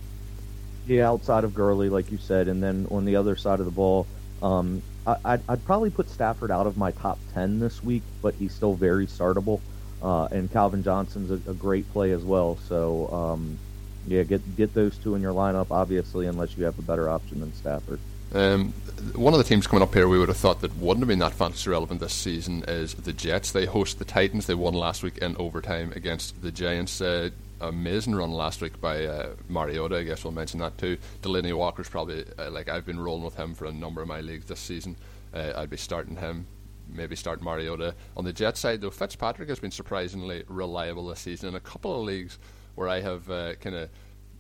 Yeah, 0.88 1.08
outside 1.08 1.44
of 1.44 1.54
Gurley, 1.54 1.90
like 1.90 2.12
you 2.12 2.18
said, 2.18 2.48
and 2.48 2.64
then 2.64 2.88
on 2.90 3.06
the 3.06 3.16
other 3.16 3.36
side 3.36 3.60
of 3.60 3.68
the 3.68 3.72
ball, 3.72 4.08
um, 4.42 4.82
I, 5.06 5.18
I'd, 5.24 5.42
I'd 5.48 5.66
probably 5.66 5.92
put 5.92 6.10
Stafford 6.10 6.50
out 6.50 6.66
of 6.66 6.78
my 6.78 6.94
top 6.94 7.20
ten 7.36 7.60
this 7.60 7.84
week, 7.84 8.02
but 8.24 8.34
he's 8.34 8.56
still 8.56 8.74
very 8.74 9.06
startable. 9.06 9.60
Uh, 10.02 10.26
and 10.32 10.52
Calvin 10.52 10.84
Johnson's 10.84 11.32
a, 11.32 11.50
a 11.50 11.54
great 11.54 11.92
play 11.92 12.12
as 12.12 12.24
well. 12.24 12.58
So 12.68 13.08
um, 13.12 13.60
yeah, 14.08 14.24
get 14.24 14.56
get 14.56 14.74
those 14.74 14.98
two 14.98 15.16
in 15.16 15.22
your 15.22 15.34
lineup, 15.34 15.68
obviously, 15.72 16.28
unless 16.28 16.58
you 16.58 16.66
have 16.66 16.80
a 16.80 16.84
better 16.84 17.10
option 17.10 17.42
than 17.42 17.54
Stafford. 17.54 18.00
Um, 18.34 18.74
one 19.16 19.34
of 19.34 19.40
the 19.40 19.44
teams 19.44 19.66
coming 19.66 19.82
up 19.82 19.94
here 19.94 20.08
we 20.08 20.20
would 20.20 20.28
have 20.28 20.38
thought 20.38 20.62
that 20.62 20.76
wouldn't 20.78 21.02
have 21.02 21.08
been 21.08 21.20
that 21.20 21.34
fantasy 21.34 21.70
relevant 21.70 22.00
this 22.00 22.14
season 22.14 22.64
is 22.68 22.94
the 22.94 23.14
Jets. 23.14 23.52
They 23.52 23.66
host 23.66 23.98
the 23.98 24.06
Titans. 24.06 24.46
They 24.46 24.54
won 24.54 24.76
last 24.76 25.02
week 25.02 25.18
in 25.18 25.36
overtime 25.38 25.92
against 25.96 26.42
the 26.42 26.52
Giants. 26.52 27.02
Uh, 27.02 27.32
amazing 27.60 28.16
run 28.16 28.32
last 28.32 28.62
week 28.62 28.80
by 28.80 29.06
uh, 29.06 29.30
Mariota. 29.48 29.98
I 29.98 30.04
guess 30.04 30.24
we'll 30.24 30.34
mention 30.34 30.60
that 30.60 30.78
too. 30.78 30.98
Delanie 31.22 31.58
Walker's 31.58 31.90
probably 31.90 32.24
uh, 32.38 32.52
like 32.52 32.70
I've 32.70 32.86
been 32.86 33.00
rolling 33.00 33.24
with 33.24 33.36
him 33.36 33.56
for 33.56 33.66
a 33.66 33.72
number 33.72 34.02
of 34.02 34.08
my 34.08 34.22
leagues 34.22 34.46
this 34.46 34.60
season. 34.60 34.96
Uh, 35.34 35.54
I'd 35.56 35.70
be 35.70 35.78
starting 35.78 36.16
him. 36.16 36.46
Maybe 36.92 37.16
start 37.16 37.42
Mariota. 37.42 37.96
On 38.18 38.26
the 38.26 38.34
Jets 38.34 38.60
side, 38.60 38.82
though, 38.82 38.90
Fitzpatrick 38.90 39.50
has 39.50 39.60
been 39.60 39.72
surprisingly 39.72 40.44
reliable 40.48 41.08
this 41.08 41.20
season. 41.20 41.50
In 41.50 41.56
a 41.56 41.60
couple 41.60 41.98
of 41.98 42.06
leagues 42.06 42.40
where 42.76 42.88
I 42.88 43.02
have 43.02 43.30
uh, 43.30 43.56
kind 43.56 43.76
of 43.76 43.90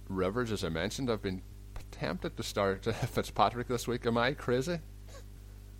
Rivers, 0.08 0.52
as 0.52 0.64
I 0.64 0.70
mentioned, 0.70 1.12
I've 1.12 1.22
been 1.22 1.42
tempted 1.92 2.36
to 2.38 2.44
start 2.44 2.88
uh, 2.88 2.92
Fitzpatrick 2.94 3.68
this 3.68 3.88
week. 3.88 4.06
Am 4.06 4.18
I 4.18 4.34
crazy? 4.34 4.80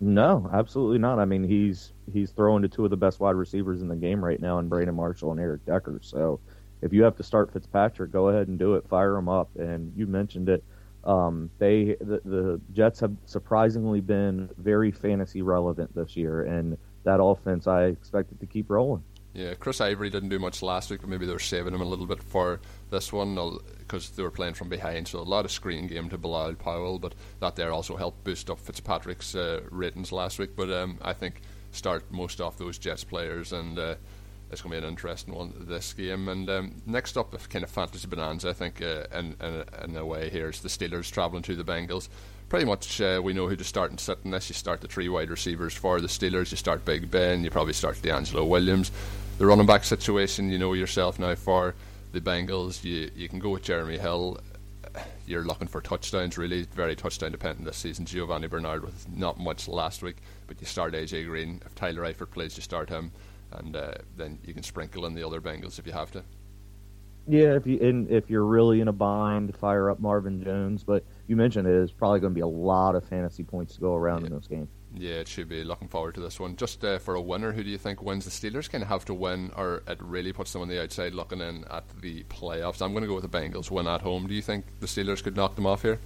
No, 0.00 0.48
absolutely 0.52 0.98
not. 0.98 1.18
I 1.18 1.26
mean, 1.26 1.44
he's 1.44 1.92
he's 2.10 2.30
throwing 2.30 2.62
to 2.62 2.68
two 2.68 2.84
of 2.84 2.90
the 2.90 2.96
best 2.96 3.20
wide 3.20 3.36
receivers 3.36 3.82
in 3.82 3.88
the 3.88 3.96
game 3.96 4.24
right 4.24 4.40
now, 4.40 4.58
in 4.58 4.68
Brandon 4.68 4.94
Marshall 4.94 5.32
and 5.32 5.40
Eric 5.40 5.66
Decker. 5.66 6.00
So, 6.02 6.40
if 6.80 6.92
you 6.92 7.02
have 7.02 7.16
to 7.16 7.22
start 7.22 7.52
Fitzpatrick, 7.52 8.10
go 8.10 8.28
ahead 8.28 8.48
and 8.48 8.58
do 8.58 8.74
it. 8.74 8.88
Fire 8.88 9.16
him 9.16 9.28
up. 9.28 9.50
And 9.56 9.92
you 9.96 10.06
mentioned 10.06 10.48
it. 10.48 10.64
Um, 11.04 11.50
they 11.58 11.96
the, 12.00 12.20
the 12.24 12.60
Jets 12.72 13.00
have 13.00 13.16
surprisingly 13.24 14.00
been 14.00 14.50
very 14.58 14.90
fantasy 14.90 15.42
relevant 15.42 15.94
this 15.94 16.16
year, 16.16 16.42
and 16.42 16.76
that 17.04 17.22
offense 17.22 17.66
I 17.66 17.84
expect 17.84 18.32
it 18.32 18.40
to 18.40 18.46
keep 18.46 18.68
rolling. 18.68 19.02
Yeah, 19.32 19.54
Chris 19.54 19.80
Ivory 19.80 20.10
didn't 20.10 20.30
do 20.30 20.40
much 20.40 20.60
last 20.60 20.90
week, 20.90 21.00
but 21.00 21.08
maybe 21.08 21.24
they 21.24 21.32
were 21.32 21.38
saving 21.38 21.72
him 21.72 21.80
a 21.80 21.84
little 21.84 22.06
bit 22.06 22.20
for 22.20 22.60
this 22.90 23.12
one 23.12 23.38
because 23.78 24.10
they 24.10 24.24
were 24.24 24.30
playing 24.30 24.54
from 24.54 24.68
behind. 24.68 25.06
So 25.06 25.20
a 25.20 25.22
lot 25.22 25.44
of 25.44 25.52
screen 25.52 25.86
game 25.86 26.08
to 26.08 26.18
Bilal 26.18 26.54
Powell, 26.54 26.98
but 26.98 27.14
that 27.38 27.54
there 27.54 27.72
also 27.72 27.96
helped 27.96 28.24
boost 28.24 28.50
up 28.50 28.58
Fitzpatrick's 28.58 29.36
uh, 29.36 29.60
ratings 29.70 30.10
last 30.10 30.40
week. 30.40 30.56
But 30.56 30.72
um, 30.72 30.98
I 31.00 31.12
think 31.12 31.42
start 31.70 32.10
most 32.10 32.40
of 32.40 32.58
those 32.58 32.76
Jets 32.76 33.04
players, 33.04 33.52
and 33.52 33.78
uh, 33.78 33.94
it's 34.50 34.62
going 34.62 34.74
to 34.74 34.80
be 34.80 34.86
an 34.86 34.90
interesting 34.90 35.34
one 35.34 35.52
this 35.60 35.92
game. 35.92 36.28
And 36.28 36.48
um, 36.50 36.82
next 36.86 37.16
up, 37.16 37.32
a 37.34 37.38
kind 37.48 37.64
of 37.64 37.70
fantasy 37.70 38.08
bonanza, 38.08 38.50
I 38.50 38.52
think, 38.52 38.82
uh, 38.82 39.04
in, 39.14 39.36
in, 39.40 39.64
in 39.84 39.96
a 39.96 40.04
way 40.04 40.28
here 40.30 40.48
is 40.48 40.60
the 40.60 40.68
Steelers 40.68 41.10
travelling 41.10 41.42
to 41.44 41.54
the 41.54 41.64
Bengals. 41.64 42.08
Pretty 42.48 42.66
much, 42.66 43.00
uh, 43.00 43.20
we 43.22 43.32
know 43.32 43.46
who 43.46 43.54
to 43.54 43.64
start 43.64 43.90
and 43.90 44.00
sit 44.00 44.24
this. 44.24 44.48
You 44.48 44.54
start 44.54 44.80
the 44.80 44.88
three 44.88 45.08
wide 45.08 45.30
receivers 45.30 45.72
for 45.72 46.00
the 46.00 46.08
Steelers. 46.08 46.50
You 46.50 46.56
start 46.56 46.84
Big 46.84 47.10
Ben. 47.10 47.44
You 47.44 47.50
probably 47.50 47.74
start 47.74 47.96
DeAngelo 47.96 48.46
Williams. 48.46 48.90
The 49.38 49.46
running 49.46 49.66
back 49.66 49.84
situation, 49.84 50.50
you 50.50 50.58
know 50.58 50.72
yourself 50.72 51.18
now 51.18 51.36
for 51.36 51.74
the 52.12 52.20
Bengals. 52.20 52.82
You 52.82 53.10
you 53.14 53.28
can 53.28 53.38
go 53.38 53.50
with 53.50 53.62
Jeremy 53.62 53.98
Hill. 53.98 54.40
you're 55.26 55.44
looking 55.44 55.68
for 55.68 55.80
touchdowns, 55.80 56.36
really 56.36 56.62
very 56.74 56.96
touchdown 56.96 57.30
dependent 57.30 57.66
this 57.66 57.76
season. 57.76 58.04
Giovani 58.04 58.48
Bernard 58.48 58.84
with 58.84 59.08
not 59.08 59.38
much 59.38 59.68
last 59.68 60.02
week, 60.02 60.16
but 60.48 60.60
you 60.60 60.66
start 60.66 60.94
AJ 60.94 61.26
Green. 61.26 61.62
If 61.64 61.76
Tyler 61.76 62.02
Eifert 62.02 62.32
plays, 62.32 62.56
you 62.56 62.62
start 62.62 62.88
him, 62.88 63.12
and 63.52 63.76
uh, 63.76 63.94
then 64.16 64.38
you 64.44 64.54
can 64.54 64.62
sprinkle 64.62 65.06
in 65.06 65.14
the 65.14 65.26
other 65.26 65.40
Bengals 65.40 65.78
if 65.78 65.86
you 65.86 65.92
have 65.92 66.10
to. 66.12 66.24
Yeah, 67.28 67.54
if 67.54 67.66
you 67.66 67.78
and 67.80 68.10
if 68.10 68.28
you're 68.30 68.44
really 68.44 68.80
in 68.80 68.88
a 68.88 68.92
bind, 68.92 69.56
fire 69.56 69.90
up 69.90 70.00
Marvin 70.00 70.42
Jones. 70.42 70.82
But 70.82 71.04
you 71.26 71.36
mentioned 71.36 71.68
it 71.68 71.74
is 71.74 71.92
probably 71.92 72.20
going 72.20 72.32
to 72.32 72.34
be 72.34 72.40
a 72.40 72.46
lot 72.46 72.94
of 72.94 73.04
fantasy 73.04 73.44
points 73.44 73.74
to 73.74 73.80
go 73.80 73.94
around 73.94 74.22
yeah. 74.22 74.26
in 74.28 74.34
this 74.34 74.46
game. 74.46 74.68
Yeah, 74.94 75.14
it 75.14 75.28
should 75.28 75.48
be. 75.48 75.62
Looking 75.62 75.86
forward 75.86 76.16
to 76.16 76.20
this 76.20 76.40
one. 76.40 76.56
Just 76.56 76.84
uh, 76.84 76.98
for 76.98 77.14
a 77.14 77.20
winner, 77.20 77.52
who 77.52 77.62
do 77.62 77.70
you 77.70 77.78
think 77.78 78.02
wins? 78.02 78.24
The 78.24 78.30
Steelers 78.30 78.68
kind 78.68 78.82
of 78.82 78.88
have 78.88 79.04
to 79.04 79.14
win, 79.14 79.52
or 79.56 79.82
it 79.86 79.98
really 80.02 80.32
puts 80.32 80.52
them 80.52 80.62
on 80.62 80.68
the 80.68 80.82
outside 80.82 81.14
looking 81.14 81.40
in 81.40 81.64
at 81.70 81.84
the 82.00 82.24
playoffs. 82.24 82.82
I'm 82.82 82.92
going 82.92 83.02
to 83.02 83.08
go 83.08 83.14
with 83.14 83.30
the 83.30 83.38
Bengals 83.38 83.70
win 83.70 83.86
at 83.86 84.00
home. 84.00 84.26
Do 84.26 84.34
you 84.34 84.42
think 84.42 84.64
the 84.80 84.88
Steelers 84.88 85.22
could 85.22 85.36
knock 85.36 85.54
them 85.54 85.66
off 85.66 85.82
here? 85.82 86.00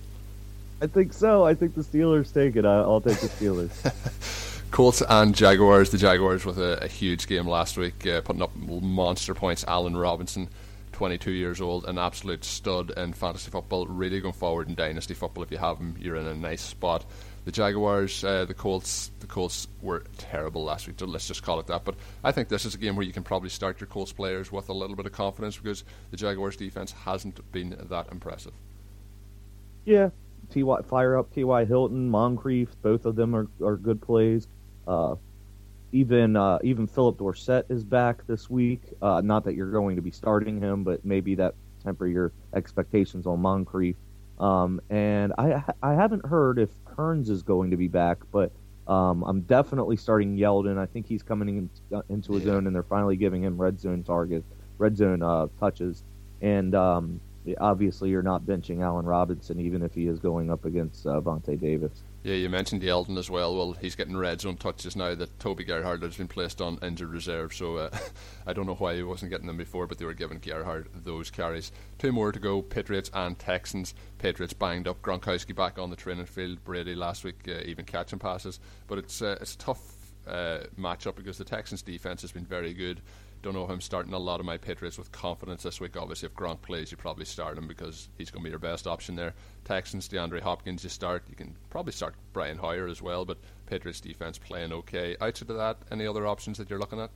I 0.82 0.86
think 0.86 1.14
so. 1.14 1.44
I 1.44 1.54
think 1.54 1.74
the 1.74 1.80
Steelers 1.80 2.34
take 2.34 2.56
it. 2.56 2.66
I'll 2.66 3.00
take 3.00 3.18
the 3.20 3.28
Steelers. 3.28 4.50
Colts 4.74 5.04
and 5.08 5.36
Jaguars. 5.36 5.90
The 5.90 5.98
Jaguars 5.98 6.44
with 6.44 6.58
a, 6.58 6.82
a 6.82 6.88
huge 6.88 7.28
game 7.28 7.46
last 7.46 7.76
week, 7.76 8.04
uh, 8.08 8.22
putting 8.22 8.42
up 8.42 8.50
monster 8.56 9.32
points. 9.32 9.64
Allen 9.68 9.96
Robinson 9.96 10.48
22 10.90 11.30
years 11.30 11.60
old, 11.60 11.84
an 11.84 11.96
absolute 11.96 12.44
stud 12.44 12.90
in 12.96 13.12
fantasy 13.12 13.52
football. 13.52 13.86
Really 13.86 14.18
going 14.18 14.34
forward 14.34 14.68
in 14.68 14.74
dynasty 14.74 15.14
football. 15.14 15.44
If 15.44 15.52
you 15.52 15.58
have 15.58 15.78
him, 15.78 15.94
you're 16.00 16.16
in 16.16 16.26
a 16.26 16.34
nice 16.34 16.60
spot. 16.60 17.04
The 17.44 17.52
Jaguars, 17.52 18.24
uh, 18.24 18.46
the 18.46 18.54
Colts, 18.54 19.12
the 19.20 19.28
Colts 19.28 19.68
were 19.80 20.02
terrible 20.18 20.64
last 20.64 20.88
week. 20.88 20.96
Let's 21.00 21.28
just 21.28 21.44
call 21.44 21.60
it 21.60 21.68
that. 21.68 21.84
But 21.84 21.94
I 22.24 22.32
think 22.32 22.48
this 22.48 22.64
is 22.64 22.74
a 22.74 22.78
game 22.78 22.96
where 22.96 23.06
you 23.06 23.12
can 23.12 23.22
probably 23.22 23.50
start 23.50 23.80
your 23.80 23.86
Colts 23.86 24.10
players 24.10 24.50
with 24.50 24.70
a 24.70 24.74
little 24.74 24.96
bit 24.96 25.06
of 25.06 25.12
confidence 25.12 25.56
because 25.56 25.84
the 26.10 26.16
Jaguars' 26.16 26.56
defense 26.56 26.90
hasn't 26.90 27.40
been 27.52 27.76
that 27.90 28.10
impressive. 28.10 28.54
Yeah, 29.84 30.10
Ty 30.52 30.82
fire 30.82 31.16
up 31.16 31.32
T.Y. 31.32 31.64
Hilton, 31.64 32.10
Moncrief, 32.10 32.74
both 32.82 33.06
of 33.06 33.14
them 33.14 33.36
are, 33.36 33.46
are 33.62 33.76
good 33.76 34.02
plays. 34.02 34.48
Uh, 34.86 35.16
even 35.92 36.36
uh, 36.36 36.58
even 36.62 36.86
Phillip 36.86 37.18
Dorsett 37.18 37.66
is 37.68 37.84
back 37.84 38.26
this 38.26 38.50
week. 38.50 38.82
Uh, 39.00 39.20
not 39.24 39.44
that 39.44 39.54
you're 39.54 39.70
going 39.70 39.96
to 39.96 40.02
be 40.02 40.10
starting 40.10 40.60
him, 40.60 40.82
but 40.82 41.04
maybe 41.04 41.36
that 41.36 41.54
temper 41.82 42.06
your 42.06 42.32
expectations 42.54 43.26
on 43.26 43.40
Moncrief. 43.40 43.96
Um, 44.40 44.80
and 44.90 45.32
I 45.38 45.62
I 45.82 45.94
haven't 45.94 46.26
heard 46.26 46.58
if 46.58 46.70
Hurns 46.96 47.28
is 47.28 47.42
going 47.42 47.70
to 47.70 47.76
be 47.76 47.86
back, 47.86 48.18
but 48.32 48.50
um, 48.88 49.22
I'm 49.22 49.42
definitely 49.42 49.96
starting 49.96 50.36
Yeldon. 50.36 50.78
I 50.78 50.86
think 50.86 51.06
he's 51.06 51.22
coming 51.22 51.56
in, 51.56 51.70
uh, 51.96 52.02
into 52.08 52.32
his 52.32 52.46
own, 52.46 52.66
and 52.66 52.74
they're 52.74 52.82
finally 52.82 53.16
giving 53.16 53.42
him 53.42 53.56
red 53.56 53.80
zone 53.80 54.02
targets, 54.02 54.46
red 54.78 54.96
zone 54.96 55.22
uh, 55.22 55.46
touches. 55.60 56.02
And 56.42 56.74
um, 56.74 57.20
obviously, 57.58 58.10
you're 58.10 58.22
not 58.22 58.42
benching 58.42 58.82
Allen 58.82 59.06
Robinson, 59.06 59.60
even 59.60 59.82
if 59.82 59.94
he 59.94 60.06
is 60.06 60.18
going 60.18 60.50
up 60.50 60.64
against 60.64 61.06
uh, 61.06 61.20
Vontae 61.20 61.60
Davis. 61.60 62.02
Yeah, 62.24 62.36
you 62.36 62.48
mentioned 62.48 62.80
Yeldon 62.80 63.18
as 63.18 63.28
well. 63.28 63.54
Well, 63.54 63.72
he's 63.72 63.94
getting 63.94 64.16
red 64.16 64.40
zone 64.40 64.56
touches 64.56 64.96
now 64.96 65.14
that 65.14 65.38
Toby 65.38 65.62
Gerhart 65.62 66.00
has 66.02 66.16
been 66.16 66.26
placed 66.26 66.62
on 66.62 66.78
injured 66.80 67.10
reserve. 67.10 67.52
So 67.52 67.76
uh, 67.76 67.90
I 68.46 68.54
don't 68.54 68.66
know 68.66 68.76
why 68.76 68.96
he 68.96 69.02
wasn't 69.02 69.30
getting 69.30 69.46
them 69.46 69.58
before, 69.58 69.86
but 69.86 69.98
they 69.98 70.06
were 70.06 70.14
giving 70.14 70.38
Gerhart 70.38 70.88
those 71.04 71.30
carries. 71.30 71.70
Two 71.98 72.12
more 72.12 72.32
to 72.32 72.38
go 72.38 72.62
Patriots 72.62 73.10
and 73.12 73.38
Texans. 73.38 73.94
Patriots 74.16 74.54
banged 74.54 74.88
up. 74.88 75.02
Gronkowski 75.02 75.54
back 75.54 75.78
on 75.78 75.90
the 75.90 75.96
training 75.96 76.24
field. 76.24 76.64
Brady 76.64 76.94
last 76.94 77.24
week 77.24 77.46
uh, 77.46 77.60
even 77.66 77.84
catching 77.84 78.18
passes. 78.18 78.58
But 78.86 78.98
it's, 78.98 79.20
uh, 79.20 79.36
it's 79.42 79.54
a 79.54 79.58
tough 79.58 79.94
uh, 80.26 80.60
matchup 80.78 81.16
because 81.16 81.36
the 81.36 81.44
Texans 81.44 81.82
defense 81.82 82.22
has 82.22 82.32
been 82.32 82.46
very 82.46 82.72
good 82.72 83.02
don't 83.44 83.52
know 83.52 83.64
if 83.64 83.70
I'm 83.70 83.80
starting 83.82 84.14
a 84.14 84.18
lot 84.18 84.40
of 84.40 84.46
my 84.46 84.56
Patriots 84.56 84.96
with 84.96 85.12
confidence 85.12 85.62
this 85.62 85.78
week. 85.78 85.98
Obviously, 85.98 86.26
if 86.26 86.34
Gronk 86.34 86.62
plays, 86.62 86.90
you 86.90 86.96
probably 86.96 87.26
start 87.26 87.58
him 87.58 87.68
because 87.68 88.08
he's 88.16 88.30
going 88.30 88.42
to 88.42 88.44
be 88.44 88.50
your 88.50 88.58
best 88.58 88.86
option 88.86 89.14
there. 89.14 89.34
Texans, 89.66 90.08
DeAndre 90.08 90.40
Hopkins, 90.40 90.82
you 90.82 90.88
start. 90.88 91.24
You 91.28 91.36
can 91.36 91.54
probably 91.68 91.92
start 91.92 92.14
Brian 92.32 92.56
Hoyer 92.56 92.88
as 92.88 93.02
well, 93.02 93.26
but 93.26 93.36
Patriots 93.66 94.00
defense 94.00 94.38
playing 94.38 94.72
okay. 94.72 95.14
Outside 95.20 95.50
of 95.50 95.58
that, 95.58 95.76
any 95.92 96.06
other 96.06 96.26
options 96.26 96.56
that 96.56 96.70
you're 96.70 96.78
looking 96.78 96.98
at? 96.98 97.10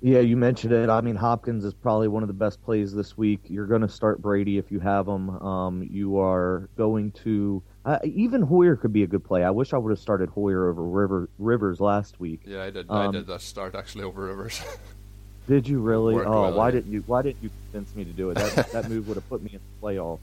Yeah, 0.00 0.20
you 0.20 0.38
mentioned 0.38 0.72
it. 0.72 0.88
I 0.88 1.02
mean, 1.02 1.16
Hopkins 1.16 1.66
is 1.66 1.74
probably 1.74 2.08
one 2.08 2.22
of 2.22 2.28
the 2.28 2.34
best 2.34 2.62
plays 2.62 2.94
this 2.94 3.18
week. 3.18 3.40
You're 3.48 3.66
going 3.66 3.82
to 3.82 3.88
start 3.88 4.22
Brady 4.22 4.56
if 4.56 4.72
you 4.72 4.80
have 4.80 5.06
him. 5.06 5.30
Um, 5.30 5.86
you 5.90 6.18
are 6.18 6.70
going 6.76 7.12
to 7.24 7.62
uh, 7.84 7.98
even 8.04 8.40
Hoyer 8.40 8.76
could 8.76 8.92
be 8.92 9.02
a 9.02 9.06
good 9.06 9.22
play. 9.22 9.44
I 9.44 9.50
wish 9.50 9.74
I 9.74 9.78
would 9.78 9.90
have 9.90 9.98
started 9.98 10.30
Hoyer 10.30 10.70
over 10.70 10.82
River, 10.82 11.28
Rivers 11.38 11.78
last 11.78 12.18
week. 12.20 12.40
Yeah, 12.46 12.62
I 12.62 12.70
did. 12.70 12.90
Um, 12.90 13.08
I 13.08 13.12
did 13.12 13.26
that 13.26 13.42
start 13.42 13.74
actually 13.74 14.04
over 14.04 14.24
Rivers. 14.24 14.62
Did 15.46 15.68
you 15.68 15.80
really? 15.80 16.14
Oh, 16.14 16.42
well, 16.42 16.54
why 16.54 16.70
didn't 16.70 16.92
you? 16.92 17.04
Why 17.06 17.22
didn't 17.22 17.42
you 17.42 17.50
convince 17.70 17.94
me 17.94 18.04
to 18.04 18.12
do 18.12 18.30
it? 18.30 18.34
That 18.34 18.68
that 18.72 18.88
move 18.88 19.08
would 19.08 19.16
have 19.16 19.28
put 19.28 19.42
me 19.42 19.50
in 19.52 19.60
the 19.60 19.86
playoffs. 19.86 20.18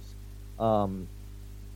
Um, 0.59 1.07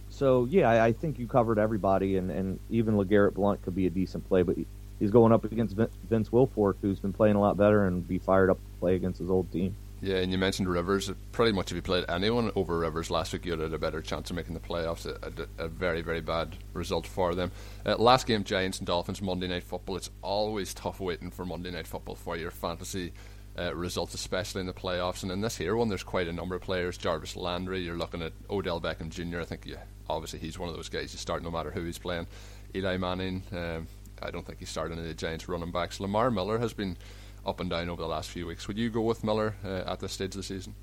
so 0.10 0.46
yeah, 0.46 0.70
I, 0.70 0.88
I, 0.88 0.94
think 0.94 1.20
you 1.20 1.28
covered 1.28 1.60
everybody, 1.60 2.18
and, 2.18 2.32
and 2.32 2.60
even 2.70 2.96
LeGarrette 2.96 3.34
Blunt 3.34 3.62
could 3.64 3.76
be 3.76 3.88
a 3.88 3.90
decent 3.90 4.28
play, 4.28 4.44
but 4.44 4.56
he's 5.00 5.12
going 5.12 5.34
up 5.34 5.44
against 5.44 5.76
Vince 5.76 6.30
Wilfork, 6.30 6.76
who's 6.82 7.00
been 7.00 7.12
playing 7.12 7.36
a 7.36 7.42
lot 7.42 7.58
better 7.58 7.86
and 7.86 8.08
be 8.08 8.20
fired 8.20 8.50
up 8.50 8.58
to 8.58 8.80
play 8.80 8.96
against 8.96 9.20
his 9.20 9.30
old 9.30 9.52
team. 9.52 9.76
Yeah, 10.02 10.18
and 10.18 10.32
you 10.32 10.38
mentioned 10.38 10.70
Rivers. 10.70 11.12
Pretty 11.32 11.52
much, 11.52 11.72
if 11.72 11.76
you 11.76 11.82
played 11.82 12.06
anyone 12.08 12.52
over 12.56 12.78
Rivers 12.78 13.10
last 13.10 13.34
week, 13.34 13.46
you 13.46 13.60
had 13.60 13.74
a 13.74 13.80
better 13.80 14.02
chance 14.02 14.30
of 14.30 14.36
making 14.36 14.54
the 14.54 14.60
playoffs. 14.60 15.06
A, 15.06 15.48
a, 15.60 15.66
a 15.66 15.68
very, 15.68 16.02
very 16.02 16.22
bad 16.22 16.56
result 16.74 17.08
for 17.08 17.34
them. 17.34 17.52
Uh, 17.86 17.96
last 17.98 18.28
game, 18.28 18.44
Giants 18.44 18.78
and 18.78 18.86
Dolphins, 18.86 19.22
Monday 19.22 19.48
Night 19.48 19.64
Football. 19.64 19.96
It's 19.96 20.12
always 20.22 20.74
tough 20.74 21.00
waiting 21.00 21.32
for 21.32 21.46
Monday 21.46 21.72
Night 21.72 21.88
Football 21.88 22.16
for 22.16 22.38
your 22.38 22.52
fantasy 22.52 23.14
uh, 23.58 23.76
results, 23.76 24.14
especially 24.14 24.62
in 24.62 24.68
the 24.68 24.74
playoffs. 24.74 25.24
And 25.24 25.32
in 25.32 25.42
this 25.42 25.58
here 25.58 25.76
one, 25.76 25.90
there's 25.90 26.04
quite 26.04 26.28
a 26.28 26.34
number 26.34 26.56
of 26.56 26.62
players. 26.62 26.98
Jarvis 26.98 27.36
Landry, 27.36 27.82
you're 27.82 27.98
looking 27.98 28.22
at 28.22 28.34
Odell 28.50 28.82
Beckham 28.82 29.10
Jr. 29.10 29.42
I 29.42 29.46
think 29.46 29.66
yeah, 29.66 29.84
obviously 30.10 30.40
he's 30.40 30.60
one 30.60 30.70
of 30.70 30.76
those 30.76 30.90
guys 30.90 31.14
you 31.14 31.20
start 31.20 31.44
no 31.44 31.52
matter 31.52 31.72
who 31.72 31.84
he's 31.84 31.98
playing. 31.98 32.28
Eli 32.76 32.98
Manning, 32.98 33.44
um, 33.54 33.88
I 34.22 34.32
don't 34.32 34.46
think 34.46 34.60
he's 34.60 34.70
starting 34.70 35.02
the 35.02 35.14
Giants 35.14 35.48
running 35.48 35.72
backs. 35.72 36.00
Lamar 36.00 36.30
Miller 36.32 36.60
has 36.60 36.74
been 36.74 36.98
up 37.46 37.60
and 37.60 37.70
down 37.70 37.90
over 37.90 38.02
the 38.02 38.08
last 38.08 38.30
few 38.30 38.48
weeks. 38.48 38.68
Would 38.68 38.78
you 38.78 38.90
go 38.90 39.02
with 39.02 39.24
Miller 39.24 39.56
uh, 39.64 39.84
at 39.92 40.00
this 40.00 40.12
stage 40.12 40.30
of 40.30 40.38
the 40.38 40.44
season? 40.44 40.76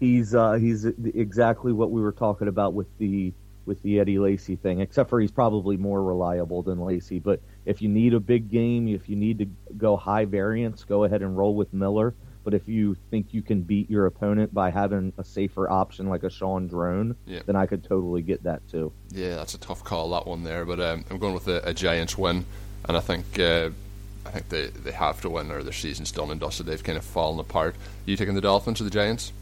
He's 0.00 0.34
uh, 0.34 0.54
he's 0.54 0.84
exactly 0.84 1.72
what 1.72 1.90
we 1.90 2.00
were 2.00 2.12
talking 2.12 2.48
about 2.48 2.74
with 2.74 2.88
the 2.98 3.32
with 3.66 3.80
the 3.82 4.00
Eddie 4.00 4.18
Lacy 4.18 4.56
thing, 4.56 4.80
except 4.80 5.08
for 5.08 5.20
he's 5.20 5.30
probably 5.30 5.76
more 5.76 6.02
reliable 6.02 6.62
than 6.62 6.80
Lacy. 6.80 7.18
But 7.18 7.40
if 7.66 7.80
you 7.80 7.88
need 7.88 8.14
a 8.14 8.20
big 8.20 8.50
game, 8.50 8.88
if 8.88 9.08
you 9.08 9.16
need 9.16 9.38
to 9.38 9.46
go 9.76 9.96
high 9.96 10.24
variance, 10.24 10.84
go 10.84 11.04
ahead 11.04 11.22
and 11.22 11.36
roll 11.36 11.54
with 11.54 11.72
Miller. 11.72 12.14
But 12.44 12.52
if 12.52 12.68
you 12.68 12.94
think 13.10 13.32
you 13.32 13.40
can 13.40 13.62
beat 13.62 13.88
your 13.88 14.04
opponent 14.04 14.52
by 14.52 14.70
having 14.70 15.14
a 15.16 15.24
safer 15.24 15.68
option 15.68 16.10
like 16.10 16.24
a 16.24 16.28
Draughn, 16.28 17.16
yeah. 17.26 17.40
then 17.46 17.56
I 17.56 17.64
could 17.64 17.82
totally 17.82 18.20
get 18.20 18.42
that 18.42 18.68
too. 18.68 18.92
Yeah, 19.10 19.36
that's 19.36 19.54
a 19.54 19.58
tough 19.58 19.82
call 19.82 20.10
that 20.10 20.26
one 20.26 20.44
there. 20.44 20.66
But 20.66 20.78
um, 20.78 21.06
I'm 21.10 21.18
going 21.18 21.32
with 21.32 21.48
a, 21.48 21.66
a, 21.66 21.72
Giants 21.72 22.18
win, 22.18 22.44
and 22.86 22.98
I 22.98 23.00
think 23.00 23.38
uh, 23.38 23.70
I 24.26 24.30
think 24.30 24.50
they, 24.50 24.66
they 24.66 24.92
have 24.92 25.22
to 25.22 25.30
win 25.30 25.50
or 25.50 25.62
their 25.62 25.72
season's 25.72 26.12
done 26.12 26.30
and 26.30 26.38
dusted. 26.38 26.66
They've 26.66 26.82
kind 26.82 26.98
of 26.98 27.04
fallen 27.04 27.40
apart. 27.40 27.76
Are 27.76 28.10
you 28.10 28.16
taking 28.16 28.34
the 28.34 28.42
Dolphins 28.42 28.78
or 28.82 28.84
the 28.84 28.90
Giants? 28.90 29.32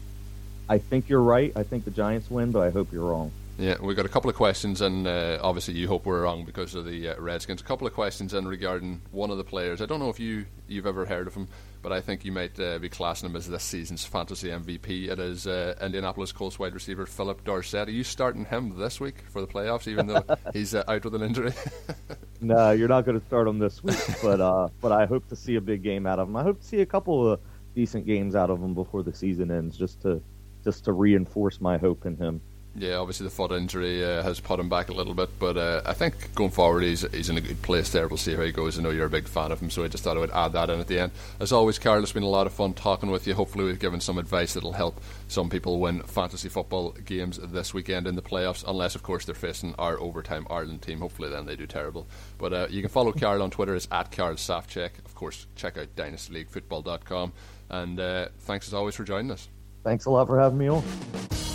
I 0.69 0.77
think 0.77 1.09
you're 1.09 1.21
right. 1.21 1.51
I 1.57 1.63
think 1.63 1.83
the 1.83 1.91
Giants 1.91 2.31
win, 2.31 2.51
but 2.51 2.61
I 2.61 2.69
hope 2.69 2.93
you're 2.93 3.03
wrong. 3.03 3.33
Yeah, 3.57 3.75
we've 3.79 3.95
got 3.95 4.07
a 4.07 4.09
couple 4.09 4.31
of 4.31 4.35
questions, 4.35 4.81
and 4.81 5.05
uh, 5.05 5.37
obviously 5.41 5.75
you 5.75 5.87
hope 5.87 6.07
we're 6.07 6.23
wrong 6.23 6.43
because 6.43 6.73
of 6.73 6.85
the 6.85 7.09
uh, 7.09 7.19
Redskins. 7.19 7.61
A 7.61 7.63
couple 7.63 7.85
of 7.85 7.93
questions 7.93 8.33
in 8.33 8.47
regarding 8.47 9.01
one 9.11 9.29
of 9.29 9.37
the 9.37 9.43
players. 9.43 9.79
I 9.79 9.85
don't 9.85 9.99
know 9.99 10.09
if 10.09 10.19
you 10.19 10.45
you've 10.67 10.87
ever 10.87 11.05
heard 11.05 11.27
of 11.27 11.35
him, 11.35 11.47
but 11.83 11.91
I 11.91 12.01
think 12.01 12.25
you 12.25 12.31
might 12.31 12.59
uh, 12.59 12.79
be 12.79 12.89
classing 12.89 13.29
him 13.29 13.35
as 13.35 13.47
this 13.47 13.61
season's 13.61 14.05
fantasy 14.05 14.49
MVP. 14.49 15.07
It 15.07 15.19
is 15.19 15.45
uh, 15.45 15.75
Indianapolis 15.79 16.31
Colts 16.31 16.57
wide 16.57 16.73
receiver 16.73 17.05
Phillip 17.05 17.43
Dorsett. 17.43 17.89
Are 17.89 17.91
you 17.91 18.03
starting 18.03 18.45
him 18.45 18.75
this 18.79 18.99
week 18.99 19.23
for 19.29 19.39
the 19.39 19.47
playoffs, 19.47 19.87
even 19.87 20.07
though 20.07 20.25
he's 20.53 20.73
uh, 20.73 20.83
out 20.87 21.03
with 21.03 21.13
an 21.13 21.21
injury? 21.21 21.53
no, 22.41 22.71
you're 22.71 22.87
not 22.87 23.05
going 23.05 23.19
to 23.19 23.25
start 23.27 23.47
him 23.47 23.59
this 23.59 23.83
week, 23.83 23.99
but 24.23 24.41
uh, 24.41 24.69
but 24.81 24.91
I 24.91 25.05
hope 25.05 25.27
to 25.29 25.35
see 25.35 25.57
a 25.57 25.61
big 25.61 25.83
game 25.83 26.07
out 26.07 26.17
of 26.17 26.27
him. 26.27 26.35
I 26.35 26.41
hope 26.41 26.59
to 26.59 26.65
see 26.65 26.81
a 26.81 26.87
couple 26.87 27.31
of 27.31 27.39
decent 27.75 28.07
games 28.07 28.33
out 28.33 28.49
of 28.49 28.63
him 28.63 28.73
before 28.73 29.03
the 29.03 29.13
season 29.13 29.51
ends, 29.51 29.77
just 29.77 30.01
to 30.01 30.23
just 30.63 30.85
to 30.85 30.93
reinforce 30.93 31.61
my 31.61 31.77
hope 31.77 32.07
in 32.07 32.17
him. 32.17 32.41
Yeah, 32.75 32.95
obviously 32.95 33.25
the 33.25 33.29
foot 33.29 33.51
injury 33.51 34.03
uh, 34.03 34.23
has 34.23 34.39
put 34.39 34.59
him 34.59 34.67
back 34.67 34.89
a 34.89 34.93
little 34.93 35.13
bit, 35.13 35.29
but 35.37 35.57
uh, 35.57 35.83
I 35.85 35.93
think 35.93 36.33
going 36.33 36.49
forward 36.49 36.81
he's 36.81 37.01
he's 37.11 37.29
in 37.29 37.37
a 37.37 37.41
good 37.41 37.61
place 37.61 37.91
there. 37.91 38.07
We'll 38.07 38.17
see 38.17 38.33
how 38.33 38.41
he 38.41 38.51
goes. 38.51 38.79
I 38.79 38.81
know 38.81 38.89
you're 38.89 39.05
a 39.05 39.11
big 39.11 39.27
fan 39.27 39.51
of 39.51 39.61
him, 39.61 39.69
so 39.69 39.83
I 39.83 39.87
just 39.89 40.03
thought 40.03 40.17
I 40.17 40.19
would 40.19 40.31
add 40.31 40.53
that 40.53 40.71
in 40.71 40.79
at 40.79 40.87
the 40.87 40.97
end. 40.97 41.11
As 41.39 41.51
always, 41.51 41.77
Carl, 41.77 42.01
it's 42.01 42.11
been 42.11 42.23
a 42.23 42.27
lot 42.27 42.47
of 42.47 42.53
fun 42.53 42.73
talking 42.73 43.11
with 43.11 43.27
you. 43.27 43.35
Hopefully, 43.35 43.65
we've 43.65 43.79
given 43.79 43.99
some 43.99 44.17
advice 44.17 44.55
that'll 44.55 44.71
help 44.71 44.99
some 45.27 45.51
people 45.51 45.79
win 45.79 46.01
fantasy 46.01 46.49
football 46.49 46.93
games 47.05 47.37
this 47.43 47.75
weekend 47.75 48.07
in 48.07 48.15
the 48.15 48.23
playoffs, 48.23 48.63
unless 48.67 48.95
of 48.95 49.03
course 49.03 49.25
they're 49.25 49.35
facing 49.35 49.75
our 49.75 49.99
overtime 49.99 50.47
Ireland 50.49 50.81
team. 50.81 50.99
Hopefully, 50.99 51.29
then 51.29 51.45
they 51.45 51.55
do 51.55 51.67
terrible. 51.67 52.07
But 52.39 52.53
uh, 52.53 52.67
you 52.71 52.81
can 52.81 52.89
follow 52.89 53.11
Carl 53.11 53.43
on 53.43 53.51
Twitter. 53.51 53.75
It's 53.75 53.87
at 53.91 54.11
Carl 54.11 54.33
Safcheck. 54.33 54.97
Of 55.05 55.13
course, 55.13 55.45
check 55.55 55.77
out 55.77 55.95
dynastyleaguefootball.com. 55.95 57.33
And 57.69 57.99
uh, 57.99 58.29
thanks 58.39 58.67
as 58.67 58.73
always 58.73 58.95
for 58.95 59.03
joining 59.03 59.29
us. 59.29 59.47
Thanks 59.83 60.05
a 60.05 60.09
lot 60.09 60.25
for 60.25 60.39
having 60.39 60.57
me 60.57 60.69
on. 60.69 60.83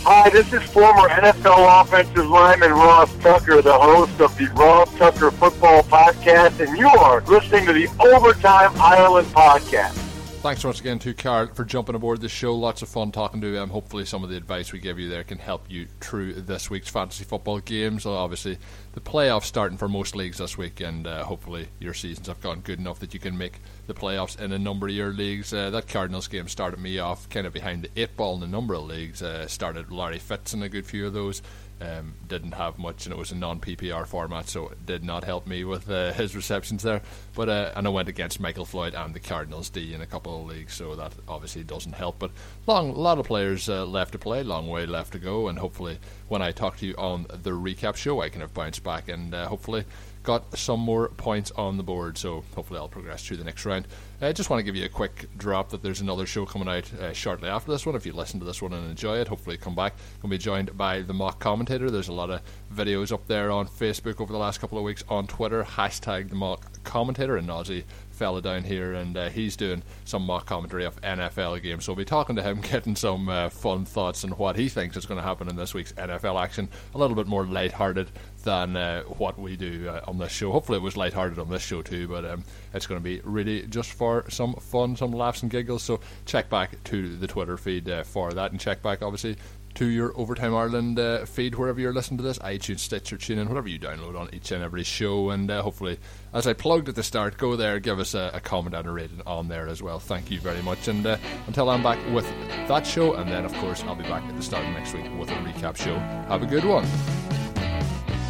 Hi, 0.05 0.31
this 0.31 0.53
is 0.53 0.63
former 0.63 1.09
NFL 1.09 1.83
offensive 1.83 2.29
lineman 2.29 2.73
Ross 2.73 3.15
Tucker, 3.17 3.61
the 3.61 3.73
host 3.73 4.21
of 4.21 4.37
the 4.39 4.47
Ross 4.55 4.93
Tucker 4.97 5.31
Football 5.31 5.83
Podcast, 5.83 6.67
and 6.67 6.79
you 6.79 6.89
are 6.89 7.21
listening 7.23 7.67
to 7.67 7.73
the 7.73 7.89
Overtime 8.01 8.73
Ireland 8.81 9.29
Podcast. 9.29 10.08
Thanks 10.49 10.65
once 10.65 10.81
again 10.81 10.99
to 10.99 11.13
Carl 11.13 11.47
for 11.49 11.63
jumping 11.63 11.95
aboard 11.95 12.23
the 12.23 12.29
show. 12.29 12.55
Lots 12.55 12.81
of 12.81 12.89
fun 12.89 13.13
talking 13.13 13.43
to 13.43 13.55
him. 13.55 13.69
Hopefully, 13.69 14.07
some 14.07 14.25
of 14.25 14.31
the 14.31 14.37
advice 14.39 14.73
we 14.73 14.79
gave 14.79 14.99
you 14.99 15.07
there 15.07 15.23
can 15.23 15.37
help 15.37 15.67
you 15.69 15.87
through 16.01 16.33
this 16.41 16.71
week's 16.71 16.89
fantasy 16.89 17.25
football 17.25 17.59
games. 17.59 18.07
Obviously, 18.07 18.57
the 18.93 19.01
playoffs 19.03 19.43
starting 19.43 19.77
for 19.77 19.91
most 19.91 20.17
leagues 20.17 20.39
this 20.39 20.57
week, 20.57 20.81
and 20.81 21.07
uh, 21.07 21.23
hopefully, 21.23 21.69
your 21.79 21.93
seasons 21.93 22.29
have 22.29 22.41
gone 22.41 22.61
good 22.61 22.79
enough 22.79 22.99
that 23.01 23.13
you 23.13 23.21
can 23.21 23.37
make 23.37 23.61
the 23.89 23.93
playoffs 23.93 24.41
in 24.41 24.51
a 24.53 24.59
number 24.59 24.89
of 24.89 24.95
your 24.95 25.13
leagues. 25.13 25.53
Uh, 25.53 25.69
that 25.69 25.87
Cardinals 25.87 26.29
game 26.29 26.49
started 26.49 26.81
me 26.81 26.99
off 26.99 27.29
kind 27.29 27.47
of 27.47 27.53
behind 27.53 27.83
the 27.83 28.01
eight 28.01 28.17
ball 28.17 28.39
in 28.39 28.43
a 28.43 28.47
number 28.47 28.73
of 28.73 28.85
leagues. 28.85 29.21
Uh, 29.21 29.47
started 29.49 29.93
Larry 29.93 30.19
Fitz 30.19 30.55
in 30.55 30.63
a 30.63 30.71
good 30.71 30.87
few 30.87 31.07
of 31.07 31.13
those. 31.13 31.43
Um, 31.81 32.15
didn't 32.27 32.53
have 32.53 32.77
much, 32.77 33.07
and 33.07 33.13
it 33.13 33.19
was 33.19 33.31
a 33.31 33.37
non 33.37 33.61
PPR 33.61 34.05
format, 34.05 34.49
so 34.49 34.69
it 34.69 34.85
did 34.85 35.05
not 35.05 35.23
help 35.23 35.47
me 35.47 35.63
with 35.63 35.89
uh, 35.89 36.13
his 36.15 36.35
receptions 36.35 36.83
there. 36.83 37.03
But 37.37 37.49
uh, 37.49 37.73
and 37.77 37.87
I 37.87 37.91
went 37.91 38.09
against 38.09 38.41
Michael 38.41 38.65
Floyd 38.65 38.95
and 38.95 39.15
the 39.15 39.21
Cardinals 39.21 39.71
D 39.71 39.95
in 39.95 40.01
a 40.01 40.07
couple 40.07 40.41
of 40.41 40.47
leagues, 40.49 40.75
so 40.75 40.97
that 40.97 41.13
obviously 41.29 41.63
doesn't 41.63 41.93
help. 41.93 42.19
But 42.19 42.33
long, 42.67 42.91
a 42.91 42.99
lot 42.99 43.19
of 43.19 43.27
players 43.27 43.69
uh, 43.69 43.87
left 43.87 44.13
to 44.13 44.19
play, 44.19 44.43
long 44.43 44.67
way 44.67 44.87
left 44.87 45.13
to 45.13 45.21
go, 45.21 45.47
and 45.47 45.57
hopefully 45.57 45.99
when 46.27 46.43
I 46.43 46.51
talk 46.51 46.79
to 46.79 46.87
you 46.87 46.95
on 46.97 47.27
the 47.29 47.51
recap 47.51 47.97
show, 47.97 48.21
I 48.23 48.29
can 48.29 48.41
have 48.41 48.55
bounced 48.55 48.83
back 48.83 49.09
and 49.09 49.33
uh, 49.33 49.47
hopefully 49.47 49.85
got 50.29 50.59
some 50.59 50.79
more 50.79 51.09
points 51.09 51.51
on 51.53 51.79
the 51.79 51.83
board. 51.83 52.19
So 52.19 52.45
hopefully 52.55 52.79
I'll 52.79 52.87
progress 52.87 53.25
through 53.25 53.39
the 53.39 53.45
next 53.45 53.65
round. 53.65 53.89
I 54.21 54.31
just 54.33 54.51
want 54.51 54.61
to 54.61 54.63
give 54.63 54.77
you 54.77 54.85
a 54.85 54.89
quick 54.91 55.27
drop 55.39 55.71
that 55.71 55.83
there's 55.83 56.03
another 56.03 56.27
show 56.27 56.45
coming 56.45 56.69
out 56.69 56.93
uh, 56.93 57.15
shortly 57.15 57.49
after 57.49 57.71
this 57.71 57.87
one. 57.87 57.95
If 57.95 58.05
you 58.05 58.13
listen 58.13 58.39
to 58.41 58.45
this 58.45 58.61
one 58.61 58.75
and 58.75 58.91
enjoy 58.91 59.17
it, 59.17 59.29
hopefully 59.29 59.57
come 59.57 59.75
back. 59.75 59.95
To 60.21 60.29
be 60.29 60.37
joined 60.37 60.77
by 60.77 61.01
the 61.01 61.15
mock 61.15 61.39
commentator. 61.39 61.91
There's 61.91 62.09
a 62.09 62.13
lot 62.13 62.29
of 62.29 62.43
videos 62.75 63.11
up 63.11 63.27
there 63.27 63.51
on 63.51 63.69
Facebook 63.69 64.21
over 64.21 64.31
the 64.31 64.39
last 64.39 64.61
couple 64.61 64.77
of 64.77 64.85
weeks, 64.85 65.03
on 65.09 65.27
Twitter, 65.27 65.65
hashtag 65.65 66.29
the 66.29 66.35
mock 66.35 66.83
commentator, 66.85 67.39
and 67.39 67.47
Nazi 67.47 67.87
fella 68.11 68.43
down 68.43 68.65
here, 68.65 68.95
and 68.95 69.17
uh, 69.17 69.29
he's 69.29 69.57
doing 69.57 69.83
some 70.05 70.25
mock 70.25 70.45
commentary 70.45 70.85
of 70.85 71.01
NFL 71.03 71.63
games. 71.63 71.85
So 71.85 71.93
we'll 71.93 71.99
be 71.99 72.05
talking 72.05 72.37
to 72.37 72.43
him, 72.43 72.61
getting 72.73 72.97
some 72.97 73.29
uh, 73.29 73.49
fun 73.49 73.87
thoughts 73.87 74.25
on 74.25 74.33
what 74.33 74.57
he 74.57 74.69
thinks 74.69 74.97
is 74.97 75.07
going 75.07 75.21
to 75.21 75.27
happen 75.27 75.49
in 75.49 75.57
this 75.57 75.73
week's 75.73 75.93
NFL 75.93 76.43
action. 76.43 76.69
A 76.95 76.99
little 76.99 77.17
bit 77.17 77.29
more 77.29 77.47
light-hearted 77.47 78.11
than 78.49 78.77
uh, 78.77 79.03
what 79.03 79.39
we 79.39 79.59
do 79.59 79.91
uh, 79.91 80.01
on 80.09 80.17
this 80.17 80.33
show. 80.33 80.51
Hopefully, 80.51 80.79
it 80.79 80.83
was 80.83 80.97
light-hearted 80.97 81.39
on 81.39 81.51
this 81.51 81.61
show 81.61 81.83
too, 81.83 82.09
but 82.09 82.25
um, 82.25 82.45
it's 82.73 82.87
going 82.87 82.99
to 82.99 83.05
be 83.05 83.21
really 83.23 83.67
just 83.67 83.93
for 83.93 84.25
some 84.31 84.55
fun, 84.55 84.97
some 84.97 85.13
laughs 85.13 85.43
and 85.43 85.51
giggles. 85.51 85.83
So 85.83 86.01
check 86.25 86.49
back 86.49 86.83
to 86.85 87.15
the 87.19 87.27
Twitter 87.27 87.59
feed 87.59 87.91
uh, 87.91 88.05
for 88.05 88.33
that, 88.33 88.51
and 88.53 88.59
check 88.59 88.81
back 88.81 89.03
obviously 89.03 89.37
to 89.75 89.85
your 89.85 90.19
Overtime 90.19 90.55
Ireland 90.55 90.99
uh, 90.99 91.27
feed 91.27 91.57
wherever 91.57 91.79
you're 91.79 91.93
listening 91.93 92.17
to 92.17 92.25
this, 92.25 92.39
iTunes, 92.39 92.79
Stitcher, 92.81 93.19
TuneIn, 93.19 93.49
whatever 93.49 93.69
you 93.69 93.79
download 93.79 94.19
on 94.19 94.31
each 94.33 94.51
and 94.51 94.65
every 94.65 94.83
show. 94.83 95.29
And 95.29 95.51
uh, 95.51 95.61
hopefully, 95.63 95.99
as 96.33 96.47
I 96.47 96.55
plugged 96.55 96.89
at 96.89 96.95
the 96.95 97.03
start, 97.03 97.37
go 97.37 97.55
there, 97.55 97.79
give 97.81 98.01
us 98.01 98.15
a, 98.15 98.31
a, 98.33 98.41
comment 98.41 98.75
and 98.75 98.89
a 98.89 98.91
rating 98.91 99.21
on 99.27 99.49
there 99.49 99.69
as 99.69 99.83
well. 99.83 99.99
Thank 99.99 100.31
you 100.31 100.41
very 100.41 100.63
much. 100.63 100.89
And 100.89 101.07
uh, 101.07 101.19
until 101.47 101.69
I'm 101.69 101.83
back 101.83 101.99
with 102.15 102.27
that 102.67 102.87
show, 102.87 103.15
and 103.15 103.31
then 103.31 103.45
of 103.45 103.53
course 103.57 103.85
I'll 103.85 103.95
be 103.95 104.05
back 104.05 104.25
at 104.25 104.37
the 104.37 104.43
start 104.43 104.65
of 104.65 104.73
next 104.73 104.95
week 104.95 105.05
with 105.19 105.31
a 105.31 105.35
recap 105.35 105.77
show. 105.77 105.99
Have 106.29 106.43
a 106.43 106.47
good 106.47 106.65
one. 106.65 106.87